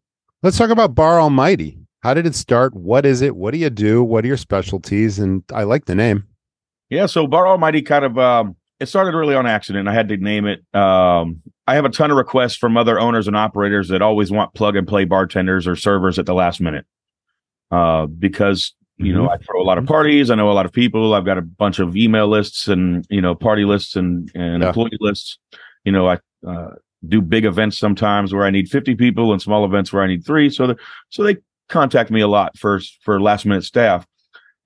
Let's 0.44 0.58
talk 0.58 0.70
about 0.70 0.96
Bar 0.96 1.20
Almighty. 1.20 1.78
How 2.02 2.14
did 2.14 2.26
it 2.26 2.36
start? 2.36 2.74
What 2.74 3.06
is 3.06 3.22
it? 3.22 3.36
What 3.36 3.52
do 3.52 3.58
you 3.58 3.70
do? 3.70 4.04
What 4.04 4.24
are 4.24 4.28
your 4.28 4.38
specialties? 4.38 5.20
And 5.20 5.44
I 5.54 5.64
like 5.64 5.86
the 5.86 5.96
name. 5.96 6.26
Yeah, 6.90 7.06
so 7.06 7.28
Bar 7.28 7.48
Almighty 7.48 7.82
kind 7.82 8.06
of 8.06 8.18
um 8.18 8.56
it 8.84 8.88
started 8.88 9.16
really 9.18 9.34
on 9.36 9.48
accident. 9.48 9.88
I 9.88 9.94
had 9.94 10.10
to 10.10 10.18
name 10.18 10.46
it. 10.46 10.60
Um 10.76 11.42
I 11.66 11.76
have 11.76 11.86
a 11.86 11.90
ton 11.90 12.12
of 12.12 12.18
requests 12.18 12.56
from 12.58 12.78
other 12.78 13.00
owners 13.00 13.28
and 13.28 13.36
operators 13.38 13.88
that 13.88 14.02
always 14.02 14.32
want 14.32 14.54
plug 14.54 14.76
and 14.76 14.88
play 14.88 15.06
bartenders 15.06 15.66
or 15.68 15.76
servers 15.76 16.20
at 16.20 16.26
the 16.26 16.34
last 16.34 16.62
minute. 16.62 16.86
Uh 17.72 18.06
because 18.06 18.74
you 18.98 19.12
know, 19.12 19.28
I 19.28 19.38
throw 19.38 19.60
a 19.60 19.66
lot 19.66 19.80
of 19.80 19.88
parties, 19.88 20.30
I 20.30 20.36
know 20.36 20.52
a 20.52 20.54
lot 20.54 20.68
of 20.68 20.72
people, 20.72 21.16
I've 21.16 21.26
got 21.26 21.40
a 21.40 21.42
bunch 21.42 21.80
of 21.80 21.98
email 21.98 22.28
lists 22.28 22.68
and, 22.68 23.06
you 23.10 23.22
know, 23.22 23.34
party 23.34 23.66
lists 23.66 23.96
and 23.96 24.30
and 24.36 24.62
Yeah. 24.62 24.68
employee 24.70 24.98
lists. 25.00 25.40
You 25.84 25.92
know, 25.92 26.08
I 26.08 26.20
uh 26.48 26.76
do 27.08 27.20
big 27.22 27.44
events 27.46 27.78
sometimes 27.78 28.34
where 28.34 28.46
I 28.46 28.50
need 28.52 28.70
50 28.70 28.96
people 28.96 29.34
and 29.34 29.42
small 29.42 29.66
events 29.66 29.92
where 29.92 30.04
I 30.04 30.08
need 30.08 30.26
3, 30.26 30.50
so 30.50 30.68
the, 30.68 30.78
so 31.10 31.24
they 31.24 31.38
contact 31.70 32.12
me 32.12 32.22
a 32.22 32.28
lot 32.28 32.58
for 32.58 32.80
for 33.04 33.20
last 33.20 33.46
minute 33.46 33.64
staff 33.64 34.06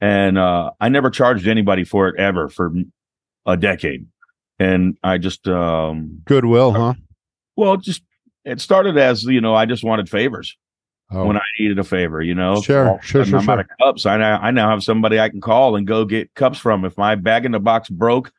and 0.01 0.37
uh, 0.37 0.69
I 0.79 0.89
never 0.89 1.09
charged 1.09 1.47
anybody 1.47 1.83
for 1.83 2.07
it 2.07 2.19
ever 2.19 2.49
for 2.49 2.71
a 3.47 3.57
decade. 3.57 4.05
And 4.59 4.97
I 5.03 5.17
just, 5.17 5.47
um, 5.47 6.21
Goodwill, 6.25 6.71
huh? 6.73 6.93
well, 7.55 7.77
just 7.77 8.03
it 8.45 8.61
started 8.61 8.97
as 8.97 9.23
you 9.23 9.41
know, 9.41 9.55
I 9.55 9.65
just 9.65 9.83
wanted 9.83 10.09
favors 10.09 10.55
Oh, 11.09 11.25
when 11.25 11.37
I 11.37 11.41
needed 11.59 11.79
a 11.79 11.83
favor. 11.83 12.21
You 12.21 12.35
know, 12.35 12.61
Sure, 12.61 12.89
all 12.89 12.99
sure, 13.01 13.23
sure, 13.23 13.39
I'm 13.39 13.49
out 13.49 13.59
of 13.61 13.67
cups. 13.81 14.05
I 14.05 14.17
now 14.17 14.39
I 14.39 14.51
now 14.51 14.69
have 14.69 14.83
somebody 14.83 15.19
I 15.19 15.29
can 15.29 15.41
call 15.41 15.75
and 15.75 15.87
go 15.87 16.05
get 16.05 16.33
cups 16.35 16.59
from. 16.59 16.83
If 16.85 16.97
my 16.97 17.15
bag 17.15 17.45
in 17.45 17.51
the 17.53 17.59
box 17.59 17.89
broke 17.89 18.31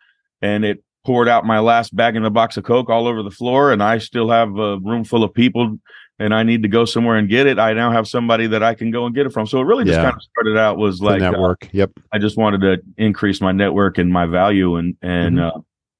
and 0.42 0.64
it 0.64 0.82
poured 1.06 1.28
out 1.28 1.46
my 1.46 1.60
last 1.60 1.96
bag 1.96 2.16
in 2.16 2.22
the 2.22 2.30
box 2.30 2.56
of 2.58 2.64
Coke 2.64 2.90
all 2.90 3.06
over 3.06 3.22
the 3.22 3.30
floor, 3.30 3.72
and 3.72 3.82
I 3.82 3.96
still 3.98 4.28
have 4.28 4.58
a 4.58 4.78
room 4.78 5.04
full 5.04 5.24
of 5.24 5.32
people. 5.32 5.78
And 6.20 6.34
I 6.34 6.42
need 6.42 6.62
to 6.62 6.68
go 6.68 6.84
somewhere 6.84 7.16
and 7.16 7.28
get 7.28 7.46
it. 7.46 7.60
I 7.60 7.72
now 7.74 7.92
have 7.92 8.08
somebody 8.08 8.48
that 8.48 8.60
I 8.62 8.74
can 8.74 8.90
go 8.90 9.06
and 9.06 9.14
get 9.14 9.24
it 9.26 9.32
from. 9.32 9.46
So 9.46 9.60
it 9.60 9.64
really 9.64 9.84
just 9.84 9.96
Yeah. 9.96 10.02
kind 10.02 10.16
of 10.16 10.22
started 10.22 10.56
out 10.58 10.76
was 10.76 10.98
the 10.98 11.04
like 11.04 11.22
uh, 11.22 11.30
network. 11.30 11.68
yep. 11.72 11.92
I 12.12 12.18
just 12.18 12.36
wanted 12.36 12.60
to 12.62 12.82
increase 12.96 13.40
my 13.40 13.52
network 13.52 13.98
and 13.98 14.12
my 14.12 14.26
value, 14.26 14.74
and 14.76 14.96
and 15.00 15.38
uh, 15.38 15.52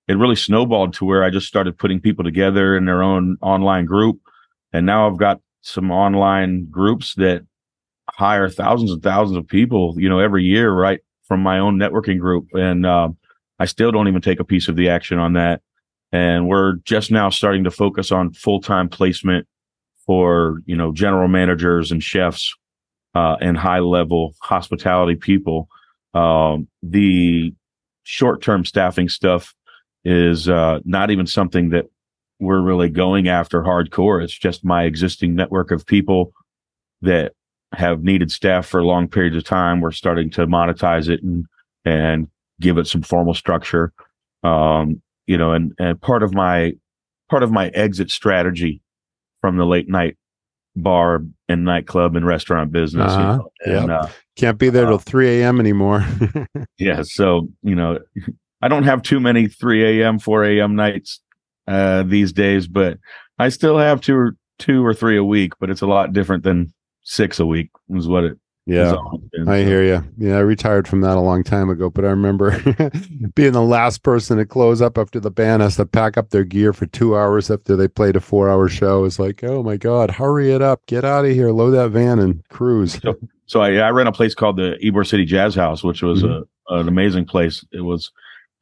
it 0.09 0.15
really 0.19 0.35
snowballed 0.35 0.95
to 0.95 1.05
where 1.05 1.23
I 1.23 1.31
just 1.31 1.47
started 1.47 1.79
putting 1.79 2.01
people 2.01 2.25
together 2.25 2.77
in 2.77 2.85
their 2.85 3.03
own 3.03 3.37
online 3.43 3.85
group, 3.85 4.19
and 4.73 4.85
now 4.87 5.09
I've 5.09 5.19
got 5.19 5.41
some 5.61 5.91
online 5.93 6.67
groups 6.71 7.15
that 7.15 7.45
hire 8.11 8.49
thousands 8.49 8.91
and 8.91 9.03
thousands 9.03 9.37
of 9.37 9.47
people, 9.47 9.95
you 9.99 10.09
know, 10.09 10.19
every 10.19 10.43
year, 10.43 10.73
right 10.73 11.01
from 11.29 11.43
my 11.43 11.59
own 11.61 11.77
networking 11.79 12.19
group, 12.19 12.49
and 12.55 12.85
um, 12.87 13.17
I 13.61 13.67
still 13.67 13.93
don't 13.93 14.09
even 14.09 14.23
take 14.23 14.41
a 14.41 14.45
piece 14.45 14.67
of 14.67 14.75
the 14.75 14.89
action 14.89 15.19
on 15.19 15.35
that, 15.35 15.61
and 16.11 16.49
we're 16.49 16.75
just 16.85 17.13
now 17.13 17.31
starting 17.31 17.63
to 17.65 17.71
focus 17.71 18.11
on 18.11 18.33
full 18.33 18.61
time 18.61 18.89
placement 18.89 19.47
for 20.09 20.63
you 20.65 20.75
know 20.75 20.91
general 20.91 21.29
managers 21.29 21.93
and 21.93 22.03
chefs 22.03 22.53
uh, 23.15 23.37
and 23.41 23.57
high 23.57 23.79
level 23.79 24.35
hospitality 24.43 25.15
people. 25.15 25.69
Um, 26.15 26.67
the 26.83 27.53
short 28.03 28.43
term 28.43 28.65
staffing 28.65 29.11
stuff 29.11 29.55
is 30.05 30.49
uh, 30.49 30.81
not 30.85 31.11
even 31.11 31.27
something 31.27 31.69
that 31.71 31.85
we're 32.41 32.63
really 32.63 32.89
going 32.89 33.29
after 33.29 33.63
hardcore. 33.63 34.25
It's 34.25 34.37
just 34.37 34.65
my 34.65 34.85
existing 34.85 35.35
network 35.35 35.71
of 35.71 35.85
people 35.85 36.33
that 37.03 37.33
have 37.75 38.03
needed 38.03 38.33
staff 38.33 38.67
for 38.67 38.83
long 38.83 39.09
periods 39.09 39.37
of 39.37 39.45
time. 39.45 39.83
We're 39.83 39.91
starting 39.91 40.31
to 40.31 40.47
monetize 40.47 41.11
it 41.11 41.23
and 41.23 41.45
and 41.85 42.29
give 42.61 42.79
it 42.79 42.87
some 42.87 43.03
formal 43.03 43.35
structure. 43.35 43.93
Um, 44.43 45.03
you 45.27 45.37
know, 45.37 45.53
and 45.53 45.75
and 45.79 46.01
part 46.01 46.23
of 46.23 46.33
my 46.33 46.73
part 47.29 47.43
of 47.43 47.53
my 47.53 47.69
exit 47.69 48.11
strategy 48.11 48.81
from 49.41 49.57
the 49.57 49.65
late 49.67 49.89
night 49.89 50.17
bar 50.77 51.25
and 51.49 51.65
nightclub 51.65 52.15
and 52.17 52.27
restaurant 52.27 52.71
business. 52.73 53.13
you 53.13 53.19
Uh-huh. 53.19 53.37
know, 53.39 53.51
and, 53.81 53.91
uh, 53.91 54.09
Can't 54.37 54.59
be 54.59 54.69
there 54.71 54.87
till 54.87 54.99
3 54.99 55.41
a.m. 55.43 55.59
anymore. 55.61 56.07
yeah. 56.79 57.03
So, 57.03 57.49
you 57.63 57.75
know, 57.75 57.99
I 58.63 58.69
don't 58.69 58.85
have 58.85 59.03
too 59.03 59.19
many 59.21 59.49
3 59.49 60.01
a.m., 60.03 60.19
4 60.19 60.45
a.m. 60.45 60.77
nights 60.77 61.21
uh, 61.67 62.03
these 62.05 62.33
days, 62.33 62.69
but 62.69 62.99
I 63.39 63.49
still 63.49 63.79
have 63.79 64.01
two 64.01 64.17
or 64.17 64.37
two 64.59 64.85
or 64.85 64.95
three 64.95 65.17
a 65.17 65.25
week, 65.25 65.53
but 65.61 65.71
it's 65.71 65.83
a 65.83 65.87
lot 65.87 66.13
different 66.13 66.43
than 66.45 66.73
six 67.03 67.39
a 67.41 67.47
week 67.47 67.71
is 67.91 68.09
what 68.09 68.25
it 68.25 68.39
yeah. 68.69 68.97
I 69.47 69.59
hear 69.63 69.83
you. 69.83 70.05
Yeah, 70.19 70.37
I 70.37 70.41
retired 70.41 70.87
from 70.87 71.01
that 71.01 71.17
a 71.17 71.21
long 71.21 71.43
time 71.43 71.71
ago, 71.71 71.89
but 71.91 72.05
I 72.05 72.11
remember 72.11 72.51
being 73.35 73.53
the 73.53 73.63
last 73.63 74.03
person 74.03 74.37
to 74.39 74.45
close 74.47 74.81
up 74.83 74.99
after 74.99 75.19
the 75.19 75.31
band 75.31 75.63
has 75.63 75.77
to 75.77 75.87
pack 75.87 76.17
up 76.17 76.31
their 76.31 76.45
gear 76.45 76.73
for 76.73 76.87
two 76.87 77.17
hours 77.17 77.51
after 77.51 77.75
they 77.77 77.89
played 77.89 78.15
a 78.15 78.21
four 78.21 78.49
hour 78.51 78.69
show. 78.69 79.05
It's 79.05 79.19
like, 79.19 79.43
oh 79.43 79.63
my 79.63 79.77
God, 79.79 80.11
hurry 80.11 80.53
it 80.53 80.63
up. 80.63 80.85
Get 80.87 81.05
out 81.05 81.25
of 81.25 81.31
here. 81.33 81.51
Load 81.51 81.71
that 81.71 81.89
van 81.91 82.19
and 82.19 82.47
cruise. 82.51 83.01
So 83.47 83.61
I, 83.63 83.77
I 83.77 83.91
ran 83.91 84.07
a 84.07 84.13
place 84.13 84.35
called 84.35 84.59
the 84.59 84.77
Ybor 84.85 85.07
City 85.07 85.25
Jazz 85.25 85.55
House, 85.55 85.83
which 85.83 86.03
was 86.03 86.23
Mhm. 86.23 86.45
a, 86.69 86.75
an 86.75 86.89
amazing 86.89 87.25
place. 87.25 87.65
It 87.73 87.81
was 87.81 88.13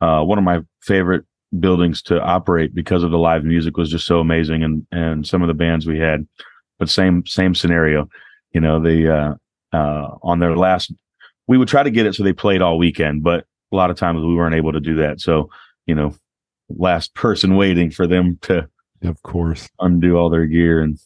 uh, 0.01 0.23
one 0.23 0.39
of 0.39 0.45
my 0.45 0.61
favorite 0.83 1.25
buildings 1.59 2.03
to 2.03 2.21
operate 2.23 2.75
because 2.75 3.03
of 3.03 3.11
the 3.11 3.19
live 3.19 3.43
music 3.45 3.77
was 3.77 3.91
just 3.91 4.07
so 4.07 4.21
amazing 4.21 4.63
and 4.63 4.87
and 4.93 5.27
some 5.27 5.43
of 5.43 5.49
the 5.49 5.55
bands 5.55 5.87
we 5.87 5.99
had. 5.99 6.27
But 6.79 6.89
same 6.89 7.25
same 7.27 7.55
scenario, 7.55 8.09
you 8.53 8.61
know, 8.61 8.79
the 8.81 9.13
uh, 9.13 9.35
uh, 9.77 10.09
on 10.23 10.39
their 10.41 10.57
last, 10.57 10.93
we 11.49 11.59
would 11.59 11.69
try 11.69 11.83
to 11.83 11.91
get 11.91 12.07
it 12.07 12.15
so 12.15 12.23
they 12.23 12.33
played 12.33 12.63
all 12.63 12.79
weekend, 12.79 13.23
but 13.23 13.45
a 13.73 13.77
lot 13.77 13.91
of 13.91 13.97
times 13.97 14.21
we 14.21 14.35
weren't 14.35 14.55
able 14.55 14.73
to 14.73 14.81
do 14.81 14.95
that. 14.97 15.21
So 15.21 15.51
you 15.87 15.95
know, 15.95 16.15
last 16.69 17.15
person 17.15 17.57
waiting 17.57 17.91
for 17.91 18.07
them 18.07 18.39
to 18.43 18.69
Of 19.03 19.23
course. 19.23 19.69
undo 19.81 20.17
all 20.17 20.31
their 20.31 20.47
gear 20.47 20.81
and 20.83 20.99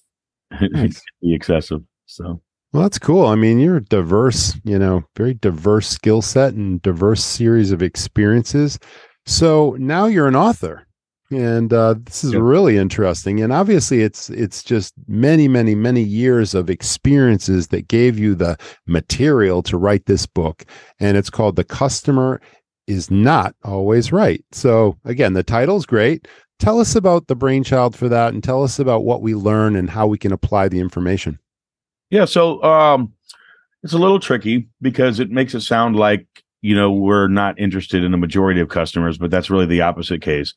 Nice. 0.73 1.01
be 1.23 1.35
excessive. 1.35 1.83
So. 2.07 2.41
Well, 2.73 2.83
that's 2.85 2.99
cool. 3.01 3.27
I 3.27 3.35
mean, 3.35 3.59
you're 3.59 3.81
diverse, 3.81 4.57
you 4.65 4.79
know, 4.79 5.03
very 5.17 5.35
diverse 5.35 5.89
skill 5.89 6.23
set 6.23 6.55
and 6.55 6.81
diverse 6.83 7.23
series 7.25 7.73
of 7.73 7.83
experiences. 7.83 8.79
So 9.27 9.77
now 9.79 10.07
you're 10.07 10.29
an 10.29 10.37
author. 10.37 10.87
And 11.31 11.73
uh, 11.73 11.95
this 12.05 12.25
is 12.25 12.33
Yep. 12.33 12.43
really 12.43 12.77
interesting. 12.77 13.41
And 13.41 13.53
obviously 13.53 14.03
it's 14.03 14.31
it's 14.31 14.63
just 14.65 14.95
many, 15.07 15.47
many, 15.47 15.75
many 15.77 16.03
years 16.03 16.55
of 16.55 16.69
experiences 16.69 17.69
that 17.69 17.87
gave 17.89 18.19
you 18.19 18.35
the 18.35 18.57
material 18.87 19.63
to 19.65 19.77
write 19.77 20.07
this 20.07 20.27
book. 20.27 20.65
And 20.99 21.17
it's 21.17 21.31
called 21.31 21.55
The 21.57 21.65
Customer 21.65 22.41
is 22.89 23.11
Not 23.11 23.55
Always 23.65 24.11
Right. 24.11 24.45
So 24.51 24.97
again, 25.05 25.35
the 25.35 25.45
title's 25.45 25.87
great. 25.87 26.27
Tell 26.59 26.81
us 26.81 26.97
about 26.97 27.29
the 27.29 27.37
brainchild 27.37 27.95
for 27.97 28.09
that 28.09 28.35
and 28.35 28.43
tell 28.43 28.65
us 28.65 28.79
about 28.81 29.05
what 29.05 29.23
we 29.23 29.35
learn 29.35 29.77
and 29.77 29.89
how 29.89 30.07
we 30.09 30.19
can 30.19 30.33
apply 30.33 30.69
the 30.69 30.81
information. 30.81 31.39
Yeah, 32.11 32.25
so 32.25 32.61
um 32.65 33.13
it's 33.85 33.93
a 33.95 33.99
little 33.99 34.21
tricky 34.21 34.69
because 34.83 35.21
it 35.21 35.31
makes 35.31 35.55
it 35.55 35.61
sound 35.61 35.95
like, 35.97 36.27
you 36.61 36.75
know, 36.75 36.91
we're 36.93 37.29
not 37.29 37.59
interested 37.59 38.05
in 38.05 38.11
the 38.11 38.19
majority 38.19 38.61
of 38.61 38.69
customers, 38.69 39.17
but 39.17 39.31
that's 39.31 39.49
really 39.49 39.65
the 39.67 39.81
opposite 39.81 40.21
case. 40.21 40.53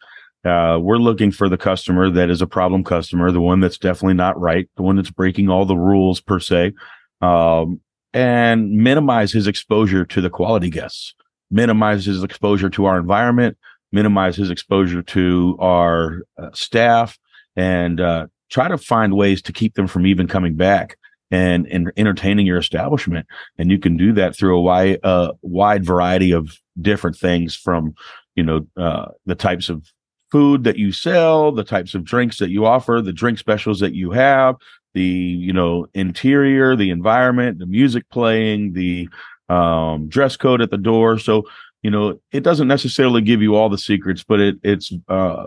Uh, 0.46 0.78
we're 0.82 0.98
looking 0.98 1.32
for 1.32 1.48
the 1.48 1.58
customer 1.58 2.10
that 2.10 2.30
is 2.30 2.42
a 2.42 2.48
problem 2.48 2.84
customer, 2.84 3.32
the 3.32 3.40
one 3.40 3.62
that's 3.62 3.78
definitely 3.78 4.14
not 4.14 4.40
right, 4.40 4.70
the 4.76 4.84
one 4.84 4.96
that's 4.96 5.12
breaking 5.12 5.50
all 5.50 5.66
the 5.66 5.78
rules 5.78 6.20
per 6.20 6.40
se, 6.40 6.74
um, 7.22 7.80
and 8.14 8.72
minimize 8.72 9.32
his 9.32 9.48
exposure 9.48 10.06
to 10.06 10.20
the 10.20 10.30
quality 10.30 10.70
guests, 10.70 11.16
minimize 11.50 12.06
his 12.06 12.24
exposure 12.24 12.70
to 12.70 12.86
our 12.86 13.00
environment, 13.00 13.58
minimize 13.94 14.36
his 14.36 14.50
exposure 14.50 15.02
to 15.02 15.56
our 15.60 16.24
uh, 16.38 16.50
staff, 16.54 17.18
and 17.56 18.02
uh, 18.02 18.28
try 18.50 18.68
to 18.68 18.78
find 18.78 19.16
ways 19.16 19.42
to 19.42 19.54
keep 19.54 19.76
them 19.76 19.88
from 19.88 20.06
even 20.06 20.28
coming 20.28 20.56
back 20.56 20.98
and, 21.32 21.68
and 21.68 21.92
entertaining 21.96 22.46
your 22.46 22.58
establishment. 22.58 23.26
And 23.58 23.72
you 23.72 23.80
can 23.80 23.96
do 23.96 24.12
that 24.14 24.36
through 24.36 24.58
a 24.58 24.62
wide, 24.62 25.00
uh, 25.04 25.32
wide 25.42 25.86
variety 25.86 26.32
of 26.32 26.58
different 26.82 27.16
things 27.16 27.56
from, 27.56 27.94
you 28.36 28.44
know, 28.44 28.68
uh, 28.76 29.06
the 29.26 29.36
types 29.36 29.70
of 29.70 29.93
food 30.34 30.64
that 30.64 30.80
you 30.80 30.92
sell, 30.92 31.52
the 31.52 31.64
types 31.64 31.94
of 31.94 32.04
drinks 32.04 32.40
that 32.40 32.50
you 32.50 32.66
offer, 32.66 33.04
the 33.04 33.14
drink 33.14 33.38
specials 33.38 33.80
that 33.80 33.94
you 33.94 34.10
have, 34.10 34.56
the, 34.96 35.04
you 35.04 35.54
know, 35.54 35.86
interior, 35.94 36.76
the 36.76 36.90
environment, 36.90 37.60
the 37.60 37.68
music 37.68 38.10
playing, 38.10 38.74
the, 38.74 39.08
um, 39.48 40.10
dress 40.10 40.36
code 40.36 40.60
at 40.60 40.72
the 40.72 40.78
door. 40.78 41.20
So, 41.20 41.44
you 41.84 41.92
know, 41.92 42.20
it 42.32 42.42
doesn't 42.42 42.68
necessarily 42.68 43.22
give 43.22 43.44
you 43.44 43.56
all 43.56 43.70
the 43.70 43.78
secrets, 43.78 44.24
but 44.24 44.40
it, 44.40 44.56
it's, 44.64 44.92
uh, 45.08 45.46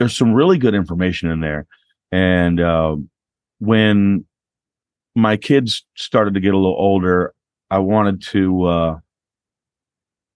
there's 0.00 0.16
some 0.16 0.34
really 0.34 0.58
good 0.58 0.74
information 0.74 1.30
in 1.30 1.38
there. 1.38 1.68
And 2.10 2.60
uh, 2.60 2.96
when 3.60 4.26
my 5.14 5.36
kids 5.36 5.84
started 5.94 6.34
to 6.34 6.40
get 6.40 6.52
a 6.52 6.58
little 6.58 6.74
older, 6.76 7.32
I 7.70 7.78
wanted 7.78 8.22
to 8.32 8.64
uh, 8.64 8.98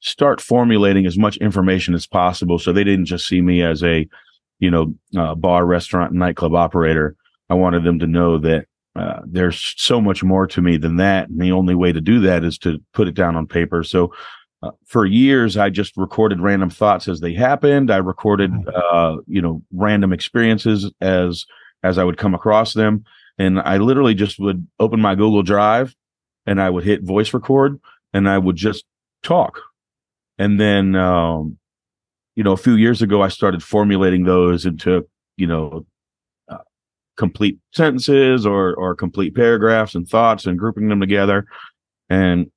start 0.00 0.40
formulating 0.40 1.06
as 1.06 1.18
much 1.18 1.36
information 1.38 1.94
as 1.94 2.06
possible 2.06 2.58
so 2.58 2.72
they 2.72 2.84
didn't 2.84 3.06
just 3.06 3.26
see 3.26 3.40
me 3.40 3.62
as 3.62 3.82
a, 3.82 4.08
you 4.58 4.70
know, 4.70 4.94
uh, 5.16 5.34
bar, 5.34 5.66
restaurant, 5.66 6.12
nightclub 6.12 6.54
operator. 6.54 7.16
I 7.48 7.54
wanted 7.54 7.84
them 7.84 7.98
to 7.98 8.06
know 8.06 8.38
that 8.38 8.66
uh, 8.96 9.20
there's 9.24 9.74
so 9.76 10.00
much 10.00 10.22
more 10.22 10.46
to 10.46 10.60
me 10.60 10.76
than 10.76 10.96
that. 10.96 11.28
And 11.28 11.40
the 11.40 11.52
only 11.52 11.74
way 11.74 11.92
to 11.92 12.00
do 12.00 12.20
that 12.20 12.44
is 12.44 12.58
to 12.58 12.78
put 12.92 13.08
it 13.08 13.14
down 13.14 13.36
on 13.36 13.46
paper. 13.46 13.84
So 13.84 14.12
uh, 14.62 14.70
for 14.84 15.06
years, 15.06 15.56
I 15.56 15.70
just 15.70 15.96
recorded 15.96 16.40
random 16.40 16.70
thoughts 16.70 17.08
as 17.08 17.20
they 17.20 17.32
happened. 17.32 17.90
I 17.90 17.96
recorded, 17.98 18.50
mm. 18.50 18.64
uh, 18.92 19.20
you 19.26 19.40
know, 19.40 19.62
random 19.72 20.12
experiences 20.12 20.90
as 21.00 21.46
as 21.82 21.96
I 21.96 22.04
would 22.04 22.18
come 22.18 22.34
across 22.34 22.74
them, 22.74 23.04
and 23.38 23.58
I 23.58 23.78
literally 23.78 24.12
just 24.14 24.38
would 24.38 24.66
open 24.78 25.00
my 25.00 25.14
Google 25.14 25.42
Drive, 25.42 25.94
and 26.44 26.60
I 26.60 26.68
would 26.68 26.84
hit 26.84 27.02
voice 27.02 27.32
record, 27.32 27.80
and 28.12 28.28
I 28.28 28.36
would 28.36 28.56
just 28.56 28.84
talk. 29.22 29.62
And 30.40 30.58
then, 30.58 30.96
um, 30.96 31.58
you 32.34 32.42
know, 32.42 32.52
a 32.52 32.56
few 32.56 32.74
years 32.74 33.02
ago, 33.02 33.20
I 33.20 33.28
started 33.28 33.62
formulating 33.62 34.24
those 34.24 34.64
into, 34.64 35.06
you 35.36 35.46
know, 35.46 35.84
uh, 36.48 36.64
complete 37.18 37.58
sentences 37.74 38.46
or 38.46 38.74
or 38.74 38.94
complete 38.94 39.34
paragraphs 39.36 39.94
and 39.94 40.08
thoughts, 40.08 40.46
and 40.46 40.58
grouping 40.58 40.88
them 40.88 40.98
together. 40.98 41.44
And 42.08 42.50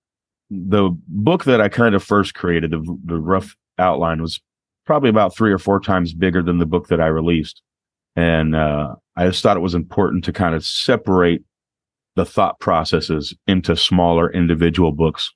the 0.50 0.92
book 1.10 1.44
that 1.44 1.60
I 1.60 1.68
kind 1.68 1.94
of 1.94 2.02
first 2.02 2.36
created, 2.36 2.72
the, 2.72 3.00
the 3.04 3.20
rough 3.20 3.54
outline, 3.78 4.22
was 4.22 4.40
probably 4.86 5.10
about 5.10 5.36
three 5.36 5.52
or 5.52 5.60
four 5.60 5.82
times 5.82 6.14
bigger 6.14 6.42
than 6.42 6.60
the 6.60 6.66
book 6.66 6.88
that 6.88 7.02
I 7.02 7.08
released. 7.08 7.62
And 8.16 8.56
uh, 8.56 8.96
I 9.18 9.26
just 9.28 9.44
thought 9.44 9.58
it 9.58 9.62
was 9.62 9.76
important 9.76 10.24
to 10.24 10.32
kind 10.32 10.56
of 10.56 10.66
separate 10.66 11.44
the 12.16 12.26
thought 12.26 12.60
processes 12.62 13.36
into 13.46 13.76
smaller 13.76 14.32
individual 14.32 14.94
books 14.94 15.32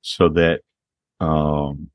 so 0.00 0.30
that, 0.30 0.60
um, 1.24 1.90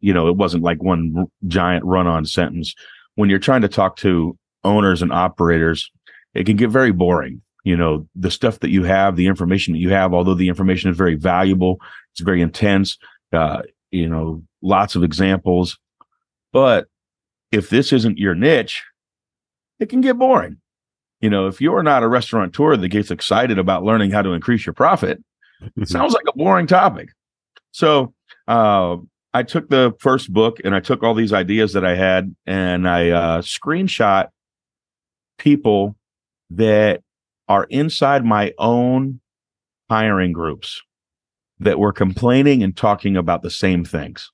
you 0.00 0.12
know, 0.12 0.28
it 0.28 0.36
wasn't 0.36 0.62
like 0.62 0.82
one 0.82 1.14
r- 1.16 1.26
giant 1.46 1.84
run 1.84 2.06
on 2.06 2.24
sentence. 2.24 2.74
When 3.16 3.28
you're 3.28 3.38
trying 3.38 3.62
to 3.62 3.68
talk 3.68 3.96
to 3.96 4.38
owners 4.64 5.02
and 5.02 5.12
operators, 5.12 5.90
it 6.34 6.46
can 6.46 6.56
get 6.56 6.70
very 6.70 6.92
boring. 6.92 7.42
You 7.64 7.76
know 7.76 8.08
the 8.14 8.30
stuff 8.30 8.60
that 8.60 8.70
you 8.70 8.84
have 8.84 9.16
the 9.16 9.26
information 9.26 9.74
that 9.74 9.80
you 9.80 9.90
have 9.90 10.14
although 10.14 10.34
the 10.34 10.48
information 10.48 10.90
is 10.90 10.96
very 10.96 11.16
valuable 11.16 11.78
it's 12.12 12.20
very 12.20 12.40
intense 12.40 12.96
uh, 13.32 13.60
you 13.90 14.08
know 14.08 14.42
lots 14.62 14.94
of 14.94 15.02
examples. 15.02 15.78
But 16.52 16.86
if 17.52 17.68
this 17.68 17.92
isn't 17.92 18.16
your 18.16 18.34
niche 18.34 18.84
it 19.80 19.90
can 19.90 20.00
get 20.00 20.18
boring. 20.18 20.58
You 21.20 21.28
know 21.28 21.46
if 21.48 21.60
you're 21.60 21.82
not 21.82 22.04
a 22.04 22.08
restaurateur 22.08 22.76
that 22.76 22.88
gets 22.88 23.10
excited 23.10 23.58
about 23.58 23.84
learning 23.84 24.12
how 24.12 24.22
to 24.22 24.32
increase 24.32 24.64
your 24.64 24.72
profit 24.72 25.22
it 25.76 25.88
sounds 25.96 26.14
like 26.14 26.24
a 26.28 26.38
boring 26.38 26.68
topic 26.68 27.10
so 27.78 28.12
uh, 28.48 28.96
i 29.34 29.42
took 29.42 29.68
the 29.68 29.94
first 30.00 30.32
book 30.32 30.58
and 30.64 30.74
i 30.74 30.80
took 30.80 31.02
all 31.02 31.14
these 31.14 31.32
ideas 31.32 31.72
that 31.72 31.84
i 31.84 31.94
had 31.94 32.34
and 32.46 32.88
i 32.88 33.10
uh, 33.10 33.42
screenshot 33.42 34.28
people 35.38 35.96
that 36.50 37.02
are 37.48 37.64
inside 37.64 38.24
my 38.24 38.52
own 38.58 39.20
hiring 39.88 40.32
groups 40.32 40.82
that 41.60 41.78
were 41.78 41.92
complaining 41.92 42.62
and 42.62 42.76
talking 42.76 43.16
about 43.16 43.42
the 43.42 43.50
same 43.50 43.84
things. 43.84 44.30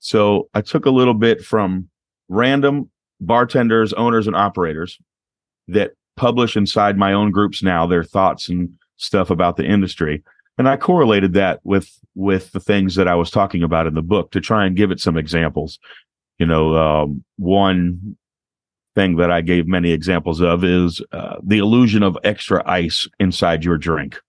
So 0.00 0.48
I 0.54 0.60
took 0.60 0.86
a 0.86 0.90
little 0.90 1.14
bit 1.14 1.44
from 1.44 1.88
random 2.28 2.90
bartenders, 3.20 3.92
owners, 3.94 4.26
and 4.26 4.36
operators 4.36 4.98
that 5.66 5.92
publish 6.16 6.56
inside 6.56 6.96
my 6.96 7.12
own 7.12 7.30
groups 7.30 7.62
now 7.62 7.86
their 7.86 8.04
thoughts 8.04 8.48
and 8.48 8.70
stuff 8.96 9.30
about 9.30 9.56
the 9.56 9.64
industry. 9.64 10.22
And 10.58 10.68
I 10.68 10.76
correlated 10.76 11.34
that 11.34 11.60
with 11.62 11.88
with 12.14 12.50
the 12.50 12.60
things 12.60 12.96
that 12.96 13.06
I 13.06 13.14
was 13.14 13.30
talking 13.30 13.62
about 13.62 13.86
in 13.86 13.94
the 13.94 14.02
book 14.02 14.32
to 14.32 14.40
try 14.40 14.66
and 14.66 14.76
give 14.76 14.90
it 14.90 15.00
some 15.00 15.16
examples. 15.16 15.78
You 16.38 16.46
know, 16.46 16.76
um, 16.76 17.24
one 17.36 18.16
thing 18.94 19.16
that 19.16 19.30
I 19.30 19.40
gave 19.40 19.68
many 19.68 19.92
examples 19.92 20.40
of 20.40 20.64
is 20.64 21.00
uh, 21.12 21.36
the 21.42 21.58
illusion 21.58 22.02
of 22.02 22.18
extra 22.24 22.68
ice 22.68 23.06
inside 23.20 23.64
your 23.64 23.78
drink. 23.78 24.20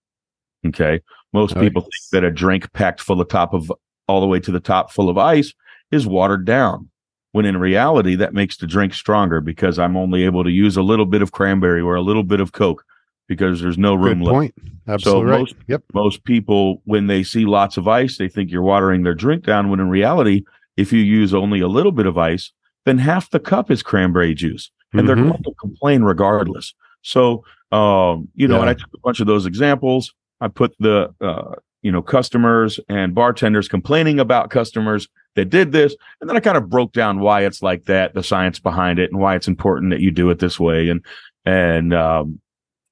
Okay. 0.65 1.01
Most 1.33 1.57
oh, 1.57 1.59
people 1.59 1.81
yes. 1.81 2.09
think 2.09 2.21
that 2.21 2.27
a 2.27 2.31
drink 2.31 2.71
packed 2.73 3.01
full 3.01 3.19
of 3.19 3.27
top 3.27 3.53
of 3.53 3.71
all 4.07 4.21
the 4.21 4.27
way 4.27 4.39
to 4.39 4.51
the 4.51 4.59
top 4.59 4.91
full 4.91 5.09
of 5.09 5.17
ice 5.17 5.53
is 5.91 6.05
watered 6.05 6.45
down. 6.45 6.89
When 7.31 7.45
in 7.45 7.57
reality, 7.57 8.15
that 8.15 8.33
makes 8.33 8.57
the 8.57 8.67
drink 8.67 8.93
stronger 8.93 9.39
because 9.39 9.77
I'm 9.77 9.95
only 9.95 10.25
able 10.25 10.43
to 10.43 10.49
use 10.51 10.77
a 10.77 10.83
little 10.83 11.05
bit 11.05 11.21
of 11.21 11.31
cranberry 11.31 11.81
or 11.81 11.95
a 11.95 12.01
little 12.01 12.23
bit 12.23 12.39
of 12.39 12.51
Coke 12.51 12.83
because 13.29 13.61
there's 13.61 13.77
no 13.77 13.93
room 13.93 14.19
Good 14.19 14.25
left. 14.25 14.33
Point. 14.33 14.55
Absolutely 14.87 15.21
so 15.21 15.31
right. 15.31 15.39
most, 15.39 15.55
yep. 15.67 15.83
most 15.93 16.23
people, 16.25 16.81
when 16.83 17.07
they 17.07 17.23
see 17.23 17.45
lots 17.45 17.77
of 17.77 17.87
ice, 17.87 18.17
they 18.17 18.27
think 18.27 18.51
you're 18.51 18.63
watering 18.63 19.03
their 19.03 19.13
drink 19.13 19.45
down. 19.45 19.69
When 19.69 19.79
in 19.79 19.87
reality, 19.87 20.43
if 20.75 20.91
you 20.91 20.99
use 20.99 21.33
only 21.33 21.61
a 21.61 21.67
little 21.67 21.91
bit 21.93 22.07
of 22.07 22.17
ice, 22.17 22.51
then 22.85 22.97
half 22.97 23.29
the 23.29 23.39
cup 23.39 23.69
is 23.69 23.83
cranberry 23.83 24.33
juice 24.33 24.71
and 24.91 25.01
mm-hmm. 25.01 25.07
they're 25.07 25.15
going 25.15 25.43
to 25.43 25.53
complain 25.59 26.01
regardless. 26.01 26.73
So, 27.03 27.45
um, 27.71 28.27
you 28.33 28.47
know, 28.47 28.55
yeah. 28.55 28.61
and 28.61 28.69
I 28.71 28.73
took 28.73 28.89
a 28.93 28.99
bunch 29.03 29.19
of 29.19 29.27
those 29.27 29.45
examples. 29.45 30.11
I 30.41 30.47
put 30.47 30.73
the, 30.79 31.13
uh, 31.21 31.55
you 31.83 31.91
know, 31.91 32.01
customers 32.01 32.79
and 32.89 33.13
bartenders 33.13 33.67
complaining 33.67 34.19
about 34.19 34.49
customers 34.49 35.07
that 35.35 35.45
did 35.45 35.71
this. 35.71 35.95
And 36.19 36.29
then 36.29 36.35
I 36.35 36.39
kind 36.39 36.57
of 36.57 36.67
broke 36.67 36.93
down 36.93 37.19
why 37.19 37.45
it's 37.45 37.61
like 37.61 37.83
that, 37.85 38.15
the 38.15 38.23
science 38.23 38.59
behind 38.59 38.97
it 38.97 39.11
and 39.11 39.19
why 39.19 39.35
it's 39.35 39.47
important 39.47 39.91
that 39.91 40.01
you 40.01 40.09
do 40.09 40.31
it 40.31 40.39
this 40.39 40.59
way. 40.59 40.89
And, 40.89 41.05
and, 41.45 41.93
um, 41.93 42.41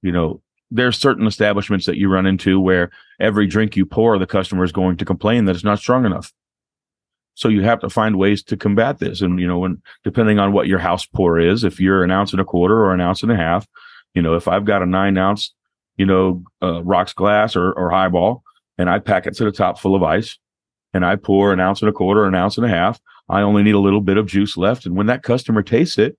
you 0.08 0.14
know, 0.14 0.42
there's 0.72 0.98
certain 0.98 1.28
establishments 1.28 1.86
that 1.86 1.98
you 1.98 2.08
run 2.08 2.26
into 2.26 2.62
where 2.62 2.92
every 3.20 3.46
drink 3.46 3.76
you 3.76 3.86
pour, 3.86 4.18
the 4.18 4.26
customer 4.26 4.64
is 4.64 4.72
going 4.72 4.96
to 4.96 5.06
complain 5.06 5.44
that 5.46 5.56
it's 5.56 5.66
not 5.66 5.80
strong 5.80 6.06
enough. 6.06 6.32
So 7.36 7.50
you 7.50 7.62
have 7.64 7.82
to 7.82 7.90
find 7.90 8.18
ways 8.18 8.42
to 8.44 8.56
combat 8.56 9.00
this. 9.00 9.22
And, 9.22 9.38
you 9.38 9.48
know, 9.48 9.60
when 9.60 9.82
depending 10.06 10.40
on 10.40 10.54
what 10.54 10.68
your 10.68 10.80
house 10.80 11.06
pour 11.06 11.38
is, 11.38 11.66
if 11.66 11.82
you're 11.82 12.06
an 12.06 12.12
ounce 12.12 12.32
and 12.32 12.40
a 12.40 12.46
quarter 12.46 12.86
or 12.86 12.94
an 12.94 13.02
ounce 13.02 13.22
and 13.22 13.32
a 13.32 13.36
half, 13.36 13.68
you 14.14 14.22
know, 14.22 14.36
if 14.36 14.48
I've 14.48 14.64
got 14.64 14.82
a 14.82 14.86
nine 14.86 15.18
ounce, 15.18 15.54
you 15.98 16.06
know, 16.06 16.42
uh, 16.64 16.82
rocks 16.84 17.14
glass 17.14 17.58
or, 17.58 17.74
or 17.74 17.90
highball 17.90 18.44
and 18.78 18.90
I 18.90 19.00
pack 19.00 19.28
it 19.28 19.36
to 19.36 19.44
the 19.44 19.52
top 19.52 19.78
full 19.80 19.94
of 19.94 20.04
ice 20.04 20.38
and 20.94 21.06
I 21.06 21.18
pour 21.18 21.52
an 21.52 21.60
ounce 21.60 21.82
and 21.82 21.90
a 21.90 21.94
quarter, 21.94 22.24
an 22.24 22.34
ounce 22.34 22.58
and 22.58 22.66
a 22.66 22.70
half, 22.70 23.00
I 23.28 23.42
only 23.42 23.62
need 23.62 23.76
a 23.76 23.80
little 23.80 24.02
bit 24.02 24.18
of 24.18 24.26
juice 24.26 24.56
left. 24.56 24.86
And 24.86 24.96
when 24.96 25.08
that 25.08 25.22
customer 25.22 25.64
tastes 25.64 25.98
it, 25.98 26.18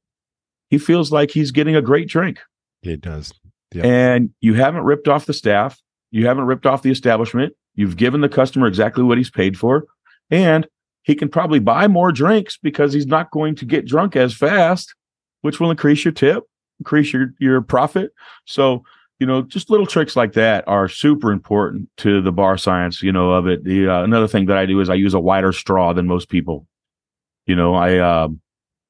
he 0.68 0.76
feels 0.76 1.10
like 1.10 1.30
he's 1.30 1.52
getting 1.52 1.74
a 1.74 1.82
great 1.82 2.08
drink. 2.08 2.40
It 2.82 3.00
does. 3.00 3.32
Yep. 3.72 3.84
And 3.84 4.30
you 4.40 4.54
haven't 4.54 4.84
ripped 4.84 5.08
off 5.08 5.26
the 5.26 5.34
staff. 5.34 5.80
You 6.10 6.26
haven't 6.26 6.44
ripped 6.46 6.66
off 6.66 6.82
the 6.82 6.90
establishment. 6.90 7.54
You've 7.74 7.96
given 7.96 8.22
the 8.22 8.28
customer 8.28 8.66
exactly 8.66 9.04
what 9.04 9.18
he's 9.18 9.30
paid 9.30 9.58
for. 9.58 9.84
And 10.30 10.66
he 11.02 11.14
can 11.14 11.28
probably 11.28 11.58
buy 11.58 11.86
more 11.86 12.12
drinks 12.12 12.56
because 12.56 12.92
he's 12.92 13.06
not 13.06 13.30
going 13.30 13.54
to 13.56 13.64
get 13.64 13.86
drunk 13.86 14.16
as 14.16 14.34
fast, 14.34 14.94
which 15.42 15.60
will 15.60 15.70
increase 15.70 16.04
your 16.04 16.12
tip, 16.12 16.44
increase 16.80 17.12
your 17.12 17.34
your 17.38 17.60
profit. 17.62 18.12
So, 18.46 18.84
you 19.18 19.26
know, 19.26 19.42
just 19.42 19.70
little 19.70 19.86
tricks 19.86 20.16
like 20.16 20.32
that 20.34 20.64
are 20.66 20.88
super 20.88 21.32
important 21.32 21.88
to 21.98 22.20
the 22.20 22.32
bar 22.32 22.58
science, 22.58 23.02
you 23.02 23.12
know, 23.12 23.32
of 23.32 23.46
it. 23.46 23.64
The 23.64 23.88
uh, 23.88 24.02
another 24.02 24.28
thing 24.28 24.46
that 24.46 24.56
I 24.56 24.66
do 24.66 24.80
is 24.80 24.90
I 24.90 24.94
use 24.94 25.14
a 25.14 25.20
wider 25.20 25.52
straw 25.52 25.92
than 25.92 26.06
most 26.06 26.28
people. 26.28 26.66
You 27.46 27.56
know, 27.56 27.74
I 27.74 27.96
uh, 27.96 28.28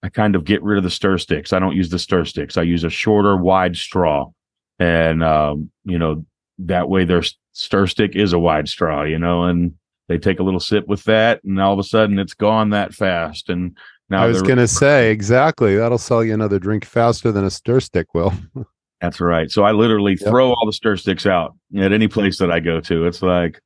I 0.02 0.08
kind 0.08 0.34
of 0.34 0.44
get 0.44 0.62
rid 0.62 0.78
of 0.78 0.84
the 0.84 0.90
stir 0.90 1.18
sticks. 1.18 1.52
I 1.52 1.58
don't 1.58 1.76
use 1.76 1.90
the 1.90 1.98
stir 1.98 2.24
sticks. 2.24 2.56
I 2.56 2.62
use 2.62 2.84
a 2.84 2.90
shorter, 2.90 3.36
wide 3.36 3.76
straw, 3.76 4.30
and 4.78 5.22
um, 5.22 5.70
you 5.84 5.98
know 5.98 6.24
that 6.60 6.88
way 6.88 7.04
their 7.04 7.22
stir 7.52 7.86
stick 7.86 8.16
is 8.16 8.32
a 8.32 8.38
wide 8.38 8.68
straw. 8.68 9.02
You 9.02 9.18
know, 9.18 9.44
and 9.44 9.74
they 10.08 10.18
take 10.18 10.40
a 10.40 10.42
little 10.42 10.60
sip 10.60 10.86
with 10.86 11.04
that, 11.04 11.42
and 11.44 11.60
all 11.60 11.72
of 11.72 11.78
a 11.78 11.84
sudden 11.84 12.18
it's 12.18 12.34
gone 12.34 12.70
that 12.70 12.94
fast. 12.94 13.48
And 13.48 13.76
now 14.08 14.22
I 14.22 14.26
was 14.26 14.42
going 14.42 14.58
to 14.58 14.68
say 14.68 15.10
exactly 15.10 15.76
that'll 15.76 15.98
sell 15.98 16.24
you 16.24 16.32
another 16.32 16.58
drink 16.58 16.84
faster 16.84 17.30
than 17.30 17.44
a 17.44 17.50
stir 17.50 17.80
stick 17.80 18.14
will. 18.14 18.32
That's 19.00 19.20
right. 19.20 19.50
So 19.50 19.62
I 19.62 19.72
literally 19.72 20.16
yep. 20.18 20.28
throw 20.28 20.50
all 20.50 20.66
the 20.66 20.72
stir 20.72 20.96
sticks 20.96 21.26
out 21.26 21.56
at 21.76 21.92
any 21.92 22.08
place 22.08 22.38
that 22.38 22.50
I 22.50 22.58
go 22.58 22.80
to. 22.80 23.06
It's 23.06 23.22
like, 23.22 23.60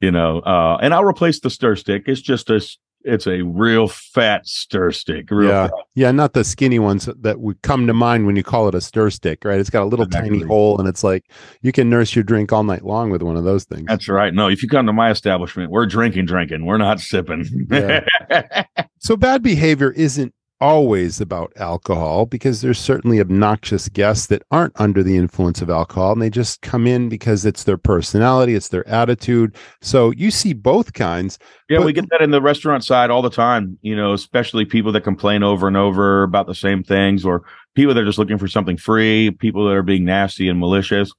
you 0.00 0.12
know, 0.12 0.38
uh, 0.40 0.78
and 0.80 0.94
I'll 0.94 1.04
replace 1.04 1.40
the 1.40 1.50
stir 1.50 1.74
stick. 1.74 2.04
It's 2.06 2.20
just 2.20 2.50
a 2.50 2.64
it's 3.08 3.26
a 3.26 3.42
real 3.42 3.88
fat 3.88 4.46
stir 4.46 4.92
stick. 4.92 5.28
yeah, 5.30 5.68
fat. 5.68 5.72
yeah, 5.94 6.10
not 6.10 6.32
the 6.32 6.44
skinny 6.44 6.78
ones 6.78 7.08
that 7.20 7.40
would 7.40 7.60
come 7.62 7.86
to 7.86 7.94
mind 7.94 8.26
when 8.26 8.36
you 8.36 8.42
call 8.42 8.68
it 8.68 8.74
a 8.74 8.80
stir 8.80 9.10
stick, 9.10 9.44
right? 9.44 9.58
It's 9.58 9.70
got 9.70 9.82
a 9.82 9.86
little 9.86 10.04
exactly. 10.04 10.30
tiny 10.30 10.42
hole, 10.44 10.78
and 10.78 10.88
it's 10.88 11.02
like 11.02 11.24
you 11.62 11.72
can 11.72 11.90
nurse 11.90 12.14
your 12.14 12.22
drink 12.22 12.52
all 12.52 12.64
night 12.64 12.84
long 12.84 13.10
with 13.10 13.22
one 13.22 13.36
of 13.36 13.44
those 13.44 13.64
things. 13.64 13.86
That's 13.86 14.08
right. 14.08 14.32
No, 14.32 14.48
if 14.48 14.62
you 14.62 14.68
come 14.68 14.86
to 14.86 14.92
my 14.92 15.10
establishment, 15.10 15.70
we're 15.70 15.86
drinking, 15.86 16.26
drinking. 16.26 16.66
We're 16.66 16.78
not 16.78 17.00
sipping. 17.00 17.66
yeah. 17.70 18.04
So 19.00 19.16
bad 19.16 19.44
behavior 19.44 19.92
isn't 19.92 20.34
always 20.60 21.20
about 21.20 21.52
alcohol 21.56 22.26
because 22.26 22.60
there's 22.60 22.78
certainly 22.78 23.20
obnoxious 23.20 23.88
guests 23.88 24.26
that 24.26 24.42
aren't 24.50 24.78
under 24.80 25.02
the 25.02 25.16
influence 25.16 25.62
of 25.62 25.70
alcohol 25.70 26.12
and 26.12 26.20
they 26.20 26.30
just 26.30 26.60
come 26.62 26.86
in 26.86 27.08
because 27.08 27.44
it's 27.44 27.64
their 27.64 27.76
personality, 27.78 28.54
it's 28.54 28.68
their 28.68 28.86
attitude. 28.88 29.54
So 29.80 30.10
you 30.12 30.30
see 30.30 30.52
both 30.52 30.92
kinds. 30.94 31.38
Yeah, 31.68 31.78
But- 31.78 31.86
we 31.86 31.92
get 31.92 32.08
that 32.10 32.22
in 32.22 32.30
the 32.30 32.42
restaurant 32.42 32.84
side 32.84 33.10
all 33.10 33.22
the 33.22 33.30
time, 33.30 33.78
you 33.82 33.94
know, 33.96 34.12
especially 34.12 34.64
people 34.64 34.92
that 34.92 35.02
complain 35.02 35.42
over 35.42 35.68
and 35.68 35.76
over 35.76 36.22
about 36.24 36.46
the 36.46 36.54
same 36.54 36.82
things 36.82 37.24
or 37.24 37.42
people 37.74 37.94
that 37.94 38.02
are 38.02 38.06
just 38.06 38.18
looking 38.18 38.38
for 38.38 38.48
something 38.48 38.76
free, 38.76 39.30
people 39.30 39.64
that 39.66 39.74
are 39.74 39.82
being 39.82 40.04
nasty 40.04 40.48
and 40.48 40.58
malicious. 40.58 41.12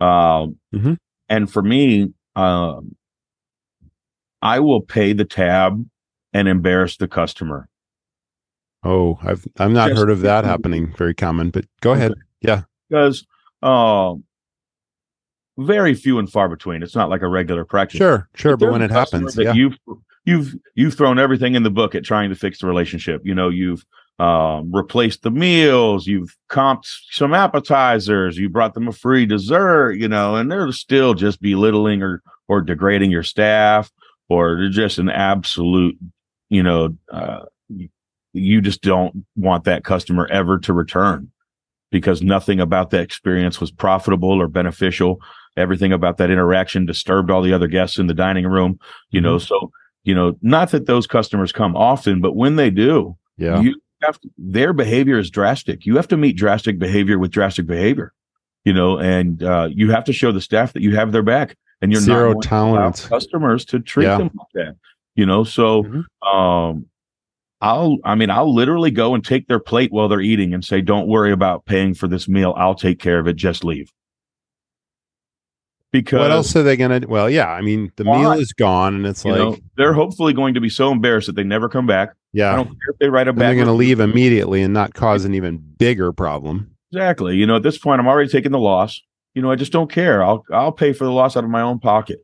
Um, 0.00 0.56
Mhm. 0.74 0.96
And 1.28 1.50
for 1.50 1.62
me, 1.62 2.12
um, 2.36 2.94
I 4.42 4.60
will 4.60 4.80
pay 4.80 5.12
the 5.12 5.24
tab 5.24 5.84
and 6.32 6.46
embarrass 6.48 6.96
the 6.98 7.08
customer. 7.08 7.68
Oh, 8.86 9.18
I've 9.22 9.44
I've 9.58 9.72
not 9.72 9.88
Just- 9.88 10.00
heard 10.00 10.10
of 10.10 10.20
that 10.20 10.44
happening. 10.52 10.94
Very 10.96 11.14
common, 11.14 11.50
but 11.50 11.64
go 11.80 11.92
ahead. 11.92 12.12
Yeah, 12.40 12.62
because 12.88 13.26
um, 13.62 14.22
very 15.58 15.94
few 15.94 16.18
and 16.18 16.30
far 16.30 16.48
between. 16.48 16.82
It's 16.82 16.94
not 16.94 17.10
like 17.10 17.22
a 17.22 17.28
regular 17.28 17.64
practice. 17.64 17.98
Sure, 17.98 18.28
sure. 18.34 18.52
If 18.54 18.60
But 18.60 18.70
when 18.72 18.82
it 18.82 18.90
happens, 18.90 19.36
yeah. 19.36 19.52
you've 19.52 19.76
you've 20.24 20.54
you've 20.74 20.94
thrown 20.94 21.18
everything 21.18 21.54
in 21.54 21.62
the 21.64 21.70
book 21.70 21.94
at 21.94 22.04
trying 22.04 22.30
to 22.30 22.36
fix 22.36 22.60
the 22.60 22.66
relationship. 22.66 23.22
You 23.24 23.34
know, 23.34 23.48
you've 23.48 23.84
um, 24.18 24.70
replaced 24.72 25.22
the 25.22 25.30
meals, 25.30 26.06
you've 26.06 26.36
comped 26.48 26.86
some 27.10 27.34
appetizers, 27.34 28.38
you 28.38 28.48
brought 28.48 28.74
them 28.74 28.88
a 28.88 28.92
free 28.92 29.26
dessert. 29.26 29.94
You 29.94 30.08
know, 30.08 30.36
and 30.36 30.50
they're 30.50 30.70
still 30.72 31.14
just 31.14 31.40
belittling 31.40 32.02
or 32.02 32.22
or 32.46 32.60
degrading 32.60 33.10
your 33.10 33.24
staff, 33.24 33.90
or 34.28 34.56
they're 34.56 34.68
just 34.68 34.98
an 34.98 35.08
absolute. 35.08 35.96
You 36.50 36.62
know, 36.62 36.96
uh, 37.10 37.46
you- 38.36 38.60
just 38.60 38.82
don't 38.82 39.24
want 39.36 39.64
that 39.64 39.84
customer 39.84 40.26
ever 40.30 40.58
to 40.60 40.72
return 40.72 41.28
because 41.92 42.22
nothing 42.22 42.60
about 42.60 42.90
that 42.90 43.00
experience 43.02 43.60
was 43.60 43.70
profitable 43.70 44.30
or 44.40 44.48
beneficial. 44.48 45.20
Everything 45.56 45.92
about 45.92 46.18
that 46.18 46.30
interaction 46.30 46.84
disturbed 46.84 47.30
all 47.30 47.42
the 47.42 47.52
other 47.52 47.68
guests 47.68 47.98
in 47.98 48.06
the 48.08 48.14
dining 48.14 48.46
room 48.46 48.78
you 49.10 49.20
know? 49.20 49.38
So 49.38 49.70
you 50.04 50.14
know 50.14 50.36
not 50.42 50.70
that 50.70 50.86
those 50.86 51.06
customers 51.06 51.52
come 51.52 51.74
often 51.76 52.20
but 52.20 52.36
when 52.36 52.56
they 52.56 52.70
do 52.70 53.16
Yeah. 53.38 53.60
you 53.60 53.74
have 54.02 54.20
to, 54.20 54.28
their 54.36 54.72
behavior 54.72 55.18
is 55.18 55.30
drastic. 55.30 55.86
You 55.86 55.96
have 55.96 56.08
to 56.08 56.16
meet 56.16 56.36
drastic 56.36 56.78
behavior 56.78 57.18
with 57.18 57.30
drastic 57.30 57.66
behavior 57.66 58.12
you 58.64 58.72
know? 58.72 58.98
And 58.98 59.42
uh, 59.44 59.68
you 59.72 59.90
have 59.92 60.04
to 60.04 60.12
show 60.12 60.32
the 60.32 60.40
staff 60.40 60.72
that 60.72 60.82
you 60.82 60.94
have 60.96 61.12
their 61.12 61.22
back 61.22 61.56
and 61.80 61.92
you're 61.92 62.00
Zero 62.00 62.32
not 62.34 62.48
going 62.50 62.92
to 62.92 63.08
customers 63.08 63.64
to 63.66 63.78
treat 63.80 64.06
Yeah. 64.06 64.18
them 64.18 64.30
like 64.36 64.48
that 64.54 64.76
you 65.14 65.24
know? 65.24 65.44
So 65.44 65.84
Mhm. 65.84 66.04
um 66.34 66.86
I'll, 67.60 67.96
I 68.04 68.14
mean, 68.14 68.30
I'll 68.30 68.54
literally 68.54 68.90
go 68.90 69.14
and 69.14 69.24
take 69.24 69.48
their 69.48 69.58
plate 69.58 69.90
while 69.90 70.08
they're 70.08 70.20
eating 70.20 70.52
and 70.52 70.64
say, 70.64 70.80
don't 70.82 71.08
worry 71.08 71.32
about 71.32 71.64
paying 71.64 71.94
for 71.94 72.06
this 72.06 72.28
meal. 72.28 72.54
I'll 72.56 72.74
take 72.74 72.98
care 72.98 73.18
of 73.18 73.26
it. 73.26 73.36
Just 73.36 73.64
leave. 73.64 73.90
Because 75.92 76.18
what 76.18 76.30
else 76.30 76.54
are 76.56 76.62
they 76.62 76.76
gonna? 76.76 77.00
Well, 77.08 77.30
yeah. 77.30 77.48
I 77.48 77.62
mean, 77.62 77.90
the 77.96 78.04
Why? 78.04 78.20
meal 78.20 78.32
is 78.32 78.52
gone, 78.52 78.94
and 78.96 79.06
it's 79.06 79.24
you 79.24 79.30
like, 79.30 79.38
know, 79.40 79.56
they're 79.76 79.94
hopefully 79.94 80.34
going 80.34 80.52
to 80.54 80.60
be 80.60 80.68
so 80.68 80.90
embarrassed 80.90 81.28
that 81.28 81.36
they 81.36 81.44
never 81.44 81.68
come 81.68 81.86
back. 81.86 82.10
Yeah. 82.32 82.52
I 82.52 82.56
don't 82.56 82.66
care 82.66 82.90
if 82.92 82.98
they 82.98 83.08
write 83.08 83.28
a 83.28 83.30
And 83.30 83.40
they're 83.40 83.54
going 83.54 83.66
to 83.66 83.72
leave 83.72 84.00
immediately 84.00 84.62
and 84.62 84.74
not 84.74 84.92
cause 84.92 85.24
an 85.24 85.34
even 85.34 85.56
bigger 85.78 86.12
problem. 86.12 86.76
Exactly. 86.92 87.36
You 87.36 87.46
know, 87.46 87.56
at 87.56 87.62
this 87.62 87.78
point, 87.78 88.00
I'm 88.00 88.08
already 88.08 88.28
taking 88.28 88.52
the 88.52 88.58
loss. 88.58 89.00
You 89.34 89.40
know, 89.42 89.50
I 89.50 89.56
just 89.56 89.72
don't 89.72 89.90
care. 89.90 90.22
I'll, 90.22 90.44
I'll 90.52 90.72
pay 90.72 90.92
for 90.92 91.04
the 91.04 91.12
loss 91.12 91.36
out 91.36 91.44
of 91.44 91.50
my 91.50 91.62
own 91.62 91.78
pocket 91.78 92.18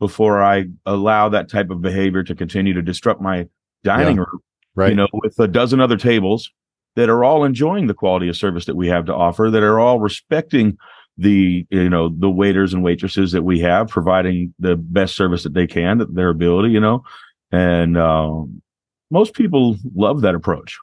before 0.00 0.42
I 0.42 0.64
allow 0.84 1.28
that 1.28 1.48
type 1.48 1.70
of 1.70 1.80
behavior 1.80 2.24
to 2.24 2.34
continue 2.34 2.72
to 2.74 2.82
disrupt 2.82 3.20
my 3.20 3.46
dining 3.84 4.16
Yeah. 4.16 4.22
room. 4.22 4.40
Right. 4.76 4.90
you 4.90 4.94
know, 4.94 5.08
with 5.12 5.38
a 5.40 5.48
dozen 5.48 5.80
other 5.80 5.96
tables 5.96 6.50
that 6.94 7.08
are 7.08 7.24
all 7.24 7.44
enjoying 7.44 7.86
the 7.86 7.94
quality 7.94 8.28
of 8.28 8.36
service 8.36 8.66
that 8.66 8.76
we 8.76 8.88
have 8.88 9.06
to 9.06 9.14
offer, 9.14 9.50
that 9.50 9.62
are 9.62 9.80
all 9.80 10.00
respecting 10.00 10.76
the, 11.18 11.66
you 11.70 11.88
know, 11.88 12.10
the 12.10 12.30
waiters 12.30 12.74
and 12.74 12.82
waitresses 12.84 13.32
that 13.32 13.42
we 13.42 13.58
have, 13.60 13.88
providing 13.88 14.54
the 14.58 14.76
best 14.76 15.16
service 15.16 15.42
that 15.42 15.54
they 15.54 15.66
can, 15.66 16.00
at 16.00 16.14
their 16.14 16.28
ability, 16.28 16.70
you 16.70 16.80
know, 16.80 17.02
and 17.50 17.96
um, 17.96 18.62
most 19.10 19.34
people 19.34 19.76
love 19.94 20.20
that 20.20 20.34
approach. 20.34 20.78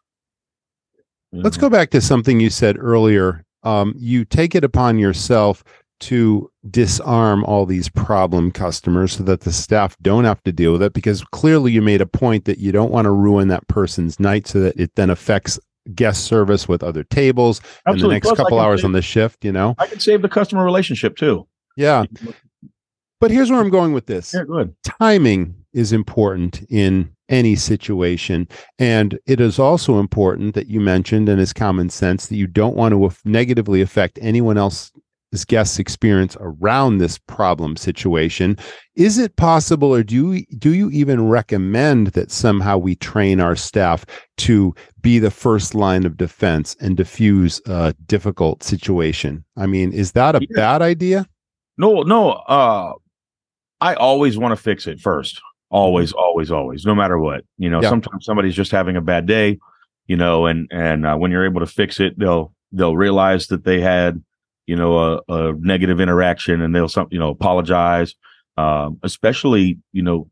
Let's 1.31 1.57
go 1.57 1.69
back 1.69 1.89
to 1.91 2.01
something 2.01 2.39
you 2.39 2.51
said 2.51 2.77
earlier. 2.79 3.43
Um, 3.63 3.95
you 3.97 4.23
take 4.23 4.53
it 4.53 4.63
upon 4.63 4.99
yourself 4.99 5.63
to 6.03 6.49
disarm 6.69 7.43
all 7.45 7.65
these 7.65 7.89
problem 7.89 8.51
customers 8.51 9.13
so 9.13 9.23
that 9.23 9.41
the 9.41 9.51
staff 9.51 9.95
don't 10.01 10.23
have 10.23 10.41
to 10.43 10.51
deal 10.51 10.71
with 10.71 10.83
it 10.83 10.93
because 10.93 11.23
clearly 11.25 11.71
you 11.71 11.81
made 11.81 12.01
a 12.01 12.05
point 12.05 12.45
that 12.45 12.59
you 12.59 12.71
don't 12.71 12.91
want 12.91 13.05
to 13.05 13.11
ruin 13.11 13.47
that 13.47 13.67
person's 13.67 14.19
night 14.19 14.47
so 14.47 14.59
that 14.59 14.79
it 14.79 14.95
then 14.95 15.09
affects 15.09 15.59
guest 15.95 16.25
service 16.25 16.67
with 16.67 16.83
other 16.83 17.03
tables 17.03 17.61
and 17.85 17.99
the 17.99 18.07
next 18.07 18.27
Plus, 18.27 18.37
couple 18.37 18.59
hours 18.59 18.81
save- 18.81 18.85
on 18.85 18.91
the 18.93 19.01
shift, 19.01 19.43
you 19.43 19.51
know? 19.51 19.75
I 19.77 19.87
can 19.87 19.99
save 19.99 20.21
the 20.21 20.29
customer 20.29 20.63
relationship 20.63 21.15
too. 21.17 21.47
Yeah. 21.75 22.05
But 23.19 23.31
here's 23.31 23.49
where 23.49 23.59
I'm 23.59 23.69
going 23.69 23.93
with 23.93 24.05
this. 24.05 24.33
Yeah, 24.33 24.43
good. 24.43 24.75
timing 24.83 25.55
is 25.73 25.91
important 25.91 26.65
in 26.69 27.09
any 27.29 27.55
situation. 27.55 28.47
And 28.77 29.17
it 29.25 29.39
is 29.39 29.57
also 29.59 29.99
important 29.99 30.55
that 30.55 30.67
you 30.67 30.79
mentioned, 30.79 31.29
and 31.29 31.39
is 31.41 31.53
common 31.53 31.89
sense, 31.89 32.27
that 32.27 32.35
you 32.35 32.47
don't 32.47 32.75
want 32.75 32.93
to 32.93 33.11
negatively 33.27 33.81
affect 33.81 34.19
anyone 34.21 34.57
else's 35.33 35.45
guest's 35.45 35.79
experience 35.79 36.37
around 36.39 36.97
this 36.99 37.17
problem 37.17 37.75
situation. 37.75 38.55
Is 38.95 39.17
it 39.17 39.35
possible, 39.35 39.93
or 39.93 40.03
do 40.03 40.33
you, 40.33 40.45
do 40.59 40.73
you 40.73 40.91
even 40.91 41.27
recommend 41.27 42.07
that 42.07 42.31
somehow 42.31 42.77
we 42.77 42.95
train 42.95 43.39
our 43.39 43.55
staff 43.55 44.05
to 44.37 44.75
be 45.01 45.17
the 45.19 45.31
first 45.31 45.73
line 45.73 46.05
of 46.05 46.17
defense 46.17 46.75
and 46.79 46.95
diffuse 46.95 47.59
a 47.65 47.95
difficult 48.05 48.61
situation? 48.63 49.43
I 49.57 49.65
mean, 49.65 49.91
is 49.91 50.11
that 50.11 50.35
a 50.35 50.39
Yeah. 50.41 50.55
bad 50.55 50.81
idea? 50.83 51.25
No, 51.77 52.03
no. 52.03 52.31
Uh, 52.33 52.93
I 53.81 53.95
always 53.95 54.37
want 54.37 54.51
to 54.55 54.61
fix 54.63 54.85
it 54.85 54.99
first. 54.99 55.41
Always, 55.71 56.13
always, 56.13 56.51
always. 56.51 56.85
No 56.85 56.93
matter 56.93 57.17
what. 57.17 57.43
You 57.57 57.71
know, 57.71 57.81
Yeah. 57.81 57.89
sometimes 57.89 58.25
somebody's 58.25 58.55
just 58.55 58.71
having 58.71 58.95
a 58.95 59.01
bad 59.01 59.25
day. 59.25 59.57
You 60.05 60.17
know, 60.17 60.45
and 60.47 60.67
and 60.69 61.05
uh, 61.05 61.15
when 61.15 61.31
you're 61.31 61.45
able 61.45 61.61
to 61.61 61.65
fix 61.65 61.99
it, 62.01 62.19
they'll 62.19 62.53
they'll 62.73 62.97
realize 62.97 63.47
that 63.47 63.63
they 63.63 63.79
had, 63.79 64.21
you 64.67 64.75
know, 64.75 64.97
a, 64.97 65.21
a 65.33 65.53
negative 65.59 65.99
interaction, 65.99 66.61
and 66.61 66.73
they'll 66.75 66.89
some 66.89 67.07
you 67.11 67.19
know 67.19 67.29
apologize. 67.29 68.15
Um, 68.57 68.99
especially 69.03 69.79
you 69.93 70.03
know, 70.03 70.29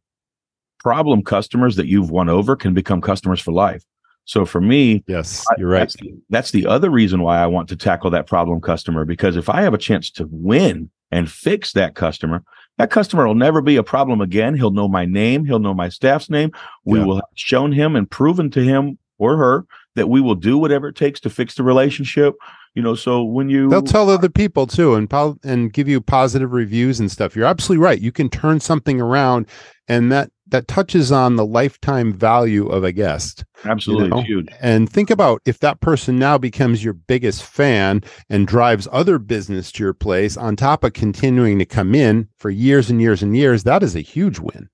problem 0.79 1.23
customers 1.23 1.75
that 1.75 1.87
you've 1.87 2.11
won 2.11 2.29
over 2.29 2.55
can 2.55 2.73
become 2.73 3.01
customers 3.01 3.39
for 3.39 3.51
life. 3.51 3.83
So 4.25 4.45
for 4.45 4.61
me, 4.61 5.03
Yes, 5.07 5.45
you're 5.57 5.69
right. 5.69 5.79
That's 5.79 5.95
the, 5.95 6.13
that's 6.29 6.51
the 6.51 6.67
other 6.67 6.89
reason 6.89 7.21
why 7.23 7.39
I 7.39 7.47
want 7.47 7.67
to 7.69 7.75
tackle 7.75 8.11
that 8.11 8.27
problem 8.27 8.61
customer 8.61 9.03
because 9.05 9.35
if 9.35 9.49
I 9.49 9.61
have 9.61 9.73
a 9.73 9.77
chance 9.79 10.11
to 10.11 10.27
win 10.29 10.89
and 11.11 11.29
fix 11.29 11.73
that 11.73 11.95
customer, 11.95 12.43
that 12.77 12.91
customer 12.91 13.27
will 13.27 13.35
never 13.35 13.61
be 13.61 13.75
a 13.75 13.83
problem 13.83 14.21
again. 14.21 14.55
He'll 14.55 14.71
know 14.71 14.87
my 14.87 15.05
name. 15.05 15.43
He'll 15.45 15.59
know 15.59 15.73
my 15.73 15.89
staff's 15.89 16.29
name. 16.29 16.51
We 16.85 16.99
Yeah. 16.99 17.05
will 17.05 17.15
have 17.15 17.25
shown 17.35 17.71
him 17.71 17.95
and 17.95 18.09
proven 18.09 18.49
to 18.51 18.61
him 18.63 18.97
or 19.17 19.37
her 19.37 19.65
that 19.95 20.09
we 20.09 20.21
will 20.21 20.35
do 20.35 20.57
whatever 20.57 20.87
it 20.87 20.95
takes 20.95 21.19
to 21.21 21.29
fix 21.29 21.55
the 21.55 21.63
relationship. 21.63 22.35
You 22.73 22.81
know, 22.81 22.95
so 22.95 23.23
when 23.23 23.49
you 23.49 23.69
They'll 23.69 23.81
tell 23.81 24.09
other 24.09 24.29
people 24.29 24.65
too, 24.65 24.95
and 24.95 25.09
po- 25.09 25.37
and 25.43 25.73
give 25.73 25.89
you 25.89 25.99
positive 25.99 26.53
reviews 26.53 26.99
and 26.99 27.11
stuff. 27.11 27.35
You're 27.35 27.45
absolutely 27.45 27.83
right. 27.83 27.99
You 27.99 28.11
can 28.11 28.29
turn 28.29 28.61
something 28.61 29.01
around, 29.01 29.47
and 29.87 30.11
that 30.11 30.31
that 30.51 30.67
touches 30.67 31.11
on 31.11 31.35
the 31.35 31.45
lifetime 31.45 32.13
value 32.13 32.67
of 32.67 32.83
a 32.83 32.91
guest. 32.91 33.43
absolutely 33.65 34.09
know, 34.09 34.21
huge. 34.21 34.47
And 34.61 34.89
think 34.89 35.09
about 35.09 35.41
if 35.45 35.59
that 35.59 35.79
person 35.79 36.19
now 36.19 36.37
becomes 36.37 36.83
your 36.83 36.93
biggest 36.93 37.43
fan 37.43 38.01
and 38.29 38.47
drives 38.47 38.87
other 38.91 39.17
business 39.17 39.71
to 39.73 39.83
your 39.83 39.93
place, 39.93 40.37
on 40.37 40.55
top 40.55 40.83
of 40.83 40.93
continuing 40.93 41.57
to 41.59 41.65
come 41.65 41.95
in 41.95 42.27
for 42.37 42.49
years 42.49 42.89
and 42.89 43.01
years 43.01 43.23
and 43.23 43.35
years. 43.35 43.63
That 43.63 43.81
is 43.81 43.95
a 43.95 44.01
huge 44.01 44.39
win. 44.39 44.69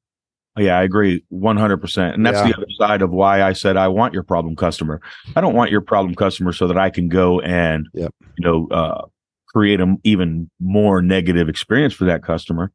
Yeah, 0.57 0.77
I 0.77 0.83
agree 0.83 1.23
100%. 1.31 2.13
And 2.15 2.25
that's 2.25 2.37
Yeah. 2.39 2.47
the 2.47 2.57
other 2.57 2.67
side 2.77 3.01
of 3.01 3.11
why 3.11 3.43
I 3.43 3.53
said 3.53 3.77
I 3.77 3.87
want 3.87 4.13
your 4.13 4.23
problem 4.23 4.55
customer. 4.55 5.01
I 5.35 5.41
don't 5.41 5.53
want 5.55 5.71
your 5.71 5.81
problem 5.81 6.15
customer 6.15 6.51
so 6.51 6.67
that 6.67 6.77
I 6.77 6.89
can 6.89 7.09
go 7.09 7.39
and, 7.41 7.87
Yep. 7.93 8.13
you 8.37 8.45
know, 8.45 8.67
uh, 8.71 9.05
create 9.47 9.79
an 9.79 9.99
even 10.03 10.49
more 10.59 11.01
negative 11.01 11.47
experience 11.49 11.93
for 11.93 12.05
that 12.05 12.23
customer. 12.23 12.71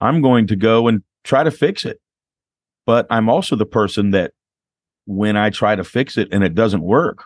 I'm 0.00 0.20
going 0.22 0.46
to 0.48 0.56
go 0.56 0.88
and 0.88 1.02
try 1.24 1.42
to 1.42 1.50
fix 1.50 1.84
it. 1.84 2.00
But 2.86 3.06
I'm 3.10 3.28
also 3.28 3.56
the 3.56 3.66
person 3.66 4.10
that 4.12 4.32
when 5.06 5.36
I 5.36 5.50
try 5.50 5.74
to 5.74 5.84
fix 5.84 6.16
it 6.16 6.28
and 6.32 6.44
it 6.44 6.54
doesn't 6.54 6.82
work, 6.82 7.24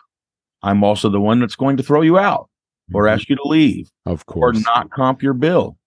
I'm 0.63 0.83
also 0.83 1.09
the 1.09 1.19
one 1.21 1.39
that's 1.39 1.55
going 1.55 1.77
to 1.77 1.83
throw 1.83 2.01
you 2.01 2.17
out 2.17 2.49
or 2.93 3.07
ask 3.07 3.29
you 3.29 3.35
to 3.35 3.43
leave 3.43 3.89
of 4.05 4.25
course. 4.25 4.57
or 4.57 4.61
not 4.61 4.89
comp 4.91 5.21
your 5.23 5.33
bill 5.33 5.77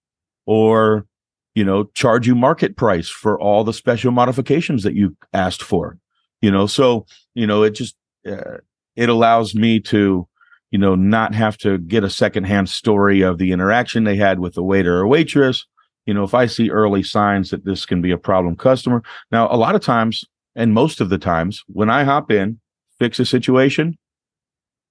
or 0.47 1.07
you 1.55 1.65
know 1.65 1.85
charge 1.95 2.27
you 2.27 2.35
market 2.35 2.77
price 2.77 3.09
for 3.09 3.41
all 3.41 3.65
the 3.65 3.73
special 3.73 4.13
modifications 4.13 4.83
that 4.83 4.95
you 4.95 5.17
asked 5.33 5.63
for 5.63 5.99
you 6.45 6.51
know? 6.51 6.67
So 6.67 7.07
you 7.35 7.47
know 7.47 7.63
it 7.63 7.71
just 7.71 7.97
uh, 8.29 8.59
it 8.97 9.09
allows 9.09 9.55
me 9.55 9.81
to 9.81 10.29
you 10.71 10.79
know 10.79 10.95
not 10.95 11.35
have 11.35 11.57
to 11.59 11.79
get 11.79 12.05
a 12.05 12.11
secondhand 12.11 12.69
story 12.69 13.23
of 13.23 13.39
the 13.39 13.51
interaction 13.51 14.05
they 14.05 14.17
had 14.17 14.41
with 14.41 14.55
the 14.55 14.63
waiter 14.63 14.99
or 14.99 15.07
waitress. 15.07 15.65
You 16.05 16.13
know 16.13 16.23
if 16.23 16.35
i 16.35 16.45
see 16.45 16.71
early 16.71 17.03
signs 17.03 17.49
that 17.51 17.65
this 17.65 17.87
can 17.87 18.03
be 18.03 18.11
a 18.11 18.19
problem 18.19 18.57
customer. 18.57 19.03
Now 19.33 19.49
a 19.51 19.57
lot 19.57 19.75
of 19.75 19.81
times 19.81 20.23
and 20.55 20.75
most 20.75 21.01
of 21.01 21.09
the 21.09 21.19
times 21.19 21.65
when 21.67 21.89
i 21.89 22.05
hop 22.05 22.31
in 22.31 22.61
fix 22.99 23.19
a 23.19 23.25
situation, 23.25 23.97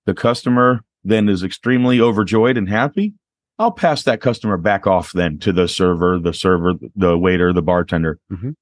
the 0.05 0.16
customer 0.16 0.84
then 1.03 1.30
is 1.30 1.43
extremely 1.43 2.01
overjoyed 2.01 2.57
and 2.57 2.68
happy, 2.68 3.14
I'll 3.64 3.72
pass 3.72 4.03
that 4.03 4.20
customer 4.20 4.57
back 4.57 4.86
off 4.88 5.14
then 5.14 5.39
to 5.39 5.53
the 5.53 5.70
server, 5.70 6.20
the 6.20 6.34
server, 6.34 6.74
the 6.97 7.18
waiter, 7.18 7.53
the 7.53 7.61
bartender. 7.61 8.20
Mhm. 8.30 8.55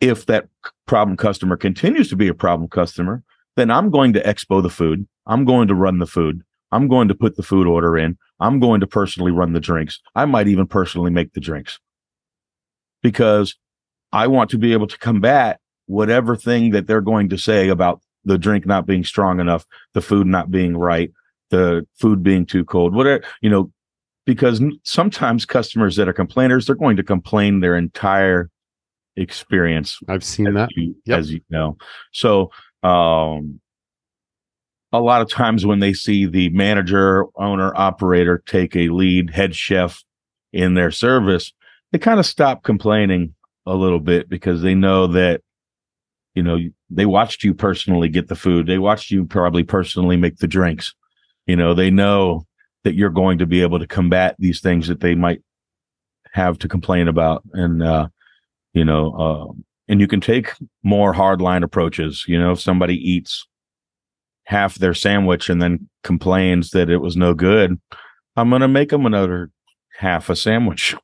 If 0.00 0.26
that 0.26 0.48
problem 0.86 1.16
customer 1.16 1.56
continues 1.56 2.08
to 2.10 2.16
be 2.16 2.28
a 2.28 2.34
problem 2.34 2.68
customer, 2.68 3.24
then 3.56 3.68
I'm 3.68 3.90
going 3.90 4.12
to 4.12 4.22
expo 4.22 4.62
the 4.62 4.70
food. 4.70 5.08
I'm 5.26 5.44
going 5.44 5.66
to 5.66 5.74
run 5.74 5.98
the 5.98 6.06
food. 6.06 6.42
I'm 6.70 6.86
going 6.86 7.08
to 7.08 7.16
put 7.16 7.36
the 7.36 7.42
food 7.42 7.66
order 7.66 7.96
in. 7.98 8.16
I'm 8.38 8.60
going 8.60 8.80
to 8.80 8.86
personally 8.86 9.32
run 9.32 9.54
the 9.54 9.60
drinks. 9.60 10.00
I 10.14 10.24
might 10.24 10.46
even 10.46 10.68
personally 10.68 11.10
make 11.10 11.32
the 11.32 11.40
drinks 11.40 11.80
because 13.02 13.56
I 14.12 14.28
want 14.28 14.50
to 14.50 14.58
be 14.58 14.72
able 14.72 14.86
to 14.86 14.98
combat 14.98 15.58
whatever 15.86 16.36
thing 16.36 16.70
that 16.70 16.86
they're 16.86 17.00
going 17.00 17.28
to 17.30 17.38
say 17.38 17.68
about 17.70 18.00
the 18.24 18.38
drink 18.38 18.66
not 18.66 18.86
being 18.86 19.02
strong 19.02 19.40
enough, 19.40 19.66
the 19.94 20.00
food 20.00 20.28
not 20.28 20.52
being 20.52 20.76
right, 20.76 21.10
the 21.50 21.86
food 21.98 22.22
being 22.22 22.46
too 22.46 22.64
cold, 22.64 22.94
whatever, 22.94 23.24
you 23.40 23.50
know, 23.50 23.72
because 24.26 24.62
sometimes 24.84 25.44
customers 25.44 25.96
that 25.96 26.08
are 26.08 26.12
complainers, 26.12 26.66
they're 26.66 26.74
going 26.76 26.96
to 26.96 27.02
complain 27.02 27.60
their 27.60 27.76
entire 27.76 28.50
experience 29.16 29.98
I've 30.08 30.24
seen 30.24 30.48
as 30.48 30.54
that. 30.54 30.70
you, 30.76 30.96
Yep. 31.04 31.18
as 31.18 31.32
you 31.32 31.40
know. 31.50 31.76
So, 32.12 32.50
um, 32.82 33.60
a 34.92 35.00
lot 35.00 35.22
of 35.22 35.28
times 35.28 35.66
when 35.66 35.80
they 35.80 35.92
see 35.92 36.24
the 36.26 36.50
manager, 36.50 37.26
owner, 37.36 37.72
operator 37.76 38.42
take 38.46 38.76
a 38.76 38.88
lead 38.90 39.30
head 39.30 39.54
chef 39.54 40.02
in 40.52 40.74
their 40.74 40.92
service, 40.92 41.52
they 41.90 41.98
kind 41.98 42.20
of 42.20 42.26
stop 42.26 42.62
complaining 42.62 43.34
a 43.66 43.74
little 43.74 43.98
bit 43.98 44.28
because 44.28 44.62
they 44.62 44.74
know 44.74 45.08
that, 45.08 45.40
you 46.34 46.42
know, 46.44 46.58
they 46.90 47.06
watched 47.06 47.42
you 47.42 47.54
personally 47.54 48.08
get 48.08 48.28
the 48.28 48.36
food. 48.36 48.66
They 48.66 48.78
watched 48.78 49.10
you 49.10 49.24
probably 49.24 49.64
personally 49.64 50.16
make 50.16 50.36
the 50.36 50.46
drinks. 50.46 50.94
You 51.46 51.56
know, 51.56 51.74
they 51.74 51.90
know 51.90 52.46
that 52.84 52.94
you're 52.94 53.10
going 53.10 53.38
to 53.38 53.46
be 53.46 53.62
able 53.62 53.78
to 53.78 53.86
combat 53.86 54.36
these 54.38 54.60
things 54.60 54.88
that 54.88 55.00
they 55.00 55.14
might 55.14 55.42
have 56.32 56.58
to 56.58 56.68
complain 56.68 57.08
about. 57.08 57.42
And, 57.52 57.82
uh, 57.82 58.08
you 58.72 58.84
know, 58.84 59.12
uh, 59.12 59.52
and 59.88 60.00
you 60.00 60.06
can 60.06 60.20
take 60.20 60.52
more 60.82 61.12
hardline 61.12 61.62
approaches. 61.62 62.24
You 62.26 62.38
know, 62.38 62.52
if 62.52 62.60
somebody 62.60 62.96
eats 62.96 63.46
half 64.44 64.76
their 64.76 64.94
sandwich 64.94 65.48
and 65.48 65.60
then 65.60 65.88
complains 66.02 66.70
that 66.70 66.90
it 66.90 66.98
was 66.98 67.16
no 67.16 67.34
good, 67.34 67.80
I'm 68.36 68.50
going 68.50 68.62
to 68.62 68.68
make 68.68 68.90
them 68.90 69.06
another 69.06 69.50
half 69.98 70.28
a 70.28 70.36
sandwich. 70.36 70.94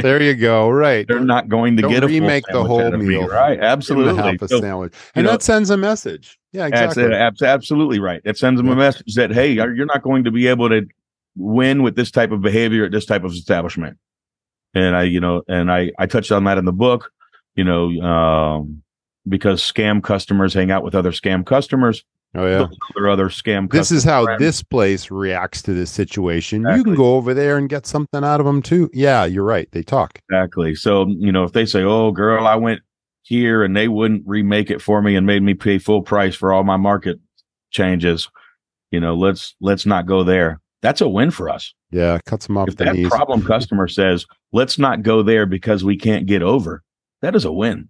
There 0.00 0.22
you 0.22 0.34
go. 0.34 0.68
Right. 0.68 1.06
They're 1.08 1.20
not 1.20 1.48
going 1.48 1.76
to 1.76 1.82
Don't 1.82 1.90
get 1.92 2.04
a 2.04 2.08
full 2.08 2.14
remake 2.14 2.44
the 2.52 2.64
whole 2.64 2.80
out 2.80 2.94
of 2.94 3.00
me, 3.00 3.06
meal. 3.08 3.26
right? 3.26 3.54
Give 3.54 3.62
'em 3.62 3.64
a 3.64 3.72
Absolutely. 3.72 4.14
half 4.16 4.42
a 4.42 4.48
So, 4.48 4.60
sandwich. 4.60 4.94
And 5.14 5.24
know- 5.24 5.32
that 5.32 5.42
sends 5.42 5.70
a 5.70 5.76
message. 5.76 6.38
Yeah, 6.52 6.68
That's 6.68 6.96
exactly. 6.96 7.14
it. 7.16 7.48
Absolutely 7.50 7.98
right. 8.00 8.20
It 8.24 8.36
sends 8.38 8.60
them 8.60 8.68
a 8.68 8.76
message 8.76 9.14
that 9.14 9.32
hey, 9.32 9.50
you're 9.52 9.74
you're 9.74 9.86
not 9.86 10.02
going 10.02 10.24
to 10.24 10.30
be 10.30 10.46
able 10.46 10.68
to 10.68 10.86
win 11.36 11.82
with 11.82 11.96
this 11.96 12.10
type 12.10 12.30
of 12.30 12.42
behavior 12.42 12.84
at 12.84 12.92
this 12.92 13.06
type 13.06 13.24
of 13.24 13.32
establishment. 13.32 13.98
And 14.74 14.94
I, 14.96 15.02
you 15.04 15.20
know, 15.20 15.42
and 15.48 15.70
I 15.72 15.90
I 15.98 16.06
touched 16.06 16.30
on 16.32 16.44
that 16.44 16.58
in 16.58 16.64
the 16.64 16.72
book, 16.72 17.10
you 17.56 17.64
know, 17.64 17.90
um, 18.02 18.82
because 19.28 19.62
scam 19.62 20.02
customers 20.02 20.54
hang 20.54 20.70
out 20.70 20.84
with 20.84 20.94
other 20.94 21.10
scam 21.12 21.44
customers. 21.44 22.04
Oh 22.36 22.46
yeah. 22.46 22.66
Other 22.96 23.08
other 23.08 23.28
scam. 23.28 23.70
This 23.70 23.92
is 23.92 24.02
how 24.02 24.24
friends. 24.24 24.40
this 24.40 24.62
place 24.62 25.10
reacts 25.10 25.62
to 25.62 25.72
this 25.72 25.90
situation. 25.90 26.62
You 26.62 26.82
can 26.82 26.94
go 26.94 27.14
over 27.14 27.32
there 27.32 27.56
and 27.56 27.68
get 27.68 27.86
something 27.86 28.24
out 28.24 28.40
of 28.40 28.46
them 28.46 28.60
too. 28.60 28.90
Yeah, 28.92 29.24
you're 29.24 29.44
right. 29.44 29.68
They 29.70 29.82
talk. 29.82 30.20
Exactly. 30.28 30.74
So, 30.74 31.06
you 31.08 31.30
know, 31.30 31.44
if 31.44 31.52
they 31.52 31.64
say, 31.64 31.82
"Oh, 31.82 32.10
girl, 32.10 32.46
I 32.46 32.56
went 32.56 32.80
here 33.22 33.62
and 33.62 33.76
they 33.76 33.86
wouldn't 33.86 34.24
remake 34.26 34.70
it 34.70 34.82
for 34.82 35.00
me 35.00 35.14
and 35.14 35.26
made 35.26 35.42
me 35.42 35.54
pay 35.54 35.78
full 35.78 36.02
price 36.02 36.34
for 36.34 36.52
all 36.52 36.64
my 36.64 36.76
market 36.76 37.20
changes," 37.70 38.28
you 38.90 38.98
know, 38.98 39.14
let's 39.14 39.54
let's 39.60 39.86
not 39.86 40.06
go 40.06 40.24
there. 40.24 40.60
That's 40.82 41.00
a 41.00 41.08
win 41.08 41.30
for 41.30 41.48
us. 41.48 41.72
Yeah, 41.92 42.18
cuts 42.26 42.48
them 42.48 42.58
off 42.58 42.68
if 42.68 42.76
the 42.76 42.84
that 42.84 42.96
knees. 42.96 43.08
problem 43.08 43.44
customer 43.44 43.86
says, 43.86 44.26
"Let's 44.52 44.76
not 44.76 45.02
go 45.02 45.22
there 45.22 45.46
because 45.46 45.84
we 45.84 45.96
can't 45.96 46.26
get 46.26 46.42
over," 46.42 46.82
that 47.22 47.36
is 47.36 47.44
a 47.44 47.52
win. 47.52 47.88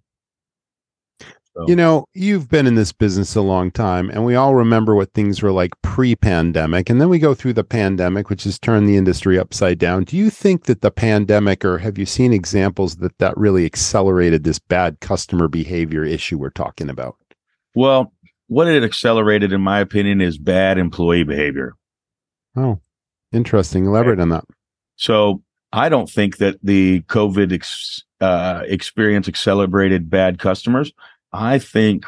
So, 1.55 1.65
You 1.69 1.75
know, 1.75 2.05
you've 2.13 2.49
been 2.49 2.67
in 2.67 2.75
this 2.75 2.91
business 2.91 3.35
a 3.35 3.41
long 3.41 3.71
time, 3.71 4.09
and 4.09 4.25
we 4.25 4.35
all 4.35 4.55
remember 4.55 4.93
what 4.93 5.13
things 5.13 5.41
were 5.41 5.53
like 5.53 5.71
pre 5.81 6.15
pandemic. 6.15 6.89
And 6.89 6.99
then 6.99 7.07
we 7.07 7.17
go 7.17 7.33
through 7.33 7.53
the 7.53 7.63
pandemic, 7.63 8.29
which 8.29 8.43
has 8.43 8.59
turned 8.59 8.89
the 8.89 8.97
industry 8.97 9.39
upside 9.39 9.79
down. 9.79 10.03
Do 10.03 10.17
you 10.17 10.29
think 10.29 10.65
that 10.65 10.81
the 10.81 10.91
pandemic, 10.91 11.63
or 11.63 11.77
have 11.77 11.97
you 11.97 12.05
seen 12.05 12.33
examples 12.33 12.97
that 12.97 13.17
that 13.19 13.37
really 13.37 13.65
accelerated 13.65 14.43
this 14.43 14.59
bad 14.59 14.99
customer 14.99 15.47
behavior 15.47 16.03
issue 16.03 16.37
we're 16.37 16.49
talking 16.49 16.89
about? 16.89 17.15
well, 17.75 18.13
what 18.47 18.67
it 18.67 18.83
accelerated, 18.83 19.51
in 19.51 19.61
my 19.61 19.79
opinion, 19.79 20.21
is 20.21 20.37
bad 20.37 20.77
employee 20.77 21.23
behavior. 21.23 21.75
Oh, 22.55 22.79
interesting. 23.31 23.85
Elaborate 23.85 24.19
on 24.19 24.29
that. 24.29 24.45
So 24.95 25.41
I 25.73 25.89
don't 25.89 26.09
think 26.09 26.37
that 26.37 26.57
the 26.63 27.01
COVID 27.01 27.51
ex, 27.51 28.03
uh, 28.21 28.63
experience 28.65 29.27
accelerated 29.27 30.09
bad 30.09 30.39
customers. 30.39 30.93
I 31.35 31.59
think 31.59 32.05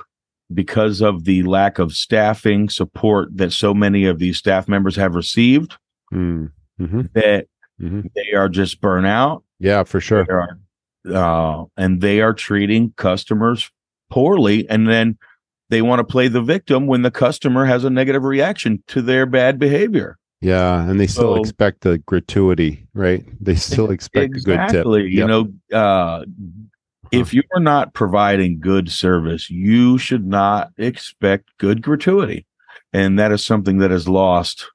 because 0.54 1.02
of 1.02 1.26
the 1.26 1.44
lack 1.44 1.78
of 1.78 1.92
staffing 1.94 2.70
support 2.70 3.36
that 3.36 3.52
so 3.52 3.74
many 3.74 4.06
of 4.06 4.18
these 4.20 4.38
staff 4.38 4.68
members 4.68 4.96
have 4.96 5.16
received, 5.16 5.76
Mm. 6.14 6.52
hmm 6.80 7.02
that 7.14 7.48
hmm 7.80 8.02
they 8.16 8.32
are 8.34 8.48
just 8.50 8.80
burnout. 8.82 9.44
Yeah, 9.60 9.84
for 9.84 10.00
sure. 10.00 10.26
Are, 10.32 10.58
uh, 11.14 11.66
and 11.76 12.00
they 12.02 12.22
are 12.22 12.34
treating 12.34 12.94
customers 12.96 13.70
poorly, 14.10 14.68
and 14.70 14.88
then 14.88 15.18
they 15.70 15.82
want 15.82 16.00
to 16.00 16.06
play 16.06 16.30
the 16.30 16.42
victim 16.42 16.88
when 16.88 17.02
the 17.02 17.12
customer 17.12 17.66
has 17.66 17.84
a 17.84 17.90
negative 17.90 18.24
reaction 18.24 18.82
to 18.88 19.02
their 19.02 19.26
bad 19.26 19.60
behavior. 19.60 20.18
Yeah, 20.40 20.88
and 20.90 20.98
they 21.00 21.08
still 21.08 21.36
So- 21.36 21.42
expect 21.42 21.82
the 21.82 21.98
gratuity, 21.98 22.88
right? 22.94 23.26
They 23.42 23.56
still 23.56 23.92
expect 23.92 24.26
a 24.36 24.40
good 24.40 24.46
tip. 24.46 24.60
Exactly. 24.70 25.08
You 25.10 25.28
know, 25.28 25.52
uh, 25.74 26.24
if 27.12 27.34
you 27.34 27.44
are 27.56 27.62
not 27.62 27.94
providing 27.94 28.60
good 28.60 28.92
service, 28.92 29.50
you 29.50 29.98
should 29.98 30.26
not 30.26 30.72
expect 30.78 31.50
good 31.58 31.82
gratuity. 31.82 32.46
And 32.94 33.20
that 33.20 33.32
is 33.32 33.46
something 33.46 33.80
that 33.80 33.92
is 33.92 34.08
lost, 34.08 34.66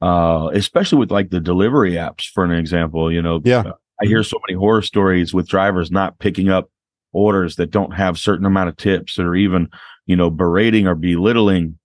uh, 0.00 0.50
especially 0.52 0.98
with 0.98 1.10
like 1.10 1.30
the 1.30 1.40
delivery 1.40 1.92
apps, 1.92 2.26
for 2.26 2.44
an 2.44 2.52
example. 2.52 3.10
You 3.10 3.22
know, 3.22 3.40
Yeah. 3.44 3.72
I 4.00 4.06
hear 4.06 4.22
so 4.24 4.38
many 4.46 4.58
horror 4.58 4.82
stories 4.82 5.32
with 5.32 5.48
drivers 5.48 5.90
not 5.90 6.18
picking 6.18 6.48
up 6.48 6.70
orders 7.12 7.56
that 7.56 7.70
don't 7.70 7.94
have 7.94 8.18
certain 8.18 8.46
amount 8.46 8.68
of 8.68 8.76
tips 8.76 9.18
or 9.18 9.34
even, 9.34 9.68
you 10.06 10.16
know, 10.16 10.30
berating 10.30 10.86
or 10.86 10.94
belittling, 10.94 11.78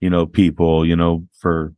you 0.00 0.10
know, 0.10 0.26
people, 0.26 0.84
you 0.84 0.96
know, 0.96 1.26
for 1.38 1.72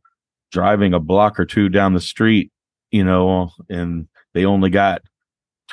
driving 0.51 0.93
a 0.93 0.99
block 0.99 1.39
or 1.39 1.45
two 1.45 1.69
down 1.69 1.93
the 1.93 2.01
street, 2.01 2.51
you 2.91 3.03
know, 3.03 3.51
and 3.69 4.07
they 4.33 4.45
only 4.45 4.69
got 4.69 5.01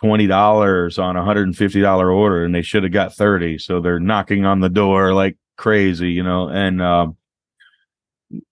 twenty 0.03 0.27
dollars 0.27 0.99
on 0.99 1.17
a 1.17 1.25
hundred 1.25 1.47
and 1.47 1.57
fifty 1.57 1.81
dollar 1.81 2.11
order, 2.11 2.45
and 2.45 2.55
they 2.55 2.63
should 2.63 2.83
have 2.83 2.93
got 2.93 3.15
thirty. 3.15 3.59
So 3.59 3.81
they're 3.81 4.01
knocking 4.01 4.45
on 4.45 4.61
the 4.61 4.69
door 4.69 5.15
like 5.15 5.37
crazy, 5.57 6.11
you 6.11 6.23
know. 6.23 6.49
And 6.49 6.83
um, 6.83 7.17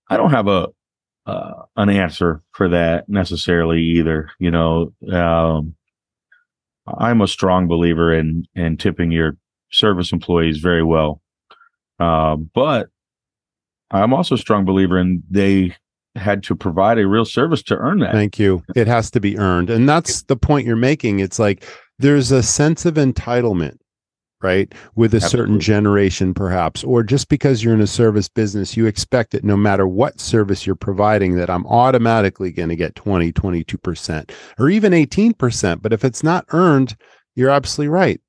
I 0.08 0.16
don't 0.16 0.30
have 0.30 0.48
a 0.48 0.68
uh, 1.26 1.62
an 1.76 1.90
answer 1.90 2.42
for 2.52 2.68
that 2.70 3.08
necessarily 3.08 3.80
either. 3.80 4.30
You 4.38 4.50
know, 4.50 4.92
um, 5.12 5.74
I'm 6.86 7.20
a 7.20 7.28
strong 7.28 7.68
believer 7.68 8.12
in 8.12 8.46
in 8.54 8.76
tipping 8.76 9.10
your 9.10 9.36
service 9.72 10.12
employees 10.12 10.58
very 10.58 10.82
well, 10.82 11.20
uh, 11.98 12.36
but 12.36 12.88
I'm 13.90 14.14
also 14.14 14.36
a 14.36 14.38
strong 14.38 14.64
believer 14.64 14.98
in 14.98 15.22
they 15.28 15.76
had 16.16 16.42
to 16.44 16.56
provide 16.56 16.98
a 16.98 17.06
real 17.06 17.24
service 17.24 17.62
to 17.64 17.76
earn 17.76 18.00
that. 18.00 18.12
Thank 18.12 18.38
you. 18.38 18.62
It 18.74 18.86
has 18.86 19.10
to 19.12 19.20
be 19.20 19.38
earned. 19.38 19.70
And 19.70 19.88
that's 19.88 20.22
the 20.24 20.36
point 20.36 20.66
you're 20.66 20.76
making. 20.76 21.20
It's 21.20 21.38
like 21.38 21.64
there's 21.98 22.32
a 22.32 22.42
sense 22.42 22.84
of 22.84 22.94
entitlement, 22.94 23.78
right? 24.42 24.72
With 24.96 25.14
a 25.14 25.20
certain 25.20 25.60
generation, 25.60 26.34
perhaps, 26.34 26.82
or 26.82 27.02
just 27.02 27.28
because 27.28 27.62
you're 27.62 27.74
in 27.74 27.80
a 27.80 27.86
service 27.86 28.28
business, 28.28 28.76
you 28.76 28.86
expect 28.86 29.34
it 29.34 29.44
no 29.44 29.56
matter 29.56 29.86
what 29.86 30.18
service 30.18 30.66
you're 30.66 30.74
providing, 30.74 31.36
that 31.36 31.50
I'm 31.50 31.66
automatically 31.66 32.50
going 32.50 32.70
to 32.70 32.76
get 32.76 32.94
20, 32.96 33.32
22%, 33.32 34.30
or 34.58 34.68
even 34.68 34.92
18%. 34.92 35.82
But 35.82 35.92
if 35.92 36.04
it's 36.04 36.22
not 36.22 36.44
earned, 36.48 36.96
you're 37.36 37.50
absolutely 37.50 37.90
right. 37.90 38.20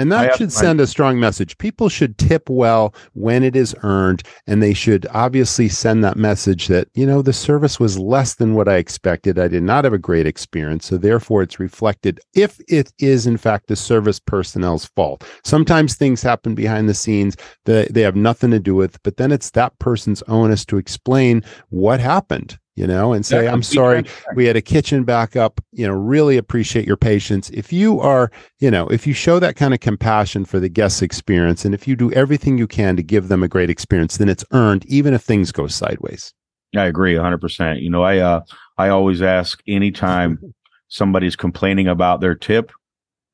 And 0.00 0.10
that 0.12 0.36
should 0.36 0.50
send 0.50 0.80
a 0.80 0.86
strong 0.86 1.20
message. 1.20 1.58
People 1.58 1.90
should 1.90 2.16
tip 2.16 2.48
well 2.48 2.94
when 3.12 3.42
it 3.42 3.54
is 3.54 3.76
earned, 3.82 4.22
and 4.46 4.62
they 4.62 4.72
should 4.72 5.06
obviously 5.12 5.68
send 5.68 6.02
that 6.02 6.16
message 6.16 6.68
that, 6.68 6.88
you 6.94 7.04
know, 7.04 7.20
the 7.20 7.34
service 7.34 7.78
was 7.78 7.98
less 7.98 8.36
than 8.36 8.54
what 8.54 8.66
I 8.66 8.76
expected. 8.76 9.38
I 9.38 9.48
did 9.48 9.62
not 9.62 9.84
have 9.84 9.92
a 9.92 9.98
great 9.98 10.26
experience. 10.26 10.86
So 10.86 10.96
therefore, 10.96 11.42
it's 11.42 11.60
reflected 11.60 12.18
if 12.32 12.58
it 12.66 12.94
is, 12.98 13.26
in 13.26 13.36
fact, 13.36 13.66
the 13.66 13.76
service 13.76 14.18
personnel's 14.18 14.86
fault. 14.86 15.22
Sometimes 15.44 15.96
things 15.96 16.22
happen 16.22 16.54
behind 16.54 16.88
the 16.88 16.94
scenes 16.94 17.36
that 17.66 17.92
they 17.92 18.00
have 18.00 18.16
nothing 18.16 18.52
to 18.52 18.58
do 18.58 18.74
with, 18.74 19.02
but 19.02 19.18
then 19.18 19.30
it's 19.30 19.50
that 19.50 19.78
person's 19.80 20.22
onus 20.22 20.64
to 20.64 20.78
explain 20.78 21.44
what 21.68 22.00
happened. 22.00 22.58
You 22.80 22.86
know, 22.86 23.12
and 23.12 23.26
say, 23.26 23.44
Yeah, 23.44 23.52
I'm 23.52 23.62
sorry, 23.62 24.04
transparent. 24.04 24.36
we 24.36 24.46
had 24.46 24.56
a 24.56 24.62
kitchen 24.62 25.04
backup, 25.04 25.60
you 25.70 25.86
know, 25.86 25.92
really 25.92 26.38
appreciate 26.38 26.86
your 26.86 26.96
patience. 26.96 27.50
If 27.50 27.74
you 27.74 28.00
are, 28.00 28.32
you 28.58 28.70
know, 28.70 28.88
if 28.88 29.06
you 29.06 29.12
show 29.12 29.38
that 29.38 29.54
kind 29.54 29.74
of 29.74 29.80
compassion 29.80 30.46
for 30.46 30.58
the 30.58 30.70
guest 30.70 31.02
experience 31.02 31.66
and 31.66 31.74
if 31.74 31.86
you 31.86 31.94
do 31.94 32.10
everything 32.12 32.56
you 32.56 32.66
can 32.66 32.96
to 32.96 33.02
give 33.02 33.28
them 33.28 33.42
a 33.42 33.48
great 33.48 33.68
experience, 33.68 34.16
then 34.16 34.30
it's 34.30 34.46
earned, 34.52 34.86
even 34.86 35.12
if 35.12 35.20
things 35.20 35.52
go 35.52 35.66
sideways. 35.66 36.32
I 36.74 36.86
agree 36.86 37.12
100%. 37.16 37.82
You 37.82 37.90
know, 37.90 38.02
I 38.02 38.16
uh 38.16 38.40
I 38.78 38.88
always 38.88 39.20
ask 39.20 39.60
anytime 39.68 40.38
somebody's 40.88 41.36
complaining 41.36 41.86
about 41.86 42.22
their 42.22 42.34
tip, 42.34 42.72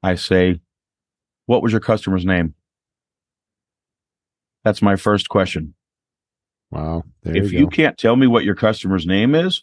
I 0.03 0.17
say, 0.17 0.61
"What 1.45 1.63
was 1.63 1.71
your 1.71 1.81
customer's 1.81 2.25
name?" 2.25 2.55
That's 4.65 4.83
my 4.83 4.97
first 4.97 5.29
question. 5.29 5.76
Wow. 6.71 7.05
There 7.23 7.37
if 7.37 7.53
you, 7.53 7.61
you 7.61 7.69
can't 7.69 7.97
tell 7.97 8.17
me 8.17 8.27
what 8.27 8.45
your 8.45 8.55
customer's 8.55 9.07
name 9.07 9.35
is, 9.35 9.63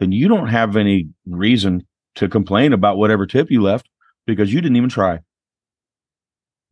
then 0.00 0.12
you 0.12 0.28
don't 0.28 0.48
have 0.48 0.76
any 0.76 1.08
reason 1.26 1.86
to 2.16 2.28
complain 2.28 2.72
about 2.72 2.98
whatever 2.98 3.26
tip 3.26 3.50
you 3.50 3.62
left 3.62 3.88
because 4.26 4.52
you 4.52 4.60
didn't 4.60 4.76
even 4.76 4.88
try. 4.88 5.20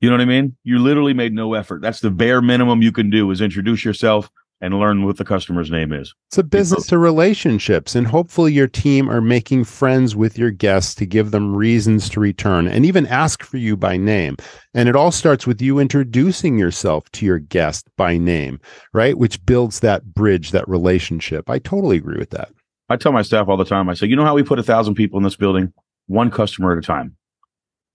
You 0.00 0.10
know 0.10 0.14
what 0.14 0.22
I 0.22 0.26
mean? 0.26 0.56
You 0.62 0.78
literally 0.78 1.14
made 1.14 1.32
no 1.32 1.54
effort. 1.54 1.80
That's 1.80 2.00
the 2.00 2.10
bare 2.10 2.42
minimum 2.42 2.82
you 2.82 2.92
can 2.92 3.10
do 3.10 3.30
is 3.30 3.40
introduce 3.40 3.84
yourself 3.84 4.30
and 4.60 4.78
learn 4.78 5.04
what 5.04 5.18
the 5.18 5.24
customer's 5.24 5.70
name 5.70 5.92
is. 5.92 6.14
It's 6.28 6.38
a 6.38 6.42
business 6.42 6.86
to 6.86 6.98
relationships, 6.98 7.94
and 7.94 8.06
hopefully 8.06 8.52
your 8.52 8.66
team 8.66 9.10
are 9.10 9.20
making 9.20 9.64
friends 9.64 10.16
with 10.16 10.38
your 10.38 10.50
guests 10.50 10.94
to 10.96 11.06
give 11.06 11.30
them 11.30 11.54
reasons 11.54 12.08
to 12.10 12.20
return 12.20 12.66
and 12.66 12.86
even 12.86 13.06
ask 13.06 13.42
for 13.42 13.58
you 13.58 13.76
by 13.76 13.96
name. 13.96 14.36
And 14.72 14.88
it 14.88 14.96
all 14.96 15.12
starts 15.12 15.46
with 15.46 15.60
you 15.60 15.78
introducing 15.78 16.58
yourself 16.58 17.10
to 17.12 17.26
your 17.26 17.38
guest 17.38 17.88
by 17.96 18.16
name, 18.16 18.58
right? 18.92 19.18
Which 19.18 19.44
builds 19.44 19.80
that 19.80 20.14
bridge, 20.14 20.52
that 20.52 20.68
relationship. 20.68 21.50
I 21.50 21.58
totally 21.58 21.98
agree 21.98 22.18
with 22.18 22.30
that. 22.30 22.50
I 22.88 22.96
tell 22.96 23.12
my 23.12 23.22
staff 23.22 23.48
all 23.48 23.56
the 23.56 23.64
time, 23.64 23.88
I 23.88 23.94
say, 23.94 24.06
you 24.06 24.16
know 24.16 24.24
how 24.24 24.34
we 24.34 24.42
put 24.42 24.58
a 24.58 24.62
thousand 24.62 24.94
people 24.94 25.18
in 25.18 25.24
this 25.24 25.36
building? 25.36 25.72
One 26.06 26.30
customer 26.30 26.72
at 26.72 26.78
a 26.78 26.86
time. 26.86 27.16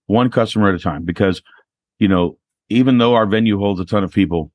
One 0.06 0.30
customer 0.30 0.68
at 0.68 0.74
a 0.74 0.78
time. 0.78 1.04
Because, 1.04 1.42
you 1.98 2.08
know, 2.08 2.36
even 2.68 2.98
though 2.98 3.14
our 3.14 3.26
venue 3.26 3.58
holds 3.58 3.80
a 3.80 3.86
ton 3.86 4.04
of 4.04 4.12
people, 4.12 4.52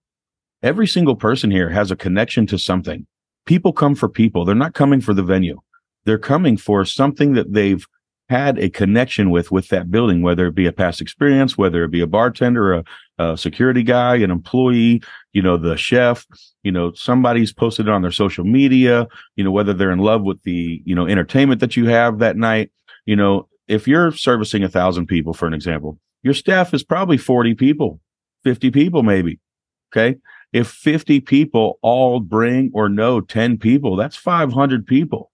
every 0.63 0.87
single 0.87 1.15
person 1.15 1.51
here 1.51 1.69
has 1.69 1.91
a 1.91 1.95
connection 1.95 2.45
to 2.47 2.57
something. 2.57 3.05
People 3.45 3.73
come 3.73 3.95
for 3.95 4.09
people. 4.09 4.45
They're 4.45 4.55
not 4.55 4.73
coming 4.73 5.01
for 5.01 5.13
the 5.13 5.23
venue. 5.23 5.59
They're 6.05 6.17
coming 6.17 6.57
for 6.57 6.85
something 6.85 7.33
that 7.33 7.53
they've 7.53 7.85
had 8.29 8.59
a 8.59 8.69
connection 8.69 9.29
with 9.29 9.51
with 9.51 9.69
that 9.69 9.89
building, 9.89 10.21
whether 10.21 10.47
it 10.47 10.55
be 10.55 10.65
a 10.65 10.71
past 10.71 10.99
experience, 10.99 11.57
whether 11.57 11.83
it 11.83 11.91
be 11.91 12.01
a 12.01 12.07
bartender, 12.07 12.73
a, 12.73 12.83
a 13.17 13.37
security 13.37 13.83
guy, 13.83 14.15
an 14.17 14.31
employee, 14.31 15.01
you 15.31 15.41
know, 15.41 15.55
the 15.55 15.77
chef, 15.77 16.25
you 16.63 16.71
know, 16.71 16.91
somebody's 16.93 17.53
posted 17.53 17.87
it 17.87 17.93
on 17.93 18.01
their 18.01 18.11
social 18.11 18.43
media, 18.43 19.07
you 19.37 19.43
know, 19.43 19.51
whether 19.51 19.73
they're 19.73 19.91
in 19.91 19.99
love 19.99 20.23
with 20.23 20.41
the, 20.43 20.81
you 20.83 20.93
know, 20.93 21.07
entertainment 21.07 21.61
that 21.61 21.77
you 21.77 21.87
have 21.87 22.19
that 22.19 22.35
night, 22.35 22.69
you 23.05 23.15
know, 23.15 23.47
if 23.67 23.87
you're 23.87 24.11
servicing 24.11 24.63
a 24.63 24.69
thousand 24.69 25.07
people, 25.07 25.33
for 25.33 25.47
an 25.47 25.53
example, 25.53 25.97
your 26.23 26.33
staff 26.33 26.73
is 26.73 26.83
probably 26.83 27.17
40 27.17 27.53
people, 27.55 28.01
50 28.43 28.71
people, 28.71 29.03
maybe. 29.03 29.39
Okay. 29.93 30.17
If 30.53 30.67
50 30.67 31.19
people 31.21 31.77
all 31.81 32.19
bring 32.19 32.71
or 32.73 32.89
know 32.89 33.21
10 33.21 33.57
people, 33.57 33.95
that's 33.95 34.15
500 34.15 34.85
people. 34.87 35.31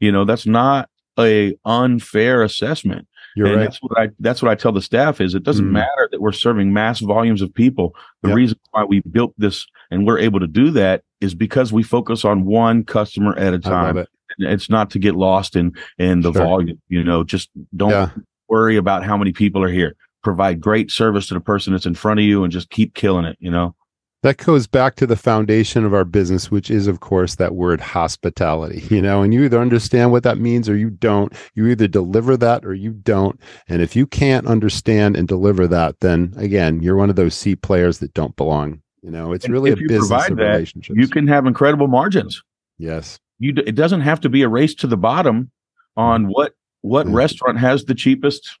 You 0.00 0.12
know, 0.12 0.24
that's 0.24 0.46
not 0.46 0.88
a 1.18 1.56
unfair 1.64 2.42
assessment. 2.42 3.06
You're 3.36 3.46
and 3.46 3.56
right. 3.56 3.62
that's 3.64 3.78
what 3.78 3.98
I 3.98 4.08
that's 4.18 4.42
what 4.42 4.50
I 4.50 4.54
tell 4.54 4.72
the 4.72 4.82
staff 4.82 5.20
is 5.20 5.34
it 5.34 5.44
doesn't 5.44 5.66
Mm. 5.68 5.72
matter 5.72 6.08
that 6.10 6.20
we're 6.20 6.32
serving 6.32 6.72
mass 6.72 7.00
volumes 7.00 7.42
of 7.42 7.54
people. 7.54 7.94
The 8.22 8.28
Yep. 8.30 8.36
reason 8.36 8.58
why 8.72 8.84
we 8.84 9.00
built 9.10 9.34
this 9.38 9.66
and 9.90 10.06
we're 10.06 10.18
able 10.18 10.40
to 10.40 10.46
do 10.48 10.70
that 10.72 11.02
is 11.20 11.34
because 11.34 11.72
we 11.72 11.82
focus 11.82 12.24
on 12.24 12.44
one 12.44 12.82
customer 12.84 13.36
at 13.38 13.54
a 13.54 13.58
time. 13.58 13.98
it. 13.98 14.08
It's 14.38 14.70
not 14.70 14.90
to 14.90 14.98
get 14.98 15.14
lost 15.16 15.54
in 15.56 15.72
in 15.98 16.20
the 16.22 16.32
Sure. 16.32 16.42
volume. 16.44 16.80
You 16.88 17.04
know, 17.04 17.22
just 17.24 17.50
don't 17.76 17.90
Yeah. 17.90 18.10
worry 18.48 18.76
about 18.76 19.04
how 19.04 19.16
many 19.16 19.32
people 19.32 19.62
are 19.62 19.68
here. 19.70 19.94
Provide 20.22 20.60
great 20.60 20.90
service 20.90 21.28
to 21.28 21.34
the 21.34 21.40
person 21.40 21.72
that's 21.72 21.86
in 21.86 21.94
front 21.94 22.20
of 22.20 22.26
you 22.26 22.42
and 22.42 22.52
just 22.52 22.70
keep 22.70 22.94
killing 22.94 23.24
it. 23.24 23.36
You 23.40 23.50
know. 23.50 23.74
That 24.22 24.36
goes 24.36 24.66
back 24.66 24.96
to 24.96 25.06
the 25.06 25.16
foundation 25.16 25.86
of 25.86 25.94
our 25.94 26.04
business, 26.04 26.50
which 26.50 26.70
is, 26.70 26.86
of 26.86 27.00
course, 27.00 27.36
that 27.36 27.54
word 27.54 27.80
hospitality, 27.80 28.84
you 28.94 29.00
know, 29.00 29.22
and 29.22 29.32
you 29.32 29.44
either 29.44 29.58
understand 29.58 30.12
what 30.12 30.24
that 30.24 30.36
means 30.38 30.68
or 30.68 30.76
you 30.76 30.90
don't. 30.90 31.32
You 31.54 31.66
either 31.68 31.88
deliver 31.88 32.36
that 32.36 32.64
or 32.66 32.74
you 32.74 32.92
don't. 32.92 33.40
And 33.68 33.80
if 33.80 33.96
you 33.96 34.06
can't 34.06 34.46
understand 34.46 35.16
and 35.16 35.26
deliver 35.26 35.66
that, 35.68 36.00
then 36.00 36.34
again, 36.36 36.82
you're 36.82 36.96
one 36.96 37.08
of 37.08 37.16
those 37.16 37.34
C 37.34 37.56
players 37.56 37.98
that 38.00 38.12
don't 38.12 38.36
belong. 38.36 38.82
You 39.02 39.10
know, 39.10 39.32
it's 39.32 39.46
And 39.46 39.54
really 39.54 39.70
a 39.70 39.72
if 39.72 39.80
you 39.80 39.88
business 39.88 40.08
provide 40.08 40.32
of 40.32 40.36
that, 40.36 40.44
relationships. 40.52 40.98
You 40.98 41.08
can 41.08 41.26
have 41.26 41.46
incredible 41.46 41.88
margins. 41.88 42.42
yes. 42.76 43.18
you 43.38 43.52
d- 43.52 43.62
it 43.66 43.74
doesn't 43.74 44.02
have 44.02 44.20
to 44.20 44.28
be 44.28 44.42
a 44.42 44.48
race 44.50 44.74
to 44.74 44.86
the 44.86 44.98
bottom 44.98 45.50
on 45.96 46.24
mm-hmm. 46.24 46.32
what 46.32 46.52
what 46.82 47.06
Yeah. 47.06 47.14
restaurant 47.14 47.58
has 47.58 47.86
the 47.86 47.94
cheapest 47.94 48.58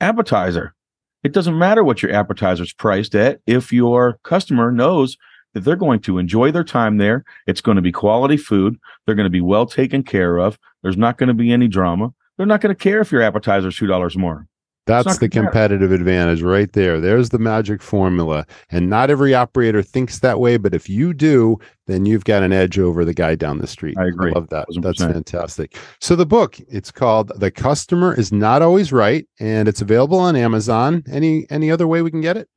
appetizer 0.00 0.74
it 1.26 1.32
doesn't 1.32 1.58
matter 1.58 1.82
what 1.82 2.02
your 2.02 2.12
appetizer's 2.12 2.72
priced 2.72 3.16
at. 3.16 3.40
If 3.48 3.72
your 3.72 4.20
customer 4.22 4.70
knows 4.70 5.16
that 5.54 5.64
they're 5.64 5.74
going 5.74 5.98
to 6.00 6.18
enjoy 6.18 6.52
their 6.52 6.62
time 6.62 6.98
there 6.98 7.24
it's 7.46 7.62
going 7.62 7.76
to 7.76 7.82
be 7.82 7.90
quality 7.90 8.36
food 8.36 8.76
they're 9.04 9.14
going 9.14 9.24
to 9.24 9.30
be 9.30 9.40
well 9.40 9.64
taken 9.64 10.02
care 10.02 10.36
of 10.36 10.58
there's 10.82 10.98
not 10.98 11.16
going 11.16 11.28
to 11.28 11.34
be 11.34 11.50
any 11.50 11.66
drama 11.66 12.12
they're 12.36 12.46
not 12.46 12.60
going 12.60 12.74
to 12.74 12.80
care 12.80 13.00
if 13.00 13.10
your 13.10 13.22
appetizer's 13.22 13.74
two 13.74 13.86
dollars 13.86 14.18
more 14.18 14.46
That's 14.86 15.18
the 15.18 15.28
competitive 15.28 15.90
advantage 15.92 16.42
right 16.42 16.72
there. 16.72 17.00
There's 17.00 17.30
the 17.30 17.38
magic 17.40 17.82
formula. 17.82 18.46
And 18.70 18.88
not 18.88 19.10
every 19.10 19.34
operator 19.34 19.82
thinks 19.82 20.20
that 20.20 20.38
way, 20.38 20.56
but 20.58 20.74
if 20.74 20.88
you 20.88 21.12
do, 21.12 21.58
then 21.86 22.06
you've 22.06 22.24
got 22.24 22.42
an 22.44 22.52
edge 22.52 22.78
over 22.78 23.04
the 23.04 23.12
guy 23.14 23.34
down 23.34 23.58
the 23.58 23.66
street. 23.66 23.98
I 23.98 24.06
agree. 24.06 24.32
love 24.32 24.48
that. 24.50 24.68
1000%. 24.68 24.82
That's 24.82 24.98
fantastic. 25.02 25.76
So 26.00 26.14
the 26.14 26.24
book, 26.26 26.58
it's 26.68 26.92
called 26.92 27.32
The 27.36 27.50
Customer 27.50 28.14
is 28.14 28.32
Not 28.32 28.62
Always 28.62 28.92
Right, 28.92 29.26
and 29.40 29.66
it's 29.68 29.82
available 29.82 30.18
on 30.20 30.36
Amazon. 30.36 31.02
Any 31.10 31.46
any 31.50 31.70
other 31.70 31.86
way 31.86 32.02
we 32.02 32.10
can 32.10 32.20
get 32.20 32.36
it? 32.36 32.48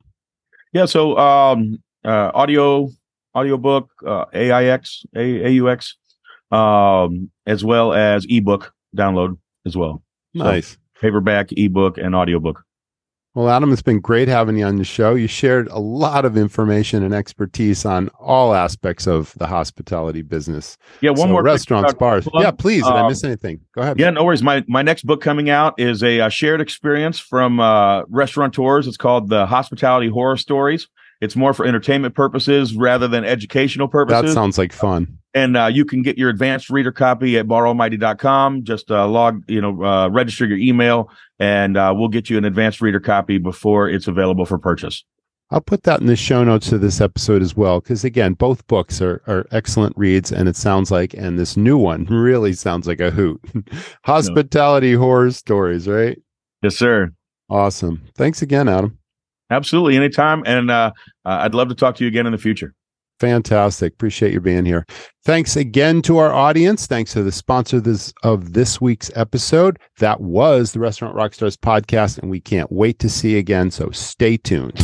yeah 0.72 0.84
so 0.86 1.18
um 1.18 1.82
uh 2.04 2.30
audio 2.32 2.88
audiobook 3.34 3.90
uh 4.06 4.24
aix 4.32 5.04
A- 5.16 5.58
aux 5.60 6.56
um 6.56 7.28
as 7.44 7.64
well 7.64 7.92
as 7.92 8.24
ebook 8.28 8.72
download 8.96 9.36
as 9.66 9.76
well 9.76 10.00
So- 10.36 10.44
Nice. 10.44 10.78
Paperback, 11.00 11.48
ebook, 11.52 11.98
and 11.98 12.14
audiobook. 12.14 12.62
Well, 13.32 13.48
Adam, 13.48 13.72
it's 13.72 13.80
been 13.80 14.00
great 14.00 14.26
having 14.26 14.58
you 14.58 14.64
on 14.64 14.74
the 14.74 14.82
show. 14.84 15.14
You 15.14 15.28
shared 15.28 15.68
a 15.68 15.78
lot 15.78 16.24
of 16.24 16.36
information 16.36 17.04
and 17.04 17.14
expertise 17.14 17.84
on 17.84 18.08
all 18.18 18.54
aspects 18.54 19.06
of 19.06 19.34
the 19.38 19.46
hospitality 19.46 20.22
business. 20.22 20.76
Yeah, 21.00 21.10
one 21.10 21.20
So 21.20 21.26
more 21.28 21.42
restaurants, 21.44 21.94
bars. 21.94 22.26
plug. 22.26 22.42
Yeah, 22.42 22.50
please. 22.50 22.82
Did 22.82 22.92
I 22.92 23.02
Um, 23.02 23.06
miss 23.08 23.22
anything? 23.22 23.60
Go 23.76 23.82
ahead. 23.82 24.00
Yeah, 24.00 24.10
no 24.10 24.24
worries. 24.24 24.42
My 24.42 24.64
my 24.66 24.82
next 24.82 25.04
book 25.06 25.20
coming 25.20 25.48
out 25.48 25.74
is 25.78 26.02
a, 26.02 26.20
uh 26.22 26.28
shared 26.28 26.60
experience 26.60 27.20
from 27.20 27.60
uh, 27.60 28.02
restaurateurs. 28.08 28.88
It's 28.88 28.96
called 28.96 29.28
the 29.28 29.46
Hospitality 29.46 30.08
Horror 30.08 30.36
Stories. 30.36 30.88
It's 31.20 31.36
more 31.36 31.52
for 31.52 31.66
entertainment 31.66 32.14
purposes 32.14 32.74
rather 32.74 33.06
than 33.08 33.24
educational 33.24 33.88
purposes. 33.88 34.22
that 34.22 34.32
sounds 34.32 34.56
like 34.58 34.72
fun. 34.72 35.18
and 35.34 35.56
uh, 35.56 35.66
you 35.66 35.84
can 35.84 36.02
get 36.02 36.16
your 36.18 36.30
advanced 36.30 36.70
reader 36.70 36.92
copy 36.92 37.36
at 37.38 37.46
baralmighty.com. 37.46 38.64
Just 38.64 38.90
uh, 38.90 39.06
log, 39.06 39.42
you 39.48 39.60
know, 39.60 39.82
uh, 39.84 40.08
register 40.08 40.46
your 40.46 40.58
email, 40.58 41.10
and 41.38 41.76
uh, 41.76 41.92
we'll 41.96 42.08
get 42.08 42.30
you 42.30 42.38
an 42.38 42.44
advanced 42.44 42.80
reader 42.80 43.00
copy 43.00 43.38
before 43.38 43.88
it's 43.88 44.06
available 44.08 44.44
for 44.46 44.58
purchase. 44.58 45.04
I'll 45.52 45.60
put 45.60 45.82
that 45.82 46.00
in 46.00 46.06
the 46.06 46.14
show 46.14 46.44
notes 46.44 46.70
of 46.70 46.80
this 46.80 47.00
episode 47.00 47.42
as 47.42 47.56
well, 47.56 47.80
because 47.80 48.04
again, 48.04 48.34
both 48.34 48.64
books 48.68 49.02
are, 49.02 49.20
are 49.26 49.46
excellent 49.50 49.96
reads, 49.98 50.30
and 50.30 50.48
it 50.48 50.54
sounds 50.54 50.92
like, 50.92 51.12
and 51.12 51.38
this 51.40 51.56
new 51.56 51.76
one 51.76 52.04
really 52.04 52.52
sounds 52.52 52.86
like 52.86 53.00
a 53.00 53.10
hoot. 53.10 53.40
Hospitality 54.04 54.92
horror 54.94 55.32
stories, 55.32 55.88
right? 55.88 56.16
Yes, 56.62 56.76
sir. 56.76 57.10
Awesome. 57.48 58.00
Thanks 58.16 58.42
again, 58.42 58.68
Adam. 58.68 58.96
Absolutely, 59.50 59.96
anytime. 59.96 60.42
And 60.46 60.70
uh, 60.70 60.92
uh, 61.24 61.38
I'd 61.40 61.54
love 61.54 61.68
to 61.68 61.74
talk 61.74 61.96
to 61.96 62.04
you 62.04 62.08
again 62.08 62.26
in 62.26 62.32
the 62.32 62.38
future. 62.38 62.74
Fantastic. 63.20 63.92
Appreciate 63.92 64.32
you 64.32 64.40
being 64.40 64.64
here. 64.64 64.86
Thanks 65.24 65.54
again 65.54 66.00
to 66.02 66.16
our 66.16 66.32
audience. 66.32 66.86
Thanks 66.86 67.12
to 67.12 67.22
the 67.22 67.30
sponsor 67.30 67.78
this, 67.78 68.14
of 68.22 68.54
this 68.54 68.80
week's 68.80 69.10
episode. 69.14 69.78
That 69.98 70.22
was 70.22 70.72
the 70.72 70.78
Restaurant 70.78 71.14
Rockstars 71.14 71.56
podcast, 71.56 72.18
and 72.18 72.30
we 72.30 72.40
can't 72.40 72.72
wait 72.72 72.98
to 73.00 73.10
see 73.10 73.32
you 73.32 73.38
again. 73.38 73.70
So 73.70 73.90
stay 73.90 74.38
tuned. 74.38 74.80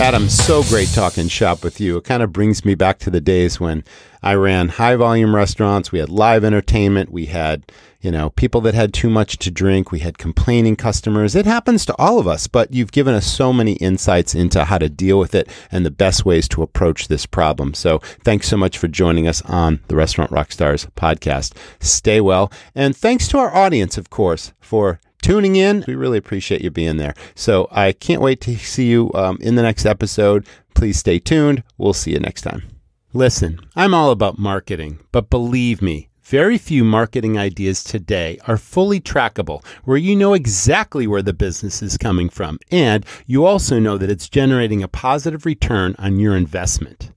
Adam, 0.00 0.30
so 0.30 0.62
great 0.62 0.88
talking 0.88 1.28
shop 1.28 1.62
with 1.62 1.78
you. 1.78 1.98
It 1.98 2.04
kind 2.04 2.22
of 2.22 2.32
brings 2.32 2.64
me 2.64 2.74
back 2.74 2.98
to 3.00 3.10
the 3.10 3.20
days 3.20 3.60
when 3.60 3.84
I 4.22 4.32
ran 4.32 4.70
high 4.70 4.96
volume 4.96 5.36
restaurants. 5.36 5.92
We 5.92 5.98
had 5.98 6.08
live 6.08 6.42
entertainment. 6.42 7.12
We 7.12 7.26
had, 7.26 7.70
you 8.00 8.10
know, 8.10 8.30
people 8.30 8.62
that 8.62 8.72
had 8.72 8.94
too 8.94 9.10
much 9.10 9.36
to 9.40 9.50
drink. 9.50 9.92
We 9.92 9.98
had 9.98 10.16
complaining 10.16 10.76
customers. 10.76 11.36
It 11.36 11.44
happens 11.44 11.84
to 11.84 11.94
all 11.96 12.18
of 12.18 12.26
us, 12.26 12.46
but 12.46 12.72
you've 12.72 12.92
given 12.92 13.14
us 13.14 13.26
so 13.26 13.52
many 13.52 13.74
insights 13.74 14.34
into 14.34 14.64
how 14.64 14.78
to 14.78 14.88
deal 14.88 15.18
with 15.18 15.34
it 15.34 15.50
and 15.70 15.84
the 15.84 15.90
best 15.90 16.24
ways 16.24 16.48
to 16.48 16.62
approach 16.62 17.08
this 17.08 17.26
problem. 17.26 17.74
So 17.74 17.98
thanks 18.24 18.48
so 18.48 18.56
much 18.56 18.78
for 18.78 18.88
joining 18.88 19.28
us 19.28 19.42
on 19.42 19.80
the 19.88 19.96
Restaurant 19.96 20.30
Rockstars 20.30 20.90
podcast. 20.92 21.54
Stay 21.78 22.22
well. 22.22 22.50
And 22.74 22.96
thanks 22.96 23.28
to 23.28 23.38
our 23.38 23.54
audience, 23.54 23.98
of 23.98 24.08
course, 24.08 24.54
for 24.60 24.98
tuning 25.20 25.56
in. 25.56 25.84
We 25.86 25.94
really 25.94 26.18
appreciate 26.18 26.62
you 26.62 26.70
being 26.70 26.96
there. 26.96 27.14
So 27.34 27.68
I 27.70 27.92
can't 27.92 28.22
wait 28.22 28.40
to 28.42 28.56
see 28.56 28.88
you 28.88 29.10
um, 29.14 29.38
in 29.40 29.54
the 29.54 29.62
next 29.62 29.86
episode. 29.86 30.46
Please 30.74 30.98
stay 30.98 31.18
tuned. 31.18 31.62
We'll 31.78 31.92
see 31.92 32.12
you 32.12 32.20
next 32.20 32.42
time. 32.42 32.62
Listen, 33.12 33.58
I'm 33.74 33.92
all 33.92 34.10
about 34.12 34.38
marketing, 34.38 35.00
but 35.10 35.30
believe 35.30 35.82
me, 35.82 36.08
Very 36.30 36.58
few 36.58 36.84
marketing 36.84 37.36
ideas 37.36 37.82
today 37.82 38.38
are 38.46 38.56
fully 38.56 39.00
trackable, 39.00 39.64
where 39.82 39.96
you 39.96 40.14
know 40.14 40.32
exactly 40.32 41.08
where 41.08 41.22
the 41.22 41.32
business 41.32 41.82
is 41.82 41.98
coming 41.98 42.28
from, 42.28 42.60
and 42.70 43.04
you 43.26 43.44
also 43.44 43.80
know 43.80 43.98
that 43.98 44.12
it's 44.12 44.28
generating 44.28 44.80
a 44.80 44.86
positive 44.86 45.44
return 45.44 45.96
on 45.98 46.20
your 46.20 46.36
investment. 46.36 47.10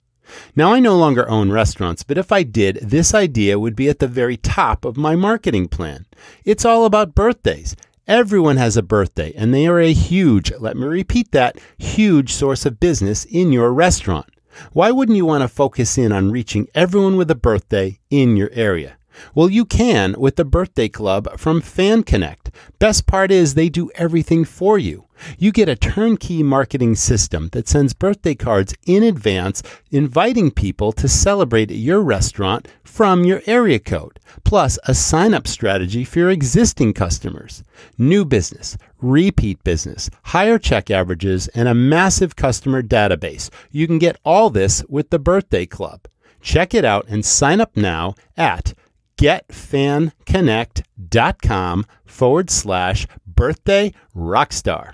Now, 0.56 0.74
I 0.74 0.80
no 0.80 0.98
longer 0.98 1.30
own 1.30 1.52
restaurants, 1.52 2.02
but 2.02 2.18
if 2.18 2.32
I 2.32 2.42
did, 2.42 2.78
this 2.78 3.14
idea 3.14 3.60
would 3.60 3.76
be 3.76 3.88
at 3.88 4.00
the 4.00 4.08
very 4.08 4.36
top 4.36 4.84
of 4.84 4.98
my 4.98 5.16
marketing 5.16 5.68
plan. 5.68 6.08
It's 6.44 6.66
all 6.66 6.84
about 6.84 7.14
birthdays. 7.14 7.76
Everyone 8.08 8.58
has 8.58 8.76
a 8.76 8.84
birthday, 8.84 9.32
and 9.34 9.54
they 9.54 9.66
are 9.66 9.80
a 9.80 9.94
huge, 9.94 10.52
let 10.60 10.76
me 10.76 10.86
repeat 10.86 11.32
that, 11.32 11.58
huge 11.78 12.34
source 12.34 12.66
of 12.66 12.78
business 12.78 13.24
in 13.24 13.54
your 13.54 13.72
restaurant. 13.72 14.26
Why 14.74 14.92
wouldn't 14.92 15.16
you 15.16 15.26
want 15.26 15.42
to 15.42 15.48
focus 15.48 15.98
in 15.98 16.12
on 16.12 16.30
reaching 16.30 16.68
everyone 16.76 17.16
with 17.16 17.32
a 17.32 17.36
birthday 17.36 18.02
in 18.10 18.36
your 18.36 18.50
area? 18.52 18.98
Well, 19.34 19.50
you 19.50 19.64
can 19.64 20.16
with 20.18 20.36
the 20.36 20.44
Birthday 20.44 20.90
Club 20.90 21.40
from 21.40 21.62
Fan 21.62 22.04
Connect. 22.04 22.52
Best 22.78 23.08
part 23.08 23.32
is 23.32 23.54
they 23.54 23.70
do 23.70 23.90
everything 23.96 24.44
for 24.44 24.78
you. 24.78 25.06
You 25.38 25.52
get 25.52 25.70
a 25.70 25.76
turnkey 25.76 26.42
marketing 26.44 26.96
system 26.96 27.50
that 27.52 27.68
sends 27.68 27.94
birthday 27.94 28.36
cards 28.36 28.74
in 28.86 29.04
advance, 29.04 29.64
inviting 29.92 30.52
people 30.52 30.92
to 30.94 31.08
celebrate 31.08 31.72
at 31.72 31.78
your 31.78 32.02
restaurant 32.02 32.68
from 32.84 33.24
your 33.24 33.42
area 33.46 33.80
code, 33.80 34.20
plus 34.44 34.78
a 34.86 34.94
sign 34.94 35.34
up 35.34 35.48
strategy 35.48 36.04
for 36.04 36.20
your 36.20 36.30
existing 36.30 36.94
customers. 36.94 37.64
New 37.98 38.26
business, 38.26 38.78
repeat 39.02 39.64
business, 39.64 40.10
higher 40.24 40.60
check 40.60 40.92
averages, 40.92 41.48
and 41.50 41.68
a 41.68 41.74
massive 41.74 42.36
customer 42.36 42.82
database. 42.82 43.50
You 43.72 43.88
can 43.88 44.00
get 44.00 44.20
all 44.24 44.50
this 44.50 44.84
with 44.90 45.10
the 45.10 45.20
Birthday 45.20 45.66
Club. 45.66 46.02
Check 46.42 46.74
it 46.74 46.86
out 46.86 47.06
and 47.08 47.26
sign 47.26 47.62
up 47.62 47.78
now 47.78 48.16
at 48.36 48.74
getfanconnect.com 49.18 51.86
forward 52.06 52.50
slash 52.50 53.08
birthday 53.26 53.94
rockstar. 54.16 54.94